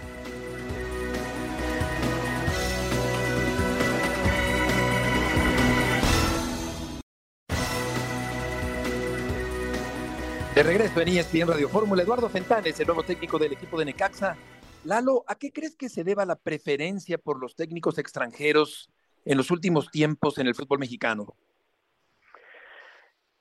De 10.54 10.62
regreso 10.62 11.00
en 11.00 11.08
ESPN 11.08 11.48
Radio 11.48 11.66
Fórmula, 11.66 12.02
Eduardo 12.02 12.28
Fentanes, 12.28 12.78
el 12.78 12.86
nuevo 12.86 13.02
técnico 13.02 13.38
del 13.38 13.54
equipo 13.54 13.78
de 13.78 13.86
Necaxa. 13.86 14.36
Lalo, 14.84 15.24
¿a 15.26 15.34
qué 15.34 15.50
crees 15.50 15.74
que 15.74 15.88
se 15.88 16.04
deba 16.04 16.26
la 16.26 16.36
preferencia 16.36 17.16
por 17.16 17.40
los 17.40 17.56
técnicos 17.56 17.98
extranjeros 17.98 18.90
en 19.24 19.38
los 19.38 19.50
últimos 19.50 19.90
tiempos 19.90 20.36
en 20.36 20.48
el 20.48 20.54
fútbol 20.54 20.78
mexicano? 20.78 21.34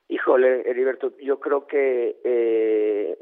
Híjole, 0.08 0.62
Heriberto, 0.66 1.14
yo 1.18 1.38
creo 1.38 1.66
que, 1.66 2.16
eh, 2.24 3.18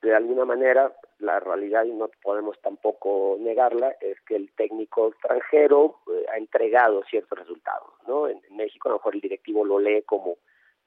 de 0.00 0.14
alguna 0.14 0.46
manera 0.46 0.96
la 1.18 1.38
realidad, 1.38 1.84
y 1.84 1.92
no 1.92 2.10
podemos 2.22 2.58
tampoco 2.62 3.36
negarla, 3.38 3.94
es 4.00 4.20
que 4.22 4.36
el 4.36 4.52
técnico 4.52 5.08
extranjero 5.08 5.96
eh, 6.06 6.24
ha 6.32 6.38
entregado 6.38 7.02
ciertos 7.10 7.38
resultados, 7.38 7.90
¿no? 8.08 8.26
En, 8.26 8.40
México 8.56 8.88
a 8.88 8.92
lo 8.92 8.98
mejor 8.98 9.14
el 9.16 9.20
directivo 9.20 9.64
lo 9.64 9.78
lee 9.78 10.02
como 10.02 10.38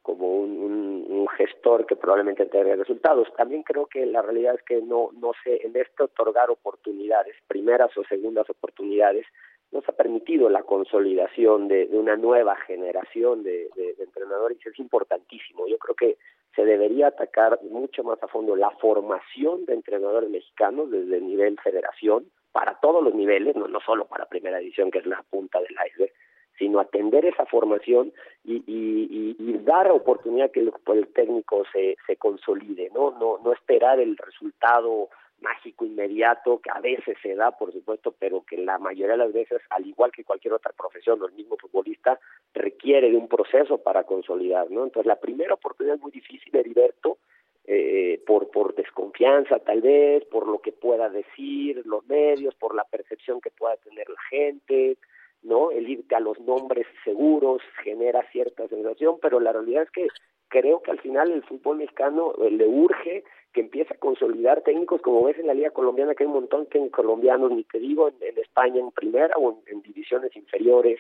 como 0.08 0.38
un, 0.38 1.06
un, 1.10 1.28
gestor 1.38 1.86
que 1.86 1.98
probablemente 1.98 2.44
entregue 2.44 2.78
resultados. 2.78 3.28
También 3.36 3.64
creo 3.64 3.88
que 3.88 4.06
la 4.06 4.22
realidad 4.22 4.56
es 4.56 4.64
que 4.64 4.82
no, 4.82 5.10
no 5.20 5.34
sé, 5.44 5.60
en 5.66 5.76
esto 5.76 6.06
otorgar 6.06 6.50
oportunidades, 6.50 7.36
primeras 7.46 7.96
o 7.98 8.06
segundas 8.06 8.50
oportunidades, 8.50 9.26
nos 9.74 9.88
ha 9.90 9.92
permitido 9.92 10.50
la 10.50 10.64
consolidación 10.64 11.68
de, 11.68 11.90
una 11.92 12.16
nueva 12.16 12.56
generación 12.56 13.44
de, 13.44 13.68
entrenadores 14.00 14.58
es 14.66 14.80
importantísimo. 14.80 15.68
Yo 15.68 15.78
creo 15.78 15.96
que 15.96 16.18
se 16.56 16.64
debería 16.64 17.08
atacar 17.08 17.60
mucho 17.64 18.02
más 18.06 18.24
a 18.24 18.30
fondo 18.30 18.56
la 18.56 18.72
formación 18.80 19.66
de 19.66 19.74
entrenadores 19.74 20.30
mexicanos 20.30 20.90
desde 20.90 21.18
el 21.18 21.28
nivel 21.28 21.60
federación, 21.62 22.32
para 22.54 22.80
todos 22.80 23.04
los 23.04 23.14
niveles, 23.14 23.58
no, 23.58 23.68
no 23.68 23.82
solo 23.82 24.06
para 24.06 24.26
primera 24.26 24.60
edición, 24.62 24.90
que 24.90 25.00
es 25.00 25.06
la 25.06 25.22
punta 25.30 25.60
del 25.60 25.76
iceberg, 25.86 26.14
sino 26.58 26.80
atender 26.80 27.26
esa 27.26 27.46
formación 27.46 28.14
y, 28.44 28.64
y, 28.66 29.36
y, 29.38 29.58
dar 29.60 29.92
oportunidad 29.92 30.52
que 30.52 30.62
el, 30.62 30.74
el 30.94 31.08
técnico 31.10 31.64
se, 31.72 31.98
se 32.06 32.16
consolide, 32.16 32.90
¿no? 32.94 33.12
No, 33.12 33.38
no 33.44 33.54
esperar 33.54 34.00
el 34.00 34.18
resultado 34.18 35.10
mágico 35.40 35.86
inmediato 35.86 36.60
que 36.60 36.72
a 36.72 36.80
veces 36.80 37.18
se 37.22 37.36
da, 37.36 37.52
por 37.52 37.72
supuesto, 37.72 38.14
pero 38.18 38.44
que 38.44 38.58
la 38.58 38.80
mayoría 38.80 39.14
de 39.14 39.18
las 39.18 39.34
veces, 39.34 39.62
al 39.70 39.86
igual 39.86 40.12
que 40.12 40.24
cualquier 40.24 40.54
otra 40.54 40.72
profesión, 40.72 41.20
el 41.24 41.34
mismo 41.34 41.58
futbolista 41.58 42.20
requiere 42.54 43.12
de 43.12 43.18
un 43.18 43.28
proceso 43.28 43.78
para 43.78 44.04
consolidar, 44.04 44.72
¿no? 44.72 44.84
Entonces, 44.84 45.06
la 45.06 45.20
primera 45.20 45.54
oportunidad 45.54 45.98
es 45.98 46.02
muy 46.02 46.12
difícil, 46.12 46.56
Heriberto, 46.56 47.18
eh, 47.66 48.22
por, 48.26 48.50
por 48.50 48.74
desconfianza 48.76 49.60
tal 49.60 49.82
vez, 49.82 50.24
por 50.26 50.48
lo 50.48 50.60
que 50.60 50.72
pueda 50.72 51.10
decir 51.10 51.86
los 51.86 52.06
medios, 52.08 52.56
por 52.56 52.74
la 52.74 52.86
percepción 52.86 53.42
que 53.42 53.52
pueda 53.52 53.76
tener 53.78 54.10
la 54.10 54.22
gente, 54.30 54.98
¿no? 55.44 55.72
El 55.72 55.90
irte 55.90 56.16
a 56.16 56.20
los 56.20 56.40
nombres 56.42 56.86
seguros 57.04 57.62
genera 57.84 58.24
cierta 58.32 58.68
sensación, 58.68 59.18
pero 59.22 59.40
la 59.40 59.52
realidad 59.52 59.84
es 59.84 59.92
que 59.92 60.08
creo 60.50 60.82
que 60.82 60.92
al 60.92 61.00
final 61.00 61.32
el 61.32 61.44
fútbol 61.44 61.78
mexicano 61.78 62.34
eh, 62.40 62.52
le 62.52 62.68
urge 62.68 63.24
que 63.54 63.62
empiece 63.62 63.94
a 63.94 63.98
consolidar 63.98 64.62
técnicos, 64.62 65.02
como 65.02 65.24
ves 65.24 65.38
en 65.40 65.48
la 65.48 65.54
Liga 65.54 65.72
Colombiana, 65.72 66.14
que 66.14 66.24
hay 66.24 66.28
un 66.28 66.36
montón 66.36 66.68
de 66.72 66.92
colombianos, 66.92 67.52
ni 67.52 67.64
te 67.64 67.80
digo 67.80 68.10
en, 68.10 68.38
España 68.38 68.80
en 68.80 68.92
primera 68.92 69.36
o 69.38 69.62
en, 69.66 69.82
divisiones 69.82 70.36
inferiores. 70.36 71.00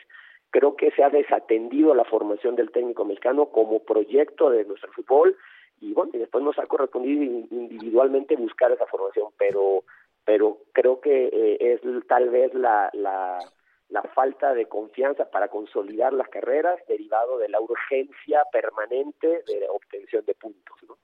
Creo 0.50 0.76
que 0.76 0.91
se 0.91 1.04
ha 1.04 1.10
desatendido 1.10 1.93
la 1.93 2.06
formación 2.06 2.56
del 2.56 2.71
técnico 2.71 3.06
mexicano 3.06 3.47
como 3.47 3.84
proyecto 3.84 4.50
de 4.50 4.65
nuestro 4.65 4.91
fútbol 4.93 5.38
y 5.80 5.93
bueno, 5.93 6.12
y 6.15 6.17
después 6.17 6.43
nos 6.43 6.58
ha 6.58 6.65
correspondido 6.65 7.23
individualmente 7.23 8.36
buscar 8.36 8.71
esa 8.71 8.88
formación, 8.88 9.28
pero 9.38 9.84
pero 10.26 10.58
creo 10.73 11.00
que 11.00 11.30
eh, 11.32 11.58
es 11.60 11.82
tal 12.08 12.30
vez 12.30 12.54
la, 12.54 12.89
la 12.91 13.39
la 13.89 14.04
falta 14.04 14.54
de 14.54 14.67
confianza 14.67 15.30
para 15.30 15.50
consolidar 15.50 16.13
las 16.13 16.28
carreras 16.30 16.80
derivado 16.88 17.38
de 17.38 17.50
la 17.50 17.62
urgencia 17.62 18.41
permanente 18.52 19.28
de 19.28 19.67
obtención 19.69 20.26
de 20.26 20.36
puntos, 20.36 20.78
¿no? 20.88 20.97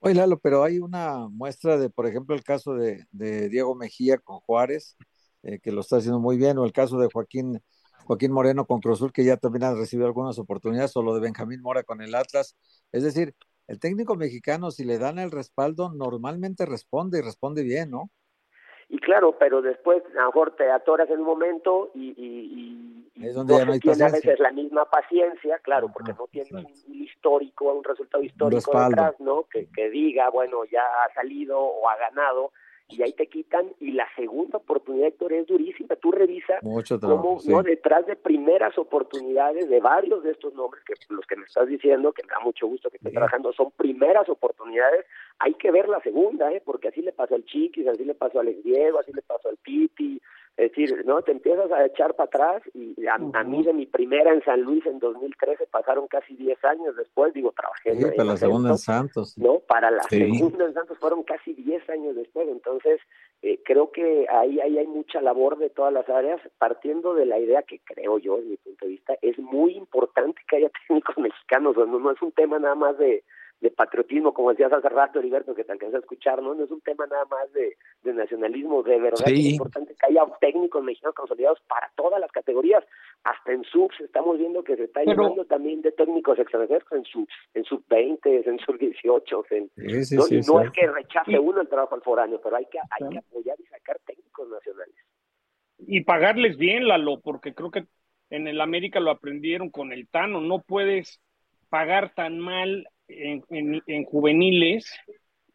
Oye, 0.00 0.14
Lalo, 0.14 0.38
pero 0.38 0.62
hay 0.62 0.78
una 0.78 1.28
muestra 1.28 1.76
de, 1.76 1.90
por 1.90 2.06
ejemplo, 2.06 2.36
el 2.36 2.44
caso 2.44 2.74
de, 2.74 3.04
Diego 3.10 3.74
Mejía 3.74 4.18
con 4.18 4.38
Juárez, 4.38 4.96
eh, 5.42 5.58
que 5.58 5.72
lo 5.72 5.80
está 5.80 5.96
haciendo 5.96 6.20
muy 6.20 6.36
bien, 6.36 6.56
o 6.58 6.64
el 6.64 6.72
caso 6.72 6.98
de 6.98 7.08
Joaquín, 7.12 7.60
Joaquín 8.04 8.30
Moreno 8.30 8.64
con 8.64 8.80
Cruzul, 8.80 9.12
que 9.12 9.24
ya 9.24 9.36
también 9.36 9.64
ha 9.64 9.74
recibido 9.74 10.06
algunas 10.06 10.38
oportunidades, 10.38 10.96
o 10.96 11.02
lo 11.02 11.14
de 11.14 11.20
Benjamín 11.20 11.60
Mora 11.62 11.82
con 11.82 12.00
el 12.00 12.14
Atlas. 12.14 12.56
Es 12.92 13.02
decir, 13.02 13.34
el 13.66 13.80
técnico 13.80 14.14
mexicano, 14.14 14.70
si 14.70 14.84
le 14.84 14.98
dan 14.98 15.18
el 15.18 15.32
respaldo, 15.32 15.92
normalmente 15.92 16.64
responde 16.64 17.18
y 17.18 17.22
responde 17.22 17.64
bien, 17.64 17.90
¿no? 17.90 18.12
Y 18.88 18.98
claro, 18.98 19.36
pero 19.38 19.60
después 19.60 20.02
a 20.16 20.20
lo 20.20 20.26
mejor 20.26 20.56
te 20.56 20.70
atoras 20.70 21.10
en 21.10 21.20
un 21.20 21.26
momento 21.26 21.90
y, 21.94 22.14
y, 22.16 23.08
y 23.14 23.26
no 23.34 23.46
se 23.46 24.04
a 24.04 24.08
veces 24.08 24.38
la 24.38 24.52
misma 24.52 24.84
paciencia, 24.86 25.58
claro, 25.58 25.90
porque 25.92 26.12
no 26.12 26.26
tienes 26.28 26.52
un, 26.52 26.66
histórico, 26.94 27.72
un 27.72 27.84
resultado 27.84 28.22
histórico 28.22 28.70
detrás, 28.78 29.14
¿no? 29.18 29.44
Que, 29.44 29.68
que 29.74 29.90
diga, 29.90 30.30
bueno, 30.30 30.64
ya 30.64 30.80
ha 30.80 31.12
salido 31.14 31.60
o 31.60 31.88
ha 31.88 31.96
ganado, 31.96 32.52
y 32.88 33.02
ahí 33.02 33.12
te 33.12 33.26
quitan 33.26 33.66
y 33.80 33.92
la 33.92 34.06
segunda 34.16 34.58
oportunidad 34.58 35.08
Héctor 35.08 35.32
es 35.34 35.46
durísima. 35.46 35.94
Tú 35.96 36.10
revisas 36.10 36.60
cómo 37.00 37.38
no 37.46 37.62
detrás 37.62 38.06
de 38.06 38.16
primeras 38.16 38.76
oportunidades 38.78 39.68
de 39.68 39.80
varios 39.80 40.22
de 40.22 40.30
estos 40.30 40.54
nombres 40.54 40.82
que 40.84 40.94
los 41.10 41.26
que 41.26 41.36
me 41.36 41.44
estás 41.44 41.68
diciendo 41.68 42.12
que 42.12 42.22
me 42.22 42.30
da 42.30 42.40
mucho 42.40 42.66
gusto 42.66 42.90
que 42.90 42.96
estés 42.96 43.12
trabajando 43.12 43.52
son 43.52 43.70
primeras 43.72 44.28
oportunidades. 44.28 45.04
Hay 45.38 45.54
que 45.54 45.70
ver 45.70 45.88
la 45.88 46.00
segunda 46.00 46.50
eh 46.52 46.62
porque 46.64 46.88
así 46.88 47.02
le 47.02 47.12
pasó 47.12 47.34
al 47.34 47.44
Chiquis 47.44 47.86
así 47.86 48.04
le 48.04 48.14
pasó 48.14 48.40
al 48.40 48.48
Alex 48.48 48.64
Diego 48.64 48.98
así 48.98 49.12
le 49.12 49.22
pasó 49.22 49.48
al 49.50 49.56
Piti 49.58 50.20
es 50.58 50.70
decir, 50.72 51.04
¿no? 51.06 51.22
Te 51.22 51.30
empiezas 51.30 51.70
a 51.70 51.86
echar 51.86 52.14
para 52.16 52.26
atrás 52.26 52.62
y 52.74 53.06
a, 53.06 53.44
mí 53.44 53.62
de 53.62 53.72
mi 53.72 53.86
primera 53.86 54.34
en 54.34 54.42
San 54.42 54.60
Luis 54.62 54.84
en 54.86 54.98
2013 54.98 55.68
pasaron 55.68 56.08
casi 56.08 56.34
10 56.34 56.64
años 56.64 56.96
después, 56.96 57.32
digo, 57.32 57.52
trabajé 57.52 57.94
sí, 57.94 58.04
para 58.16 58.30
la 58.30 58.36
segunda 58.36 58.70
en 58.70 58.78
Santos. 58.78 59.38
¿no? 59.38 59.60
Para 59.60 59.92
la 59.92 60.02
segunda 60.02 60.64
en 60.64 60.74
Santos 60.74 60.98
fueron 60.98 61.22
casi 61.22 61.54
10 61.54 61.88
años 61.90 62.16
después, 62.16 62.48
entonces 62.48 62.77
eh, 63.42 63.60
creo 63.64 63.92
que 63.92 64.26
ahí, 64.28 64.60
ahí 64.60 64.78
hay 64.78 64.86
mucha 64.86 65.20
labor 65.20 65.58
de 65.58 65.70
todas 65.70 65.92
las 65.92 66.08
áreas, 66.08 66.40
partiendo 66.58 67.14
de 67.14 67.26
la 67.26 67.38
idea 67.38 67.62
que 67.62 67.80
creo 67.80 68.18
yo, 68.18 68.36
desde 68.36 68.50
mi 68.50 68.56
punto 68.56 68.84
de 68.84 68.90
vista, 68.90 69.14
es 69.22 69.38
muy 69.38 69.76
importante 69.76 70.40
que 70.48 70.56
haya 70.56 70.70
técnicos 70.88 71.16
mexicanos, 71.18 71.76
no, 71.76 71.86
no 71.86 72.10
es 72.10 72.20
un 72.22 72.32
tema 72.32 72.58
nada 72.58 72.74
más 72.74 72.98
de 72.98 73.22
de 73.60 73.70
patriotismo, 73.70 74.32
como 74.32 74.50
decías 74.50 74.72
hace 74.72 74.88
rato, 74.88 75.18
Heriberto, 75.18 75.54
que 75.54 75.64
te 75.64 75.72
alcanza 75.72 75.96
a 75.96 76.00
escuchar, 76.00 76.40
¿no? 76.40 76.54
No 76.54 76.64
es 76.64 76.70
un 76.70 76.80
tema 76.80 77.06
nada 77.06 77.24
más 77.24 77.52
de, 77.52 77.76
de 78.02 78.12
nacionalismo, 78.12 78.82
de 78.84 79.00
verdad 79.00 79.28
es 79.28 79.52
importante 79.52 79.94
que 79.98 80.06
haya 80.06 80.22
técnicos 80.40 80.82
mexicanos 80.84 81.16
consolidados 81.16 81.60
para 81.66 81.90
todas 81.96 82.20
las 82.20 82.30
categorías, 82.30 82.84
hasta 83.24 83.52
en 83.52 83.64
subs, 83.64 84.00
estamos 84.00 84.38
viendo 84.38 84.62
que 84.62 84.76
se 84.76 84.84
está 84.84 85.02
llamando 85.04 85.44
también 85.44 85.82
de 85.82 85.90
técnicos 85.90 86.38
extranjeros 86.38 86.84
en 86.92 87.04
subs, 87.04 87.34
en 87.54 87.64
sub 87.64 87.84
20, 87.88 88.48
en 88.48 88.58
sub 88.60 88.78
18, 88.78 89.44
en, 89.50 89.70
no, 90.46 90.60
es 90.60 90.70
que 90.70 90.86
rechace 90.86 91.38
uno 91.38 91.60
el 91.60 91.68
trabajo 91.68 91.96
al 91.96 92.02
foráneo, 92.02 92.40
pero 92.40 92.56
hay 92.56 92.66
que, 92.66 92.78
hay 92.78 93.08
que 93.10 93.18
apoyar 93.18 93.56
y 93.58 93.64
sacar 93.66 93.98
técnicos 94.06 94.48
nacionales. 94.48 94.94
Y 95.78 96.02
pagarles 96.02 96.56
bien, 96.56 96.86
Lalo, 96.86 97.20
porque 97.20 97.54
creo 97.54 97.70
que 97.70 97.86
en 98.30 98.46
el 98.46 98.60
América 98.60 99.00
lo 99.00 99.10
aprendieron 99.10 99.70
con 99.70 99.92
el 99.92 100.08
Tano, 100.08 100.40
no 100.40 100.60
puedes 100.60 101.20
pagar 101.70 102.14
tan 102.14 102.38
mal 102.38 102.88
en, 103.08 104.04
juveniles 104.04 104.94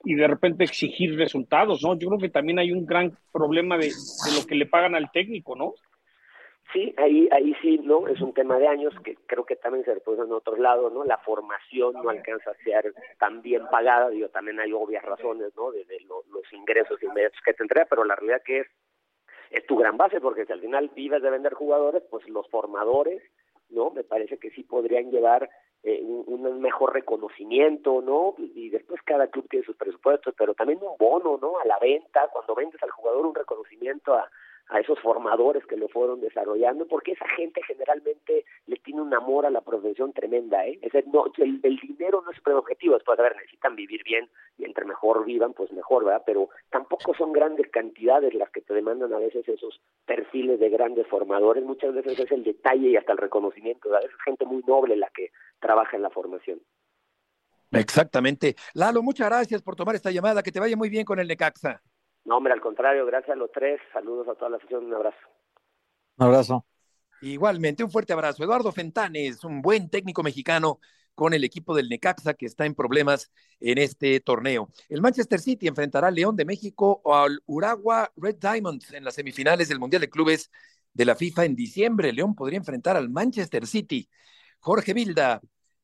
y 0.04 0.16
de 0.16 0.28
repente 0.28 0.64
exigir 0.64 1.18
resultados, 1.18 1.82
¿no? 1.84 1.98
Yo 1.98 2.10
creo 2.10 2.20
que 2.20 2.30
también 2.30 2.60
hay 2.60 2.72
un 2.72 2.86
gran 2.86 3.18
problema 3.32 3.78
de, 3.78 3.92
lo 4.36 4.46
que 4.46 4.56
le 4.56 4.66
pagan 4.66 4.96
al 4.96 5.12
técnico, 5.12 5.56
¿no? 5.56 5.74
Sí, 6.74 6.94
ahí, 6.98 7.30
ahí 7.32 7.56
sí, 7.62 7.80
¿no? 7.84 8.08
Es 8.08 8.20
un 8.20 8.34
tema 8.34 8.58
de 8.58 8.68
años 8.68 8.94
que 9.04 9.16
creo 9.28 9.46
que 9.46 9.56
también 9.56 9.86
se 9.86 9.94
reproduce 9.94 10.26
en 10.26 10.32
otros 10.32 10.58
lados, 10.58 10.92
¿no? 10.92 11.04
La 11.04 11.20
formación 11.20 11.94
no 11.94 12.10
alcanza 12.10 12.52
a 12.52 12.64
ser 12.64 12.94
tan 13.20 13.42
bien 13.42 13.64
pagada, 13.70 14.10
digo, 14.10 14.30
también 14.30 14.60
hay 14.60 14.74
obvias 14.74 15.04
razones, 15.04 15.56
¿no? 15.56 15.72
De, 15.72 15.86
los 16.08 16.52
ingresos 16.52 17.02
inmediatos 17.04 17.40
que 17.46 17.54
te 17.54 17.64
entrega, 17.64 17.86
pero 17.90 18.04
la 18.04 18.16
realidad 18.16 18.42
que 18.44 18.62
es, 18.62 18.68
es 19.52 19.66
tu 19.68 19.78
gran 19.78 19.98
base, 19.98 20.20
porque 20.20 20.46
si 20.46 20.52
al 20.52 20.62
final 20.62 20.90
vives 20.96 21.22
de 21.22 21.30
vender 21.30 21.54
jugadores, 21.54 22.04
pues 22.10 22.28
los 22.28 22.50
formadores, 22.50 23.22
¿no? 23.70 23.92
Me 23.92 24.04
parece 24.04 24.38
que 24.40 24.50
sí 24.50 24.64
podrían 24.64 25.12
llevar 25.12 25.50
eh, 25.84 26.02
un, 26.02 26.62
mejor 26.62 26.94
reconocimiento, 26.94 28.02
¿no? 28.02 28.36
Y 28.38 28.70
después 28.70 29.02
cada 29.04 29.28
club 29.28 29.48
tiene 29.50 29.66
sus 29.66 29.76
presupuestos, 29.76 30.34
pero 30.38 30.54
también 30.54 30.80
un 30.82 30.98
bono, 30.98 31.38
¿no? 31.42 31.60
A 31.60 31.66
la 31.66 31.78
venta, 31.80 32.30
cuando 32.32 32.56
vendes 32.56 32.82
al 32.82 32.92
jugador 32.92 33.26
un 33.26 33.36
reconocimiento 33.36 34.14
a, 34.14 34.30
a 34.70 34.80
esos 34.80 35.00
formadores 35.00 35.66
que 35.66 35.78
lo 35.78 35.88
fueron 35.88 36.22
desarrollando, 36.22 36.88
porque 36.88 37.12
esa 37.12 37.28
gente 37.30 37.62
generalmente 37.64 38.46
le 38.66 38.78
tiene 38.78 39.02
un 39.02 39.14
amor 39.14 39.46
a 39.46 39.50
la 39.50 39.62
profesión 39.62 40.14
tremenda, 40.14 40.66
¿eh? 40.66 40.80
Es 40.82 40.94
no, 41.08 41.26
el, 41.38 41.62
dinero 41.62 42.22
no 42.24 42.32
es 42.32 42.38
su 42.44 42.52
objetivo, 42.52 42.96
después, 42.96 43.20
a 43.20 43.24
ver, 43.24 43.36
necesitan 43.36 43.76
vivir 43.76 44.04
bien 44.04 44.30
y 44.58 44.66
entre 44.66 44.86
mejor 44.86 45.26
vivan, 45.26 45.54
pues 45.54 45.72
mejor, 45.72 46.06
¿verdad? 46.06 46.24
Pero 46.26 46.50
tampoco 46.70 47.14
son 47.14 47.34
grandes 47.34 47.70
cantidades 47.70 48.34
las 48.34 48.50
que 48.52 48.62
te 48.62 48.74
demandan 48.74 49.14
a 49.14 49.20
veces 49.20 49.48
esos 49.48 49.82
perfiles 50.06 50.60
de 50.60 50.70
grandes 50.70 51.08
formadores, 51.08 51.64
muchas 51.64 51.94
veces 51.94 52.20
es 52.20 52.32
el 52.32 52.44
detalle 52.44 52.90
y 52.90 52.96
hasta 52.96 53.12
el 53.12 53.18
reconocimiento, 53.18 53.90
¿verdad? 53.90 54.10
Es 54.10 54.16
gente 54.24 54.46
muy 54.46 54.64
noble 54.66 54.96
la 54.96 55.10
que 55.10 55.32
trabaja 55.60 55.98
en 55.98 56.04
la 56.04 56.10
formación. 56.10 56.60
Exactamente. 57.72 58.56
Lalo, 58.74 59.02
muchas 59.02 59.28
gracias 59.28 59.62
por 59.62 59.76
tomar 59.76 59.96
esta 59.96 60.12
llamada, 60.12 60.44
que 60.44 60.52
te 60.52 60.60
vaya 60.60 60.78
muy 60.78 60.90
bien 60.90 61.06
con 61.06 61.20
el 61.20 61.28
Necaxa. 61.28 61.82
No, 62.26 62.38
hombre, 62.38 62.54
al 62.54 62.62
contrario, 62.62 63.06
gracias 63.06 63.36
a 63.36 63.40
los 63.40 63.52
tres. 63.52 63.80
Saludos 63.92 64.28
a 64.28 64.36
toda 64.36 64.50
la 64.50 64.58
afición, 64.58 64.86
un 64.86 64.94
abrazo. 64.94 65.18
Un 66.18 66.26
abrazo. 66.26 66.66
Igualmente, 67.22 67.84
un 67.84 67.92
fuerte 67.92 68.14
abrazo. 68.14 68.44
Eduardo 68.44 68.72
Fentanes, 68.72 69.44
un 69.44 69.62
buen 69.62 69.90
técnico 69.90 70.24
mexicano 70.24 70.80
con 71.16 71.34
el 71.34 71.44
equipo 71.44 71.76
del 71.76 71.90
Necaxa 71.90 72.34
que 72.34 72.46
está 72.46 72.66
en 72.66 72.76
problemas 72.76 73.32
en 73.60 73.78
este 73.78 74.20
torneo. 74.20 74.70
El 74.90 75.02
Manchester 75.02 75.40
City 75.40 75.68
enfrentará 75.68 76.08
al 76.08 76.16
León 76.16 76.36
de 76.36 76.46
México 76.46 77.02
o 77.04 77.16
al 77.16 77.42
Uragua 77.46 78.12
Red 78.16 78.38
Diamonds 78.40 78.92
en 78.94 79.04
las 79.04 79.16
semifinales 79.16 79.70
del 79.70 79.80
Mundial 79.80 80.02
de 80.02 80.10
Clubes 80.10 80.50
de 80.94 81.06
la 81.06 81.16
FIFA 81.16 81.46
en 81.46 81.56
diciembre. 81.56 82.14
León 82.14 82.36
podría 82.36 82.58
enfrentar 82.58 82.98
al 82.98 83.10
Manchester 83.10 83.68
City. 83.68 84.10
Jorge 84.60 84.94
Vilda 84.94 85.42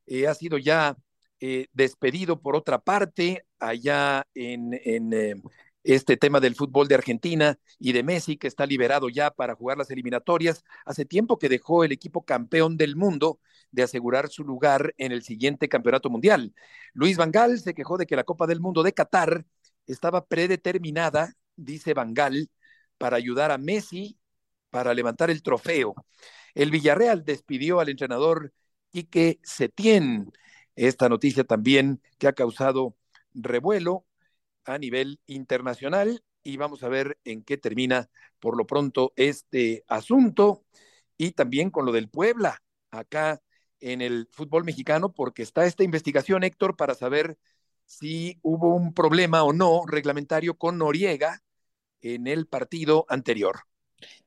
eh, 0.08 0.28
ha 0.28 0.34
sido 0.34 0.58
ya 0.58 0.98
eh, 1.40 1.68
despedido 1.74 2.42
por 2.42 2.56
otra 2.56 2.80
parte 2.80 3.46
allá 3.60 4.26
en, 4.34 4.72
en 4.84 5.42
este 5.84 6.18
tema 6.18 6.40
del 6.40 6.56
fútbol 6.56 6.88
de 6.88 6.96
Argentina 6.96 7.60
y 7.80 7.94
de 7.94 8.04
Messi, 8.04 8.38
que 8.38 8.48
está 8.48 8.66
liberado 8.66 9.10
ya 9.10 9.32
para 9.32 9.56
jugar 9.56 9.78
las 9.78 9.92
eliminatorias. 9.92 10.64
Hace 10.86 11.06
tiempo 11.06 11.40
que 11.40 11.50
dejó 11.50 11.84
el 11.84 11.92
equipo 11.92 12.26
campeón 12.26 12.78
del 12.78 12.96
mundo 12.96 13.40
de 13.72 13.84
asegurar 13.84 14.30
su 14.30 14.44
lugar 14.44 14.94
en 14.98 15.12
el 15.12 15.24
siguiente 15.24 15.70
campeonato 15.70 16.10
mundial. 16.10 16.54
Luis 16.94 17.18
Vangal 17.18 17.60
se 17.60 17.74
quejó 17.74 17.98
de 17.98 18.06
que 18.06 18.16
la 18.16 18.24
Copa 18.24 18.48
del 18.48 18.60
Mundo 18.60 18.84
de 18.84 18.94
Qatar 18.94 19.46
estaba 19.88 20.26
predeterminada, 20.26 21.34
dice 21.56 21.94
Vangal, 21.94 22.50
para 22.98 23.18
ayudar 23.18 23.52
a 23.52 23.58
Messi 23.58 24.20
para 24.70 24.94
levantar 24.94 25.30
el 25.30 25.42
trofeo. 25.42 25.96
El 26.54 26.72
Villarreal 26.72 27.24
despidió 27.26 27.80
al 27.80 27.90
entrenador 27.90 28.54
Quique 28.92 29.40
Setién. 29.44 30.32
Esta 30.76 31.10
noticia 31.10 31.44
también 31.44 32.02
que 32.18 32.28
ha 32.28 32.34
causado 32.34 32.96
revuelo 33.34 34.06
a 34.74 34.78
nivel 34.78 35.20
internacional 35.28 36.24
y 36.44 36.58
vamos 36.58 36.84
a 36.84 36.90
ver 36.90 37.18
en 37.24 37.44
qué 37.44 37.58
termina 37.58 38.10
por 38.40 38.58
lo 38.58 38.66
pronto 38.66 39.14
este 39.16 39.84
asunto 39.88 40.64
y 41.18 41.32
también 41.32 41.70
con 41.70 41.86
lo 41.86 41.92
del 41.92 42.10
Puebla 42.10 42.62
acá 42.92 43.42
en 43.80 44.02
el 44.02 44.28
fútbol 44.32 44.64
mexicano 44.64 45.12
porque 45.12 45.44
está 45.44 45.66
esta 45.66 45.84
investigación, 45.84 46.44
Héctor, 46.44 46.76
para 46.76 46.96
saber 46.96 47.38
si 47.86 48.40
hubo 48.42 48.76
un 48.76 48.94
problema 48.94 49.44
o 49.44 49.54
no 49.54 49.84
reglamentario 49.88 50.56
con 50.56 50.78
Noriega 50.78 51.42
en 52.02 52.28
el 52.28 52.48
partido 52.48 53.06
anterior. 53.10 53.62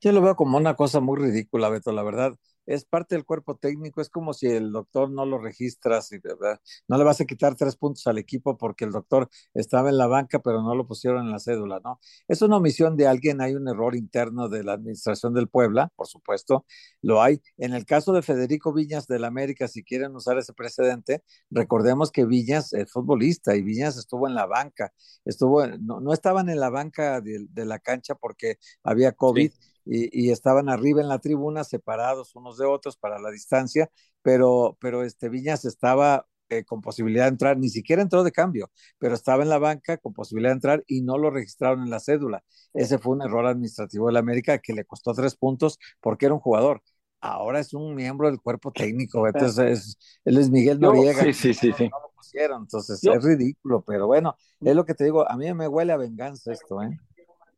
Yo 0.00 0.12
lo 0.12 0.20
veo 0.20 0.36
como 0.36 0.58
una 0.58 0.74
cosa 0.74 1.00
muy 1.00 1.18
ridícula, 1.20 1.68
Beto, 1.68 1.92
la 1.92 2.02
verdad 2.02 2.36
es 2.66 2.84
parte 2.84 3.14
del 3.14 3.24
cuerpo 3.24 3.56
técnico, 3.56 4.00
es 4.00 4.08
como 4.08 4.34
si 4.34 4.46
el 4.46 4.72
doctor 4.72 5.10
no 5.10 5.26
lo 5.26 5.38
registras 5.38 6.12
y 6.12 6.18
¿verdad? 6.18 6.60
no 6.88 6.98
le 6.98 7.04
vas 7.04 7.20
a 7.20 7.24
quitar 7.24 7.54
tres 7.56 7.76
puntos 7.76 8.06
al 8.06 8.18
equipo 8.18 8.56
porque 8.56 8.84
el 8.84 8.92
doctor 8.92 9.28
estaba 9.54 9.88
en 9.90 9.98
la 9.98 10.06
banca 10.06 10.40
pero 10.40 10.62
no 10.62 10.74
lo 10.74 10.86
pusieron 10.86 11.24
en 11.26 11.32
la 11.32 11.38
cédula, 11.38 11.80
¿no? 11.84 12.00
Es 12.28 12.42
una 12.42 12.56
omisión 12.56 12.96
de 12.96 13.06
alguien, 13.06 13.40
hay 13.40 13.54
un 13.54 13.68
error 13.68 13.96
interno 13.96 14.48
de 14.48 14.64
la 14.64 14.74
administración 14.74 15.34
del 15.34 15.48
Puebla, 15.48 15.90
por 15.96 16.06
supuesto, 16.06 16.64
lo 17.00 17.22
hay. 17.22 17.40
En 17.56 17.74
el 17.74 17.84
caso 17.86 18.12
de 18.12 18.22
Federico 18.22 18.72
Viñas 18.72 19.06
del 19.06 19.24
América, 19.24 19.68
si 19.68 19.82
quieren 19.84 20.14
usar 20.14 20.38
ese 20.38 20.52
precedente, 20.52 21.22
recordemos 21.50 22.10
que 22.10 22.24
Viñas 22.24 22.72
es 22.72 22.90
futbolista 22.90 23.56
y 23.56 23.62
Viñas 23.62 23.96
estuvo 23.96 24.28
en 24.28 24.34
la 24.34 24.46
banca, 24.46 24.92
estuvo, 25.24 25.66
no, 25.66 26.00
no 26.00 26.12
estaban 26.12 26.48
en 26.48 26.60
la 26.60 26.70
banca 26.70 27.20
de, 27.20 27.46
la 27.64 27.78
cancha 27.78 28.14
porque 28.14 28.58
había 28.82 29.12
COVID 29.12 29.52
y, 29.84 30.30
estaban 30.30 30.68
arriba 30.68 31.00
en 31.00 31.08
la 31.08 31.18
tribuna 31.18 31.64
separados 31.64 32.34
unos 32.34 32.58
de 32.58 32.66
otros 32.66 32.96
para 32.96 33.18
la 33.18 33.30
distancia, 33.30 33.90
pero, 34.22 34.76
pero 34.80 35.04
este 35.04 35.28
Viñas 35.28 35.64
estaba 35.64 36.26
eh, 36.48 36.64
con 36.64 36.80
posibilidad 36.80 37.24
de 37.24 37.30
entrar, 37.30 37.56
ni 37.56 37.68
siquiera 37.68 38.02
entró 38.02 38.22
de 38.24 38.32
cambio, 38.32 38.70
pero 38.98 39.14
estaba 39.14 39.42
en 39.42 39.48
la 39.48 39.58
banca 39.58 39.96
con 39.96 40.12
posibilidad 40.12 40.50
de 40.50 40.56
entrar 40.56 40.84
y 40.86 41.00
no 41.02 41.16
lo 41.16 41.30
registraron 41.30 41.82
en 41.82 41.90
la 41.90 41.98
cédula. 41.98 42.44
Ese 42.74 42.98
fue 42.98 43.14
un 43.14 43.22
error 43.22 43.46
administrativo 43.46 44.06
de 44.06 44.12
la 44.12 44.20
América 44.20 44.58
que 44.58 44.74
le 44.74 44.84
costó 44.84 45.14
tres 45.14 45.34
puntos 45.34 45.78
porque 46.00 46.26
era 46.26 46.34
un 46.34 46.40
jugador. 46.40 46.82
Ahora 47.20 47.60
es 47.60 47.72
un 47.72 47.94
miembro 47.94 48.28
del 48.28 48.40
cuerpo 48.40 48.70
técnico, 48.72 49.26
entonces 49.28 49.96
él 50.24 50.36
es 50.36 50.50
Miguel 50.50 50.78
Noriega. 50.78 51.22
sí, 51.22 51.32
sí, 51.32 51.54
sí, 51.54 51.72
sí. 51.72 51.88
No 51.88 52.00
lo 52.00 52.12
pusieron, 52.14 52.62
entonces 52.62 53.02
es 53.02 53.24
ridículo, 53.24 53.82
pero 53.82 54.06
bueno, 54.06 54.36
es 54.60 54.76
lo 54.76 54.84
que 54.84 54.94
te 54.94 55.04
digo, 55.04 55.28
a 55.28 55.36
mí 55.36 55.52
me 55.54 55.68
huele 55.68 55.92
a 55.92 55.96
venganza 55.96 56.52
esto, 56.52 56.82
¿eh? 56.82 56.98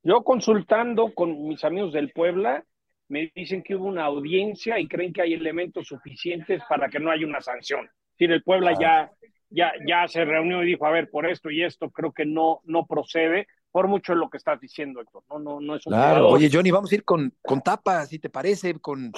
Yo 0.05 0.23
consultando 0.23 1.15
con 1.15 1.49
mis 1.49 1.65
amigos 1.65 1.95
del 1.95 2.13
Puebla, 2.13 2.63
me 3.09 3.33
dicen 3.35 3.63
que 3.63 3.75
hubo 3.75 3.87
una 3.87 4.05
audiencia 4.05 4.79
y 4.79 4.87
creen 4.87 5.15
que 5.15 5.23
hay 5.23 5.33
elementos 5.33 5.87
suficientes 5.87 6.63
para 6.69 6.91
que 6.91 7.01
no 7.01 7.11
haya 7.11 7.27
una 7.27 7.41
sanción. 7.41 7.89
Si 8.19 8.25
el 8.27 8.43
Puebla 8.43 8.73
ah. 8.73 8.79
ya, 8.79 9.13
ya, 9.49 9.73
ya 9.87 10.07
se 10.07 10.27
reunió 10.27 10.63
y 10.63 10.67
dijo, 10.67 10.85
a 10.85 10.91
ver, 10.91 11.09
por 11.11 11.27
esto 11.27 11.51
y 11.51 11.65
esto 11.65 11.91
creo 11.91 12.13
que 12.13 12.27
no, 12.27 12.61
no 12.65 12.87
procede, 12.87 13.47
por 13.71 13.89
mucho 13.89 14.15
lo 14.15 14.29
que 14.29 14.37
estás 14.37 14.61
diciendo, 14.61 15.01
Héctor. 15.01 15.25
No, 15.31 15.39
no, 15.39 15.61
no 15.61 15.75
es 15.75 15.87
un 15.87 15.95
claro. 15.95 16.29
Oye, 16.29 16.51
Johnny, 16.53 16.71
vamos 16.71 16.93
a 16.93 16.95
ir 16.97 17.05
con, 17.05 17.35
con 17.43 17.63
tapa, 17.63 18.05
si 18.05 18.19
te 18.19 18.29
parece, 18.29 18.79
con 18.79 19.11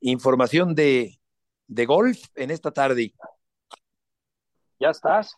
información 0.00 0.74
de, 0.74 1.20
de 1.66 1.86
golf 1.86 2.18
en 2.34 2.50
esta 2.50 2.70
tarde. 2.70 3.12
Ya 4.80 4.88
estás. 4.88 5.36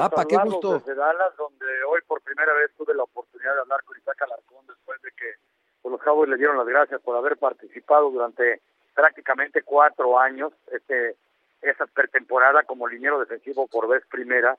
Tapa, 0.00 0.24
qué 0.24 0.36
gusto. 0.36 0.78
Desde 0.78 0.94
Dallas, 0.94 1.36
donde 1.36 1.66
hoy 1.86 2.00
por 2.06 2.22
primera 2.22 2.54
vez 2.54 2.70
tuve 2.74 2.94
la 2.94 3.02
oportunidad 3.02 3.54
de 3.54 3.60
hablar 3.60 3.84
con 3.84 3.98
Isaac 3.98 4.22
Alarcón 4.22 4.66
después 4.66 5.00
de 5.02 5.10
que 5.10 5.34
pues, 5.82 5.92
los 5.92 6.00
Cowboys 6.00 6.30
le 6.30 6.38
dieron 6.38 6.56
las 6.56 6.66
gracias 6.66 7.02
por 7.02 7.16
haber 7.16 7.36
participado 7.36 8.10
durante 8.10 8.62
prácticamente 8.94 9.62
cuatro 9.62 10.18
años 10.18 10.54
este 10.72 11.16
esa 11.60 11.86
pretemporada 11.86 12.62
como 12.62 12.88
liniero 12.88 13.20
defensivo 13.20 13.66
por 13.66 13.88
vez 13.88 14.02
primera. 14.06 14.56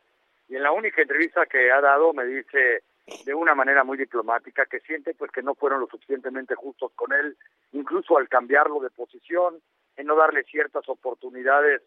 Y 0.47 0.57
en 0.57 0.61
la 0.61 0.71
única 0.71 1.01
entrevista 1.01 1.47
que 1.47 1.71
ha 1.71 1.81
dado 1.81 2.13
me 2.13 2.25
dice 2.25 2.83
de 3.25 3.33
una 3.33 3.55
manera 3.55 3.83
muy 3.83 3.97
diplomática 3.97 4.67
que 4.67 4.79
siente 4.81 5.15
pues 5.15 5.31
que 5.31 5.41
no 5.41 5.55
fueron 5.55 5.79
lo 5.79 5.87
suficientemente 5.87 6.53
justos 6.53 6.91
con 6.93 7.13
él, 7.13 7.35
incluso 7.71 8.15
al 8.15 8.29
cambiarlo 8.29 8.79
de 8.79 8.91
posición, 8.91 9.59
en 9.97 10.05
no 10.05 10.15
darle 10.15 10.43
ciertas 10.43 10.87
oportunidades 10.87 11.81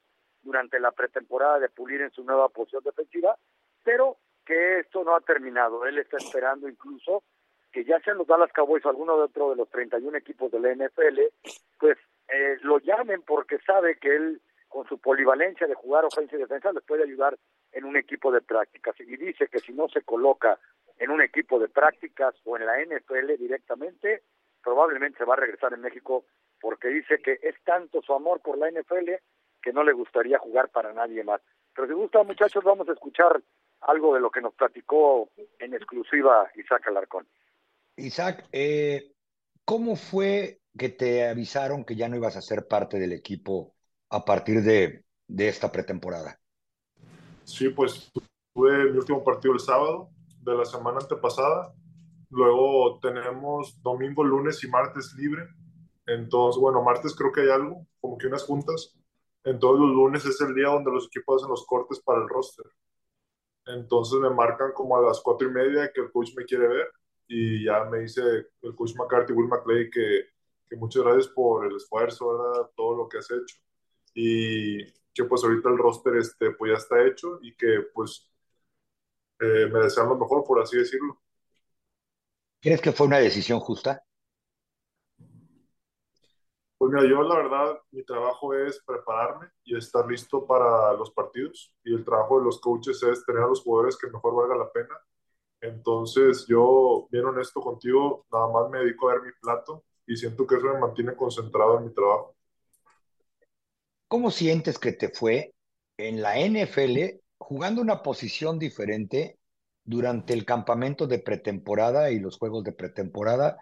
durante 0.44 0.78
la 0.78 0.92
pretemporada 0.92 1.58
de 1.58 1.68
pulir 1.68 2.02
en 2.02 2.10
su 2.10 2.22
nueva 2.22 2.48
posición 2.48 2.84
defensiva, 2.84 3.36
pero 3.82 4.18
que 4.44 4.80
esto 4.80 5.02
no 5.04 5.16
ha 5.16 5.20
terminado. 5.20 5.86
Él 5.86 5.98
está 5.98 6.18
esperando 6.18 6.68
incluso 6.68 7.22
que 7.72 7.84
ya 7.84 7.98
sean 8.00 8.18
los 8.18 8.26
Dallas 8.26 8.52
Cowboys 8.52 8.84
o 8.84 8.88
alguno 8.88 9.16
de 9.16 9.24
otro 9.24 9.50
de 9.50 9.56
los 9.56 9.68
31 9.70 10.16
equipos 10.16 10.52
de 10.52 10.60
la 10.60 10.72
NFL, 10.74 11.20
pues 11.80 11.98
eh, 12.28 12.56
lo 12.62 12.78
llamen 12.78 13.22
porque 13.22 13.58
sabe 13.66 13.96
que 13.98 14.14
él 14.14 14.40
con 14.68 14.86
su 14.86 14.98
polivalencia 14.98 15.66
de 15.66 15.74
jugar 15.74 16.04
ofensa 16.04 16.36
y 16.36 16.38
defensa 16.38 16.72
les 16.72 16.84
puede 16.84 17.04
ayudar 17.04 17.36
en 17.72 17.84
un 17.84 17.96
equipo 17.96 18.30
de 18.32 18.40
prácticas 18.40 18.94
y 19.00 19.16
dice 19.16 19.48
que 19.48 19.58
si 19.58 19.72
no 19.72 19.88
se 19.88 20.02
coloca 20.02 20.58
en 20.98 21.10
un 21.10 21.20
equipo 21.20 21.58
de 21.58 21.68
prácticas 21.68 22.34
o 22.44 22.56
en 22.56 22.66
la 22.66 22.80
NFL 22.80 23.36
directamente, 23.38 24.22
probablemente 24.62 25.18
se 25.18 25.24
va 25.24 25.34
a 25.34 25.38
regresar 25.38 25.72
en 25.74 25.80
México 25.80 26.24
porque 26.60 26.88
dice 26.88 27.20
que 27.20 27.38
es 27.42 27.54
tanto 27.64 28.02
su 28.02 28.14
amor 28.14 28.40
por 28.40 28.56
la 28.56 28.70
NFL 28.70 29.10
que 29.64 29.72
no 29.72 29.82
le 29.82 29.94
gustaría 29.94 30.38
jugar 30.38 30.68
para 30.68 30.92
nadie 30.92 31.24
más. 31.24 31.40
Pero 31.74 31.88
si 31.88 31.94
gusta, 31.94 32.22
muchachos, 32.22 32.62
vamos 32.62 32.86
a 32.86 32.92
escuchar 32.92 33.42
algo 33.80 34.14
de 34.14 34.20
lo 34.20 34.30
que 34.30 34.42
nos 34.42 34.54
platicó 34.54 35.30
en 35.58 35.72
exclusiva 35.72 36.50
Isaac 36.54 36.86
Alarcón. 36.88 37.26
Isaac, 37.96 38.46
eh, 38.52 39.14
¿cómo 39.64 39.96
fue 39.96 40.60
que 40.76 40.90
te 40.90 41.26
avisaron 41.26 41.84
que 41.84 41.96
ya 41.96 42.10
no 42.10 42.16
ibas 42.16 42.36
a 42.36 42.42
ser 42.42 42.68
parte 42.68 42.98
del 42.98 43.12
equipo 43.12 43.74
a 44.10 44.22
partir 44.22 44.60
de, 44.60 45.04
de 45.28 45.48
esta 45.48 45.72
pretemporada? 45.72 46.38
Sí, 47.44 47.70
pues 47.70 48.12
tuve 48.52 48.90
mi 48.90 48.98
último 48.98 49.24
partido 49.24 49.54
el 49.54 49.60
sábado 49.60 50.10
de 50.42 50.54
la 50.56 50.66
semana 50.66 50.98
antepasada. 51.00 51.72
Luego 52.28 52.98
tenemos 53.00 53.80
domingo, 53.82 54.24
lunes 54.24 54.62
y 54.62 54.68
martes 54.68 55.14
libre. 55.16 55.48
Entonces, 56.06 56.60
bueno, 56.60 56.82
martes 56.82 57.14
creo 57.16 57.32
que 57.32 57.42
hay 57.42 57.50
algo, 57.50 57.86
como 58.00 58.18
que 58.18 58.26
unas 58.26 58.42
juntas. 58.42 58.94
Entonces 59.44 59.80
los 59.80 59.90
lunes 59.90 60.24
es 60.24 60.40
el 60.40 60.54
día 60.54 60.68
donde 60.68 60.90
los 60.90 61.06
equipos 61.06 61.42
hacen 61.42 61.50
los 61.50 61.66
cortes 61.66 62.00
para 62.00 62.22
el 62.22 62.28
roster. 62.28 62.66
Entonces 63.66 64.18
me 64.20 64.30
marcan 64.30 64.72
como 64.72 64.96
a 64.96 65.02
las 65.02 65.20
cuatro 65.20 65.48
y 65.48 65.52
media 65.52 65.90
que 65.92 66.00
el 66.02 66.12
coach 66.12 66.30
me 66.36 66.44
quiere 66.44 66.68
ver 66.68 66.92
y 67.26 67.64
ya 67.64 67.84
me 67.84 68.00
dice 68.00 68.22
el 68.62 68.74
coach 68.74 68.94
McCarthy, 68.96 69.32
Will 69.32 69.48
McClay, 69.48 69.90
que, 69.90 70.24
que 70.68 70.76
muchas 70.76 71.02
gracias 71.02 71.28
por 71.28 71.66
el 71.66 71.76
esfuerzo, 71.76 72.28
¿verdad? 72.36 72.70
todo 72.76 72.96
lo 72.96 73.08
que 73.08 73.18
has 73.18 73.30
hecho 73.30 73.56
y 74.14 74.84
que 75.12 75.24
pues 75.24 75.42
ahorita 75.44 75.68
el 75.68 75.78
roster 75.78 76.16
este, 76.16 76.52
pues 76.52 76.72
ya 76.72 76.78
está 76.78 77.04
hecho 77.06 77.38
y 77.42 77.54
que 77.56 77.86
pues 77.92 78.30
eh, 79.40 79.68
me 79.72 79.80
desean 79.80 80.08
lo 80.08 80.16
mejor, 80.16 80.44
por 80.44 80.60
así 80.60 80.76
decirlo. 80.78 81.20
¿Crees 82.60 82.80
que 82.80 82.92
fue 82.92 83.06
una 83.06 83.18
decisión 83.18 83.60
justa? 83.60 84.02
Pues 86.84 86.92
mira, 86.92 87.08
yo 87.08 87.22
la 87.22 87.36
verdad, 87.36 87.78
mi 87.92 88.04
trabajo 88.04 88.52
es 88.52 88.78
prepararme 88.84 89.46
y 89.64 89.74
estar 89.74 90.06
listo 90.06 90.46
para 90.46 90.92
los 90.92 91.10
partidos. 91.12 91.74
Y 91.82 91.94
el 91.94 92.04
trabajo 92.04 92.38
de 92.38 92.44
los 92.44 92.60
coaches 92.60 93.02
es 93.04 93.24
tener 93.24 93.42
a 93.42 93.46
los 93.46 93.62
jugadores 93.62 93.96
que 93.96 94.10
mejor 94.10 94.34
valga 94.34 94.54
la 94.54 94.70
pena. 94.70 94.94
Entonces, 95.62 96.44
yo, 96.46 97.08
bien 97.10 97.24
honesto 97.24 97.62
contigo, 97.62 98.26
nada 98.30 98.48
más 98.48 98.68
me 98.68 98.80
dedico 98.80 99.08
a 99.08 99.14
ver 99.14 99.22
mi 99.22 99.30
plato 99.40 99.82
y 100.06 100.14
siento 100.14 100.46
que 100.46 100.56
eso 100.56 100.66
me 100.66 100.78
mantiene 100.78 101.16
concentrado 101.16 101.78
en 101.78 101.86
mi 101.86 101.94
trabajo. 101.94 102.36
¿Cómo 104.06 104.30
sientes 104.30 104.78
que 104.78 104.92
te 104.92 105.08
fue 105.08 105.54
en 105.96 106.20
la 106.20 106.36
NFL 106.38 107.18
jugando 107.38 107.80
una 107.80 108.02
posición 108.02 108.58
diferente 108.58 109.38
durante 109.84 110.34
el 110.34 110.44
campamento 110.44 111.06
de 111.06 111.18
pretemporada 111.18 112.10
y 112.10 112.20
los 112.20 112.36
juegos 112.36 112.62
de 112.62 112.72
pretemporada 112.72 113.56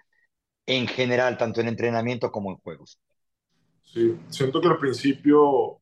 en 0.67 0.89
general, 0.89 1.39
tanto 1.39 1.61
en 1.61 1.69
entrenamiento 1.69 2.33
como 2.33 2.51
en 2.51 2.57
juegos? 2.57 2.99
Sí, 3.85 4.19
siento 4.29 4.61
que 4.61 4.69
al 4.69 4.79
principio 4.79 5.81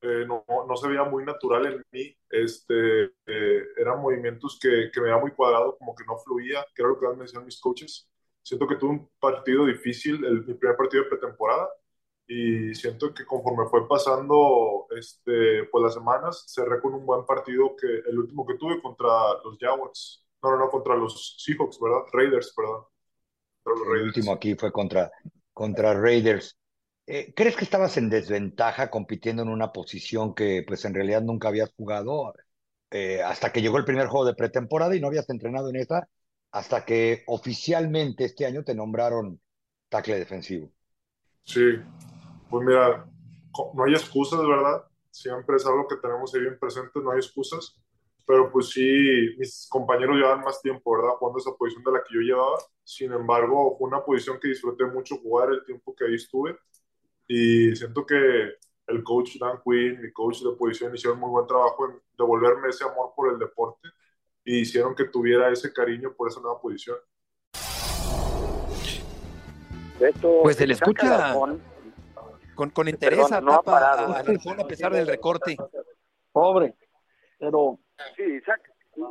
eh, 0.00 0.24
no, 0.26 0.44
no, 0.46 0.76
se 0.76 0.88
veía 0.88 1.04
muy 1.04 1.24
natural 1.24 1.66
en 1.66 1.84
mí. 1.90 2.16
Este, 2.30 3.04
eh, 3.26 3.62
eran 3.76 4.00
movimientos 4.00 4.58
que, 4.60 4.90
que 4.92 5.00
me 5.00 5.08
veía 5.08 5.20
muy 5.20 5.32
cuadrado, 5.32 5.76
como 5.78 5.94
que 5.94 6.04
no 6.04 6.18
fluía, 6.18 6.64
que 6.74 6.82
era 6.82 6.90
lo 6.90 7.00
que 7.00 7.06
me 7.16 7.24
decían 7.24 7.44
mis 7.44 7.60
coaches. 7.60 8.08
Siento 8.42 8.66
que 8.66 8.76
tuve 8.76 8.90
un 8.90 9.10
partido 9.18 9.66
difícil, 9.66 10.24
el, 10.24 10.44
mi 10.44 10.54
primer 10.54 10.76
partido 10.76 11.04
de 11.04 11.10
pretemporada, 11.10 11.68
y 12.28 12.74
siento 12.74 13.14
que 13.14 13.24
conforme 13.24 13.68
fue 13.68 13.88
pasando 13.88 14.86
este, 14.96 15.64
pues 15.70 15.82
las 15.82 15.94
semanas, 15.94 16.44
cerré 16.48 16.80
con 16.80 16.94
un 16.94 17.06
buen 17.06 17.24
partido 17.24 17.74
que 17.76 17.86
el 17.86 18.18
último 18.18 18.46
que 18.46 18.54
tuve 18.54 18.80
contra 18.82 19.08
los 19.44 19.56
Jaguars. 19.58 20.24
No, 20.42 20.50
no, 20.50 20.58
no, 20.58 20.68
contra 20.68 20.94
los 20.94 21.36
Seahawks, 21.38 21.80
¿verdad? 21.80 22.02
Raiders, 22.12 22.52
perdón. 22.54 22.84
El 23.96 24.02
último 24.02 24.32
aquí 24.32 24.54
fue 24.54 24.70
contra, 24.70 25.10
contra 25.52 25.94
Raiders. 25.94 26.56
Eh, 27.08 27.32
¿Crees 27.36 27.56
que 27.56 27.64
estabas 27.64 27.96
en 27.98 28.10
desventaja 28.10 28.90
compitiendo 28.90 29.42
en 29.42 29.48
una 29.48 29.72
posición 29.72 30.34
que 30.34 30.64
pues 30.66 30.84
en 30.84 30.94
realidad 30.94 31.22
nunca 31.22 31.48
habías 31.48 31.72
jugado 31.76 32.34
eh, 32.90 33.22
hasta 33.22 33.52
que 33.52 33.62
llegó 33.62 33.78
el 33.78 33.84
primer 33.84 34.08
juego 34.08 34.26
de 34.26 34.34
pretemporada 34.34 34.96
y 34.96 35.00
no 35.00 35.06
habías 35.06 35.30
entrenado 35.30 35.68
en 35.68 35.76
esa 35.76 36.08
hasta 36.50 36.84
que 36.84 37.22
oficialmente 37.28 38.24
este 38.24 38.44
año 38.44 38.64
te 38.64 38.74
nombraron 38.74 39.40
tackle 39.88 40.18
defensivo? 40.18 40.72
Sí, 41.44 41.62
pues 42.50 42.66
mira, 42.66 43.06
no 43.74 43.84
hay 43.84 43.92
excusas, 43.92 44.40
¿verdad? 44.40 44.82
Siempre 45.10 45.56
es 45.56 45.66
algo 45.66 45.86
que 45.86 45.96
tenemos 45.96 46.34
ahí 46.34 46.40
bien 46.40 46.58
presente, 46.58 46.98
no 47.00 47.12
hay 47.12 47.18
excusas, 47.18 47.78
pero 48.26 48.50
pues 48.50 48.70
sí, 48.70 49.36
mis 49.38 49.68
compañeros 49.70 50.16
llevan 50.16 50.40
más 50.40 50.60
tiempo, 50.60 50.96
¿verdad? 50.96 51.14
Jugando 51.18 51.38
esa 51.38 51.52
posición 51.52 51.84
de 51.84 51.92
la 51.92 51.98
que 51.98 52.14
yo 52.14 52.20
llevaba. 52.20 52.58
Sin 52.82 53.12
embargo, 53.12 53.76
fue 53.78 53.88
una 53.88 54.04
posición 54.04 54.40
que 54.40 54.48
disfruté 54.48 54.86
mucho 54.86 55.18
jugar 55.18 55.50
el 55.50 55.64
tiempo 55.64 55.94
que 55.94 56.04
ahí 56.04 56.14
estuve 56.14 56.56
y 57.28 57.74
siento 57.74 58.06
que 58.06 58.56
el 58.86 59.02
coach 59.02 59.36
Dan 59.38 59.60
Quinn, 59.64 60.00
mi 60.00 60.12
coach 60.12 60.42
de 60.42 60.52
posición, 60.56 60.94
hicieron 60.94 61.18
muy 61.18 61.30
buen 61.30 61.46
trabajo 61.46 61.86
en 61.86 62.00
devolverme 62.16 62.68
ese 62.68 62.84
amor 62.84 63.12
por 63.16 63.32
el 63.32 63.38
deporte 63.38 63.88
y 64.44 64.60
hicieron 64.60 64.94
que 64.94 65.04
tuviera 65.04 65.50
ese 65.50 65.72
cariño 65.72 66.14
por 66.14 66.28
esa 66.28 66.40
nueva 66.40 66.60
posición. 66.60 66.96
pues 70.42 70.56
se 70.56 70.66
le 70.66 70.74
escucha 70.74 71.34
con, 72.54 72.70
con 72.70 72.88
interés 72.88 73.30
a, 73.32 73.40
tapa, 73.40 74.20
a, 74.20 74.66
pesar 74.66 74.92
del 74.92 75.06
recorte. 75.06 75.56
Pobre, 76.32 76.74
pero... 77.38 77.78
Sí, 78.14 78.22
Isaac, 78.22 78.60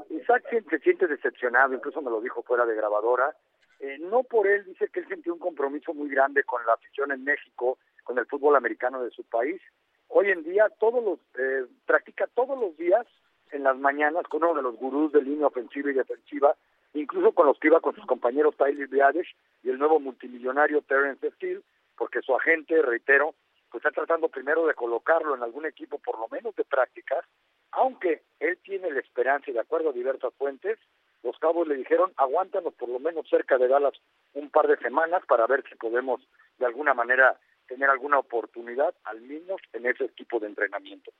Isaac 0.09 0.43
se 0.69 0.79
siente 0.79 1.07
decepcionado, 1.07 1.73
incluso 1.73 2.01
me 2.01 2.11
lo 2.11 2.21
dijo 2.21 2.43
fuera 2.43 2.65
de 2.65 2.75
grabadora. 2.75 3.35
Eh, 3.79 3.97
no 3.99 4.23
por 4.23 4.47
él, 4.47 4.63
dice 4.65 4.87
que 4.89 5.01
él 5.01 5.07
sintió 5.07 5.33
un 5.33 5.39
compromiso 5.39 5.93
muy 5.93 6.09
grande 6.09 6.43
con 6.43 6.65
la 6.65 6.73
afición 6.73 7.11
en 7.11 7.23
México, 7.23 7.77
con 8.05 8.17
el 8.17 8.25
fútbol 8.27 8.55
americano 8.55 9.03
de 9.03 9.11
su 9.11 9.23
país. 9.25 9.61
Hoy 10.07 10.29
en 10.29 10.43
día 10.43 10.69
todos 10.79 11.03
los 11.03 11.19
eh, 11.37 11.65
practica 11.85 12.27
todos 12.27 12.57
los 12.57 12.77
días 12.77 13.05
en 13.51 13.63
las 13.63 13.77
mañanas 13.77 14.23
con 14.27 14.43
uno 14.43 14.53
de 14.53 14.61
los 14.61 14.77
gurús 14.77 15.11
de 15.11 15.21
línea 15.21 15.47
ofensiva 15.47 15.91
y 15.91 15.95
defensiva, 15.95 16.55
incluso 16.93 17.33
con 17.33 17.47
los 17.47 17.59
que 17.59 17.67
iba 17.67 17.81
con 17.81 17.95
sus 17.95 18.05
compañeros 18.05 18.55
Tyler 18.55 18.87
Biadish 18.87 19.35
y 19.63 19.69
el 19.69 19.79
nuevo 19.79 19.99
multimillonario 19.99 20.81
Terence 20.83 21.31
Steele, 21.31 21.61
porque 21.97 22.21
su 22.21 22.33
agente, 22.35 22.81
reitero, 22.81 23.35
pues 23.71 23.83
está 23.83 23.91
tratando 23.91 24.29
primero 24.29 24.65
de 24.67 24.73
colocarlo 24.73 25.35
en 25.35 25.43
algún 25.43 25.65
equipo 25.65 25.97
por 25.99 26.19
lo 26.19 26.27
menos 26.29 26.55
de 26.55 26.63
prácticas, 26.63 27.25
aunque 27.71 28.21
él 28.39 28.57
tiene 28.63 28.91
la 28.91 28.99
esperanza 28.99 29.49
y 29.49 29.53
de 29.53 29.59
acuerdo 29.59 29.89
a 29.89 29.93
diversas 29.93 30.33
fuentes, 30.35 30.79
los 31.23 31.37
cabos 31.39 31.67
le 31.67 31.75
dijeron 31.75 32.13
aguántanos 32.17 32.73
por 32.75 32.87
lo 32.87 32.99
menos 32.99 33.27
cerca 33.27 33.57
de 33.57 33.67
Dallas 33.67 33.95
un 34.33 34.49
par 34.49 34.67
de 34.67 34.77
semanas 34.77 35.23
para 35.27 35.47
ver 35.47 35.63
si 35.67 35.75
podemos 35.75 36.21
de 36.59 36.67
alguna 36.67 36.93
manera 36.93 37.37
tener 37.67 37.89
alguna 37.89 38.19
oportunidad 38.19 38.93
al 39.03 39.21
menos 39.21 39.59
en 39.73 39.85
ese 39.85 40.05
equipo 40.05 40.39
de 40.39 40.47
entrenamiento. 40.47 41.11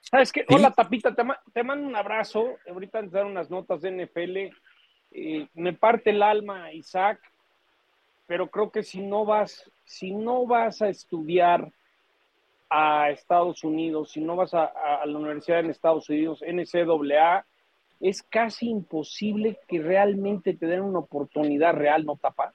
¿Sabes 0.00 0.32
qué? 0.32 0.44
Hola, 0.48 0.70
Tapita, 0.70 1.14
te, 1.14 1.62
mando 1.62 1.86
un 1.86 1.96
abrazo. 1.96 2.56
Ahorita 2.68 3.00
te 3.02 3.08
dar 3.08 3.26
unas 3.26 3.50
notas 3.50 3.82
de 3.82 3.90
NFL. 3.90 4.36
Eh, 5.10 5.46
me 5.54 5.74
parte 5.74 6.10
el 6.10 6.22
alma, 6.22 6.72
Isaac, 6.72 7.20
pero 8.26 8.48
creo 8.48 8.70
que 8.70 8.82
si 8.82 9.02
no 9.02 9.24
vas, 9.24 9.70
si 9.84 10.12
no 10.12 10.46
vas 10.46 10.80
a 10.80 10.88
estudiar 10.88 11.70
a 12.70 13.10
Estados 13.10 13.64
Unidos, 13.64 14.12
si 14.12 14.20
no 14.20 14.36
vas 14.36 14.54
a, 14.54 14.66
a 14.66 15.06
la 15.06 15.18
universidad 15.18 15.60
en 15.60 15.70
Estados 15.70 16.08
Unidos, 16.08 16.42
NCAA, 16.42 17.44
es 18.00 18.22
casi 18.22 18.68
imposible 18.68 19.58
que 19.66 19.80
realmente 19.80 20.54
te 20.54 20.66
den 20.66 20.82
una 20.82 21.00
oportunidad 21.00 21.74
real, 21.74 22.04
¿no, 22.04 22.16
Tapa? 22.16 22.54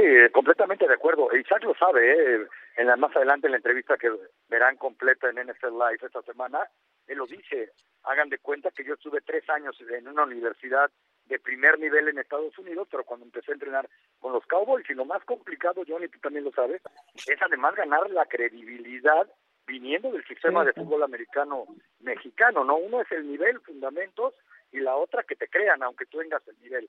Sí, 0.00 0.32
completamente 0.32 0.88
de 0.88 0.94
acuerdo. 0.94 1.28
Isaac 1.36 1.62
lo 1.64 1.74
sabe, 1.74 2.12
¿eh? 2.12 2.46
en 2.76 2.86
la, 2.86 2.96
más 2.96 3.14
adelante 3.14 3.46
en 3.46 3.50
la 3.50 3.58
entrevista 3.58 3.98
que 3.98 4.10
verán 4.48 4.78
completa 4.78 5.28
en 5.28 5.36
NFL 5.36 5.72
Live 5.72 5.98
esta 6.00 6.22
semana, 6.22 6.60
él 7.06 7.18
lo 7.18 7.26
dice, 7.26 7.72
hagan 8.04 8.30
de 8.30 8.38
cuenta 8.38 8.70
que 8.70 8.82
yo 8.82 8.94
estuve 8.94 9.20
tres 9.20 9.48
años 9.50 9.76
en 9.90 10.08
una 10.08 10.22
universidad 10.22 10.90
de 11.26 11.38
primer 11.38 11.78
nivel 11.78 12.08
en 12.08 12.18
Estados 12.18 12.56
Unidos, 12.58 12.88
pero 12.90 13.04
cuando 13.04 13.26
empecé 13.26 13.50
a 13.50 13.54
entrenar 13.54 13.90
con 14.20 14.32
los 14.32 14.46
Cowboys, 14.46 14.88
y 14.88 14.94
lo 14.94 15.04
más 15.04 15.22
complicado, 15.24 15.82
Johnny, 15.86 16.08
tú 16.08 16.18
también 16.20 16.44
lo 16.44 16.52
sabes, 16.52 16.80
es 17.14 17.42
además 17.42 17.74
ganar 17.74 18.08
la 18.10 18.24
credibilidad 18.24 19.28
viniendo 19.66 20.10
del 20.10 20.24
sistema 20.24 20.64
de 20.64 20.72
fútbol 20.72 21.02
americano 21.02 21.66
mexicano, 22.00 22.64
¿no? 22.64 22.76
Uno 22.76 23.02
es 23.02 23.12
el 23.12 23.28
nivel, 23.30 23.60
fundamentos, 23.60 24.34
y 24.72 24.80
la 24.80 24.96
otra 24.96 25.24
que 25.24 25.36
te 25.36 25.48
crean, 25.48 25.82
aunque 25.82 26.06
tú 26.06 26.18
tengas 26.18 26.46
el 26.48 26.58
nivel. 26.60 26.88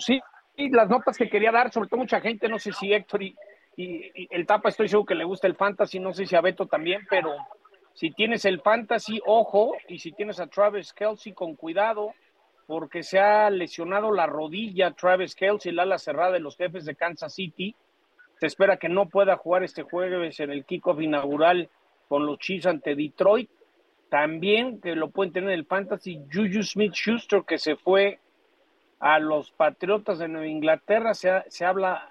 Sí, 0.00 0.20
y 0.56 0.70
las 0.70 0.88
notas 0.88 1.16
que 1.16 1.28
quería 1.28 1.52
dar, 1.52 1.72
sobre 1.72 1.88
todo 1.88 2.00
mucha 2.00 2.20
gente, 2.20 2.48
no 2.48 2.58
sé 2.58 2.72
si 2.72 2.92
Héctor 2.92 3.22
y, 3.22 3.36
el 3.76 4.46
Tapa 4.46 4.68
estoy 4.68 4.88
seguro 4.88 5.06
que 5.06 5.14
le 5.14 5.24
gusta 5.24 5.46
el 5.46 5.54
fantasy, 5.54 6.00
no 6.00 6.12
sé 6.12 6.26
si 6.26 6.36
a 6.36 6.42
Beto 6.42 6.66
también, 6.66 7.06
pero 7.08 7.34
si 7.94 8.10
tienes 8.10 8.44
el 8.44 8.60
fantasy, 8.60 9.22
ojo, 9.24 9.72
y 9.88 9.98
si 9.98 10.12
tienes 10.12 10.38
a 10.38 10.48
Travis 10.48 10.92
Kelsey, 10.92 11.32
con 11.32 11.54
cuidado, 11.56 12.12
porque 12.66 13.02
se 13.02 13.18
ha 13.18 13.48
lesionado 13.48 14.12
la 14.12 14.26
rodilla 14.26 14.90
Travis 14.92 15.34
Kelsey, 15.34 15.72
la 15.72 15.82
ala 15.82 15.98
cerrada 15.98 16.32
de 16.32 16.40
los 16.40 16.56
jefes 16.56 16.84
de 16.84 16.94
Kansas 16.94 17.34
City. 17.34 17.74
Se 18.38 18.46
espera 18.46 18.76
que 18.76 18.88
no 18.88 19.08
pueda 19.08 19.36
jugar 19.36 19.64
este 19.64 19.82
jueves 19.82 20.38
en 20.40 20.50
el 20.50 20.64
kickoff 20.64 21.00
inaugural 21.00 21.68
con 22.08 22.26
los 22.26 22.38
Chiefs 22.38 22.66
ante 22.66 22.94
Detroit. 22.94 23.50
También 24.08 24.80
que 24.80 24.94
lo 24.94 25.10
pueden 25.10 25.32
tener 25.32 25.50
el 25.50 25.66
fantasy 25.66 26.20
Juju 26.32 26.62
Smith 26.62 26.92
Schuster, 26.92 27.44
que 27.46 27.58
se 27.58 27.76
fue 27.76 28.20
a 29.00 29.18
los 29.18 29.50
Patriotas 29.50 30.18
de 30.18 30.28
Nueva 30.28 30.46
Inglaterra. 30.46 31.14
Se, 31.14 31.44
se 31.48 31.64
habla 31.64 32.10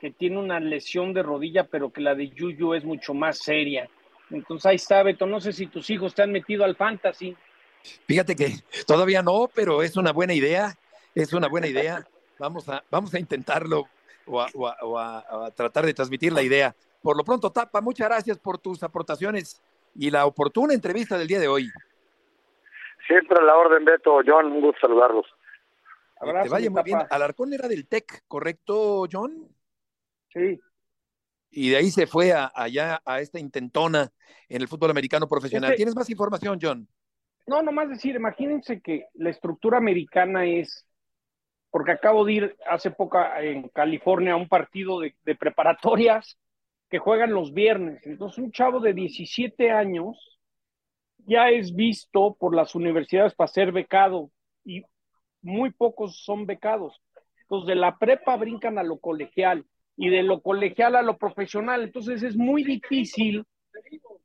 que 0.00 0.10
tiene 0.10 0.38
una 0.38 0.60
lesión 0.60 1.14
de 1.14 1.22
rodilla, 1.22 1.64
pero 1.64 1.90
que 1.90 2.02
la 2.02 2.14
de 2.14 2.28
Yuyu 2.28 2.74
es 2.74 2.84
mucho 2.84 3.14
más 3.14 3.38
seria. 3.38 3.88
Entonces 4.30 4.66
ahí 4.66 4.76
está, 4.76 5.02
Beto. 5.02 5.26
No 5.26 5.40
sé 5.40 5.52
si 5.52 5.66
tus 5.66 5.88
hijos 5.90 6.14
te 6.14 6.22
han 6.22 6.32
metido 6.32 6.64
al 6.64 6.76
fantasy. 6.76 7.36
Fíjate 8.06 8.34
que 8.34 8.52
todavía 8.86 9.22
no, 9.22 9.48
pero 9.54 9.82
es 9.82 9.96
una 9.96 10.12
buena 10.12 10.34
idea. 10.34 10.74
Es 11.14 11.32
una 11.32 11.48
buena 11.48 11.68
idea. 11.68 12.04
Vamos 12.38 12.68
a, 12.68 12.82
vamos 12.90 13.14
a 13.14 13.20
intentarlo 13.20 13.86
o 14.26 14.40
a, 14.98 15.50
tratar 15.54 15.86
de 15.86 15.94
transmitir 15.94 16.32
la 16.32 16.42
idea. 16.42 16.74
Por 17.00 17.16
lo 17.16 17.22
pronto, 17.22 17.52
Tapa, 17.52 17.80
muchas 17.80 18.08
gracias 18.08 18.38
por 18.38 18.58
tus 18.58 18.82
aportaciones 18.82 19.62
y 19.94 20.10
la 20.10 20.26
oportuna 20.26 20.74
entrevista 20.74 21.16
del 21.16 21.28
día 21.28 21.38
de 21.38 21.46
hoy. 21.46 21.70
Siempre 23.06 23.38
a 23.38 23.42
la 23.42 23.56
orden, 23.56 23.84
Beto. 23.84 24.20
John, 24.26 24.46
un 24.46 24.62
gusto 24.62 24.80
saludarlos. 24.80 25.26
Abrazo, 26.16 26.44
te 26.44 26.50
vaya 26.50 26.70
muy 26.70 26.82
bien. 26.82 26.98
Alarcón 27.10 27.52
era 27.52 27.68
del 27.68 27.86
TEC, 27.86 28.24
¿correcto, 28.28 29.06
John? 29.10 29.48
Sí. 30.32 30.60
Y 31.50 31.70
de 31.70 31.76
ahí 31.76 31.90
se 31.90 32.06
fue 32.06 32.32
a, 32.32 32.50
allá 32.54 33.00
a 33.04 33.20
esta 33.20 33.38
intentona 33.38 34.12
en 34.48 34.62
el 34.62 34.68
fútbol 34.68 34.90
americano 34.90 35.28
profesional. 35.28 35.74
¿Tienes 35.76 35.94
más 35.94 36.10
información, 36.10 36.58
John? 36.60 36.88
No, 37.46 37.62
nomás 37.62 37.88
decir, 37.88 38.16
imagínense 38.16 38.80
que 38.80 39.06
la 39.14 39.30
estructura 39.30 39.78
americana 39.78 40.46
es, 40.46 40.86
porque 41.70 41.92
acabo 41.92 42.24
de 42.24 42.32
ir 42.32 42.56
hace 42.68 42.90
poco 42.90 43.18
en 43.38 43.68
California 43.68 44.32
a 44.32 44.36
un 44.36 44.48
partido 44.48 45.00
de, 45.00 45.14
de 45.24 45.34
preparatorias 45.34 46.38
que 46.88 46.98
juegan 46.98 47.32
los 47.32 47.52
viernes. 47.52 48.00
Entonces, 48.04 48.38
un 48.38 48.50
chavo 48.50 48.80
de 48.80 48.94
17 48.94 49.70
años 49.70 50.38
ya 51.26 51.50
es 51.50 51.74
visto 51.74 52.34
por 52.38 52.54
las 52.54 52.74
universidades 52.74 53.34
para 53.34 53.48
ser 53.48 53.72
becado 53.72 54.30
y 54.64 54.82
muy 55.44 55.70
pocos 55.70 56.24
son 56.24 56.46
becados. 56.46 57.00
Entonces, 57.42 57.68
de 57.68 57.74
la 57.76 57.98
prepa 57.98 58.36
brincan 58.36 58.78
a 58.78 58.82
lo 58.82 58.98
colegial 58.98 59.64
y 59.96 60.08
de 60.08 60.22
lo 60.22 60.40
colegial 60.40 60.96
a 60.96 61.02
lo 61.02 61.18
profesional. 61.18 61.82
Entonces, 61.82 62.22
es 62.22 62.36
muy 62.36 62.64
difícil 62.64 63.44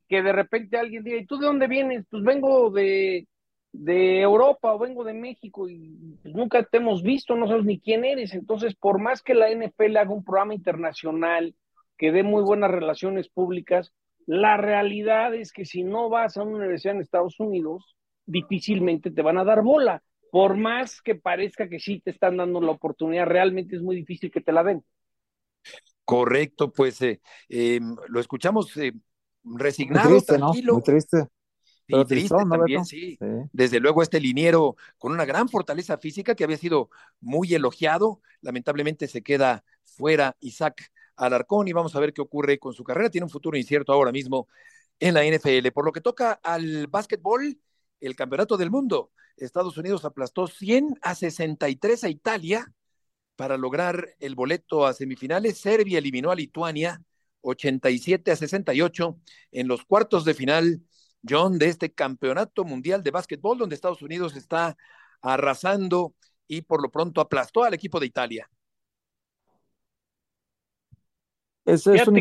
que 0.08 0.22
de 0.22 0.32
repente 0.32 0.76
alguien 0.76 1.04
diga, 1.04 1.18
¿y 1.18 1.26
tú 1.26 1.38
de 1.38 1.46
dónde 1.46 1.68
vienes? 1.68 2.06
Pues 2.10 2.24
vengo 2.24 2.70
de, 2.70 3.28
de 3.72 4.20
Europa 4.20 4.72
o 4.72 4.78
vengo 4.78 5.04
de 5.04 5.14
México 5.14 5.68
y 5.68 6.18
nunca 6.24 6.62
te 6.64 6.78
hemos 6.78 7.02
visto, 7.02 7.36
no 7.36 7.46
sabes 7.46 7.64
ni 7.64 7.78
quién 7.78 8.04
eres. 8.04 8.34
Entonces, 8.34 8.74
por 8.74 8.98
más 9.00 9.22
que 9.22 9.34
la 9.34 9.50
NFL 9.50 9.96
haga 9.96 10.10
un 10.10 10.24
programa 10.24 10.54
internacional 10.54 11.54
que 11.96 12.12
dé 12.12 12.22
muy 12.22 12.42
buenas 12.42 12.70
relaciones 12.70 13.28
públicas, 13.28 13.92
la 14.26 14.56
realidad 14.56 15.34
es 15.34 15.52
que 15.52 15.64
si 15.64 15.84
no 15.84 16.08
vas 16.08 16.36
a 16.36 16.42
una 16.42 16.56
universidad 16.56 16.94
en 16.94 17.02
Estados 17.02 17.38
Unidos, 17.38 17.96
difícilmente 18.26 19.10
te 19.10 19.22
van 19.22 19.38
a 19.38 19.44
dar 19.44 19.62
bola 19.62 20.02
por 20.30 20.56
más 20.56 21.00
que 21.02 21.14
parezca 21.14 21.68
que 21.68 21.80
sí 21.80 22.00
te 22.00 22.10
están 22.10 22.36
dando 22.36 22.60
la 22.60 22.70
oportunidad, 22.70 23.26
realmente 23.26 23.76
es 23.76 23.82
muy 23.82 23.96
difícil 23.96 24.30
que 24.30 24.40
te 24.40 24.52
la 24.52 24.64
den. 24.64 24.84
Correcto, 26.04 26.72
pues 26.72 27.00
eh, 27.02 27.20
em, 27.48 27.96
lo 28.08 28.20
escuchamos 28.20 28.76
eh, 28.76 28.92
resignado, 29.44 30.10
muy 30.10 30.18
triste, 30.18 30.38
¿no? 30.38 30.52
Muy 30.52 30.82
triste. 30.82 31.26
Y 31.86 32.04
triste 32.04 32.36
también, 32.48 32.84
sí. 32.84 33.18
Desde 33.52 33.80
luego 33.80 34.02
este 34.02 34.20
liniero 34.20 34.76
con 34.96 35.12
una 35.12 35.24
gran 35.24 35.48
fortaleza 35.48 35.98
física 35.98 36.34
que 36.34 36.44
había 36.44 36.56
sido 36.56 36.88
muy 37.20 37.52
elogiado, 37.52 38.20
lamentablemente 38.42 39.08
se 39.08 39.22
queda 39.22 39.64
fuera 39.84 40.36
Isaac 40.40 40.92
Alarcón 41.16 41.68
y 41.68 41.72
vamos 41.72 41.96
a 41.96 42.00
ver 42.00 42.12
qué 42.12 42.22
ocurre 42.22 42.58
con 42.58 42.72
su 42.74 42.84
carrera. 42.84 43.10
Tiene 43.10 43.24
un 43.24 43.30
futuro 43.30 43.56
incierto 43.56 43.92
ahora 43.92 44.12
mismo 44.12 44.46
en 45.00 45.14
la 45.14 45.24
NFL. 45.24 45.72
Por 45.72 45.84
lo 45.84 45.92
que 45.92 46.00
toca 46.00 46.32
al 46.42 46.86
básquetbol, 46.86 47.58
el 48.00 48.16
campeonato 48.16 48.56
del 48.56 48.70
mundo. 48.70 49.10
Estados 49.36 49.76
Unidos 49.78 50.04
aplastó 50.04 50.46
100 50.46 50.98
a 51.02 51.14
63 51.14 52.04
a 52.04 52.08
Italia 52.08 52.72
para 53.36 53.56
lograr 53.56 54.16
el 54.18 54.34
boleto 54.34 54.86
a 54.86 54.92
semifinales. 54.92 55.58
Serbia 55.58 55.98
eliminó 55.98 56.30
a 56.30 56.34
Lituania 56.34 57.02
87 57.42 58.30
a 58.32 58.36
68 58.36 59.18
en 59.52 59.68
los 59.68 59.84
cuartos 59.84 60.24
de 60.24 60.34
final, 60.34 60.82
John, 61.26 61.58
de 61.58 61.66
este 61.66 61.92
campeonato 61.92 62.64
mundial 62.64 63.02
de 63.02 63.10
básquetbol, 63.10 63.58
donde 63.58 63.74
Estados 63.74 64.02
Unidos 64.02 64.36
está 64.36 64.76
arrasando 65.22 66.14
y 66.46 66.62
por 66.62 66.82
lo 66.82 66.90
pronto 66.90 67.20
aplastó 67.20 67.64
al 67.64 67.74
equipo 67.74 68.00
de 68.00 68.06
Italia. 68.06 68.50
Ese 71.64 71.96
es 71.96 72.08
un 72.08 72.16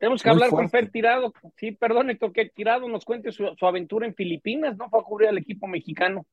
tenemos 0.00 0.22
que 0.22 0.30
hablar 0.30 0.48
con 0.48 0.70
Fer 0.70 0.90
Tirado. 0.90 1.34
Sí, 1.58 1.72
perdón, 1.72 2.08
Héctor, 2.08 2.32
que 2.32 2.48
Tirado 2.48 2.88
nos 2.88 3.04
cuente 3.04 3.32
su, 3.32 3.54
aventura 3.60 4.06
en 4.06 4.14
Filipinas, 4.14 4.74
¿no? 4.78 4.88
Fue 4.88 4.98
a 4.98 5.04
cubrir 5.04 5.28
al 5.28 5.36
equipo 5.36 5.66
mexicano. 5.66 6.26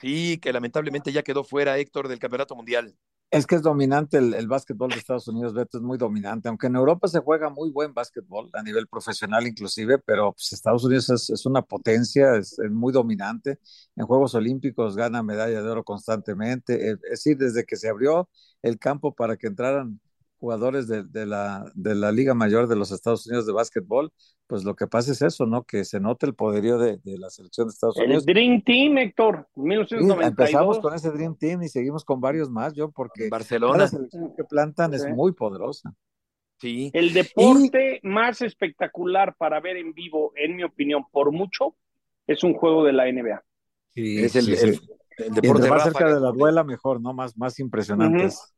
Sí, 0.00 0.36
que 0.38 0.52
lamentablemente 0.52 1.12
ya 1.12 1.22
quedó 1.22 1.44
fuera 1.44 1.78
Héctor 1.78 2.08
del 2.08 2.18
Campeonato 2.18 2.56
Mundial. 2.56 2.96
Es 3.30 3.46
que 3.46 3.54
es 3.54 3.62
dominante 3.62 4.18
el, 4.18 4.48
básquetbol 4.48 4.90
de 4.90 4.96
Estados 4.96 5.28
Unidos, 5.28 5.54
Beto, 5.54 5.78
es 5.78 5.84
muy 5.84 5.98
dominante, 5.98 6.48
aunque 6.48 6.66
en 6.66 6.74
Europa 6.74 7.06
se 7.06 7.20
juega 7.20 7.48
muy 7.48 7.70
buen 7.70 7.94
básquetbol, 7.94 8.50
a 8.52 8.62
nivel 8.62 8.88
profesional 8.88 9.46
inclusive, 9.46 9.98
pero 9.98 10.32
pues, 10.32 10.52
Estados 10.52 10.84
Unidos 10.84 11.10
es, 11.10 11.46
una 11.46 11.62
potencia, 11.62 12.36
es, 12.36 12.56
muy 12.70 12.92
dominante. 12.92 13.60
En 13.94 14.06
Juegos 14.06 14.34
Olímpicos 14.34 14.96
gana 14.96 15.22
medalla 15.22 15.62
de 15.62 15.68
oro 15.68 15.84
constantemente, 15.84 16.90
es 16.90 17.00
decir, 17.00 17.36
desde 17.36 17.64
que 17.64 17.76
se 17.76 17.88
abrió 17.88 18.28
el 18.62 18.78
campo 18.78 19.14
para 19.14 19.36
que 19.36 19.46
entraran 19.48 20.00
jugadores 20.38 20.86
de, 20.88 21.26
la, 21.26 21.70
de 21.74 21.94
la 21.94 22.12
Liga 22.12 22.34
Mayor 22.34 22.68
de 22.68 22.76
los 22.76 22.92
Estados 22.92 23.26
Unidos 23.26 23.46
de 23.46 23.52
básquetbol, 23.52 24.12
pues 24.46 24.64
lo 24.64 24.76
que 24.76 24.86
pasa 24.86 25.12
es 25.12 25.22
eso, 25.22 25.46
¿no? 25.46 25.64
Que 25.64 25.84
se 25.84 26.00
note 26.00 26.26
el 26.26 26.34
poderío 26.34 26.78
de, 26.78 27.00
la 27.04 27.30
selección 27.30 27.66
de 27.66 27.72
Estados 27.72 27.96
Unidos. 27.96 28.26
El 28.26 28.34
Dream 28.34 28.62
Team, 28.62 28.98
Héctor, 28.98 29.48
1992. 29.56 30.26
empezamos 30.26 30.78
con 30.78 30.94
ese 30.94 31.10
Dream 31.10 31.36
Team 31.36 31.62
y 31.62 31.68
seguimos 31.68 32.04
con 32.04 32.20
varios 32.20 32.50
más, 32.50 32.74
yo, 32.74 32.90
porque 32.90 33.28
Barcelona. 33.28 33.78
la 33.78 33.88
selección 33.88 34.34
que 34.36 34.44
plantan 34.44 34.94
es 34.94 35.08
muy 35.08 35.32
poderosa. 35.32 35.94
Sí. 36.58 36.90
El 36.94 37.12
deporte 37.12 38.00
más 38.02 38.40
espectacular 38.40 39.34
para 39.36 39.60
ver 39.60 39.76
en 39.76 39.92
vivo, 39.92 40.32
en 40.36 40.56
mi 40.56 40.64
opinión, 40.64 41.04
por 41.10 41.32
mucho, 41.32 41.76
es 42.26 42.42
un 42.44 42.54
juego 42.54 42.84
de 42.84 42.92
la 42.92 43.10
NBA. 43.10 43.42
Sí, 43.94 44.18
es 44.18 44.36
el, 44.36 44.80
deporte 45.34 45.68
más 45.68 45.84
cerca 45.84 46.14
de 46.14 46.20
la 46.20 46.30
duela, 46.30 46.64
mejor, 46.64 47.00
¿no? 47.00 47.12
Más, 47.12 47.36
más 47.36 47.58
impresionantes. 47.58 48.54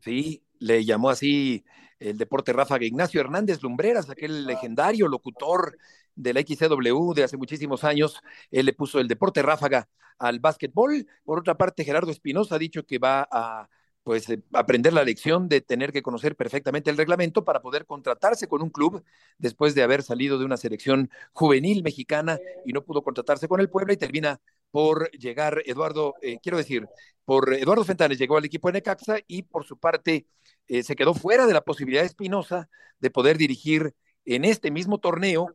Sí, 0.00 0.42
le 0.58 0.84
llamó 0.84 1.10
así 1.10 1.64
el 1.98 2.16
deporte 2.16 2.52
ráfaga 2.52 2.84
Ignacio 2.84 3.20
Hernández 3.20 3.62
Lumbreras, 3.62 4.08
aquel 4.08 4.46
legendario 4.46 5.08
locutor 5.08 5.76
de 6.14 6.34
la 6.34 6.40
XCW 6.40 7.12
de 7.14 7.24
hace 7.24 7.36
muchísimos 7.36 7.84
años, 7.84 8.20
él 8.50 8.66
le 8.66 8.72
puso 8.72 9.00
el 9.00 9.08
deporte 9.08 9.42
ráfaga 9.42 9.88
al 10.18 10.40
básquetbol. 10.40 11.06
Por 11.24 11.38
otra 11.38 11.56
parte, 11.56 11.84
Gerardo 11.84 12.10
Espinosa 12.10 12.56
ha 12.56 12.58
dicho 12.58 12.84
que 12.84 12.98
va 12.98 13.28
a 13.30 13.68
pues 14.02 14.28
eh, 14.30 14.42
aprender 14.54 14.94
la 14.94 15.04
lección 15.04 15.50
de 15.50 15.60
tener 15.60 15.92
que 15.92 16.00
conocer 16.00 16.34
perfectamente 16.34 16.88
el 16.90 16.96
reglamento 16.96 17.44
para 17.44 17.60
poder 17.60 17.84
contratarse 17.84 18.48
con 18.48 18.62
un 18.62 18.70
club 18.70 19.04
después 19.36 19.74
de 19.74 19.82
haber 19.82 20.02
salido 20.02 20.38
de 20.38 20.46
una 20.46 20.56
selección 20.56 21.10
juvenil 21.34 21.82
mexicana 21.82 22.38
y 22.64 22.72
no 22.72 22.82
pudo 22.82 23.02
contratarse 23.02 23.48
con 23.48 23.60
el 23.60 23.68
Puebla 23.68 23.92
y 23.92 23.98
termina 23.98 24.40
por 24.70 25.10
llegar 25.10 25.62
Eduardo, 25.66 26.14
eh, 26.22 26.38
quiero 26.42 26.56
decir, 26.56 26.88
por 27.26 27.52
Eduardo 27.52 27.84
Fentanes 27.84 28.18
llegó 28.18 28.38
al 28.38 28.46
equipo 28.46 28.68
de 28.68 28.74
Necaxa 28.74 29.18
y 29.26 29.42
por 29.42 29.64
su 29.66 29.78
parte 29.78 30.26
eh, 30.68 30.82
se 30.82 30.96
quedó 30.96 31.14
fuera 31.14 31.46
de 31.46 31.52
la 31.54 31.62
posibilidad 31.62 32.04
Espinosa 32.04 32.68
de 33.00 33.10
poder 33.10 33.38
dirigir 33.38 33.94
en 34.24 34.44
este 34.44 34.70
mismo 34.70 34.98
torneo 34.98 35.52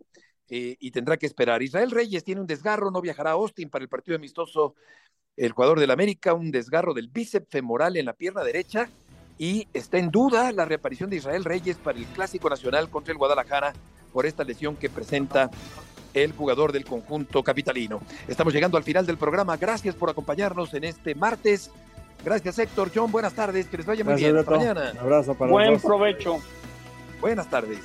eh, 0.50 0.76
y 0.80 0.92
tendrá 0.92 1.18
que 1.18 1.26
esperar. 1.26 1.62
Israel 1.62 1.92
Reyes 1.92 2.24
tiene 2.24 2.42
un 2.42 2.48
desgarro, 2.48 2.92
no 2.92 3.02
viajará 3.02 3.32
a 3.32 3.34
Austin 3.34 3.70
para 3.70 3.84
el 3.84 3.90
partido 3.90 4.18
amistoso 4.18 4.76
el 5.36 5.52
jugador 5.52 5.80
del 5.80 5.92
América, 5.92 6.34
un 6.34 6.52
desgarro 6.52 6.94
del 6.94 7.08
bíceps 7.08 7.50
femoral 7.50 7.98
en 7.98 8.06
la 8.06 8.14
pierna 8.14 8.44
derecha 8.44 8.90
y 9.38 9.68
está 9.74 9.98
en 9.98 10.12
duda 10.12 10.52
la 10.52 10.66
reaparición 10.66 11.10
de 11.10 11.18
Israel 11.18 11.44
Reyes 11.44 11.78
para 11.78 11.98
el 11.98 12.06
Clásico 12.06 12.50
Nacional 12.50 12.90
contra 12.90 13.12
el 13.12 13.18
Guadalajara 13.18 13.74
por 14.12 14.26
esta 14.26 14.44
lesión 14.44 14.76
que 14.76 14.90
presenta 14.90 15.50
el 16.14 16.32
jugador 16.34 16.72
del 16.72 16.86
conjunto 16.86 17.44
capitalino. 17.44 18.02
Estamos 18.28 18.54
llegando 18.54 18.78
al 18.78 18.84
final 18.84 19.06
del 19.06 19.18
programa. 19.18 19.58
Gracias 19.58 19.96
por 19.96 20.10
acompañarnos 20.10 20.74
en 20.76 20.84
este 20.84 21.16
martes. 21.16 21.72
Gracias, 22.24 22.58
Héctor. 22.60 22.92
John, 22.94 23.12
buenas 23.12 23.34
tardes. 23.34 23.68
Que 23.68 23.78
les 23.78 23.86
vaya 23.86 24.04
muy 24.04 24.16
bien. 24.16 24.38
Hasta 24.38 24.52
mañana. 24.52 24.92
Un 24.94 25.00
abrazo 25.00 25.34
para 25.36 25.52
Buen 25.52 25.80
provecho. 25.80 26.42
Buenas 27.20 27.50
tardes. 27.50 27.80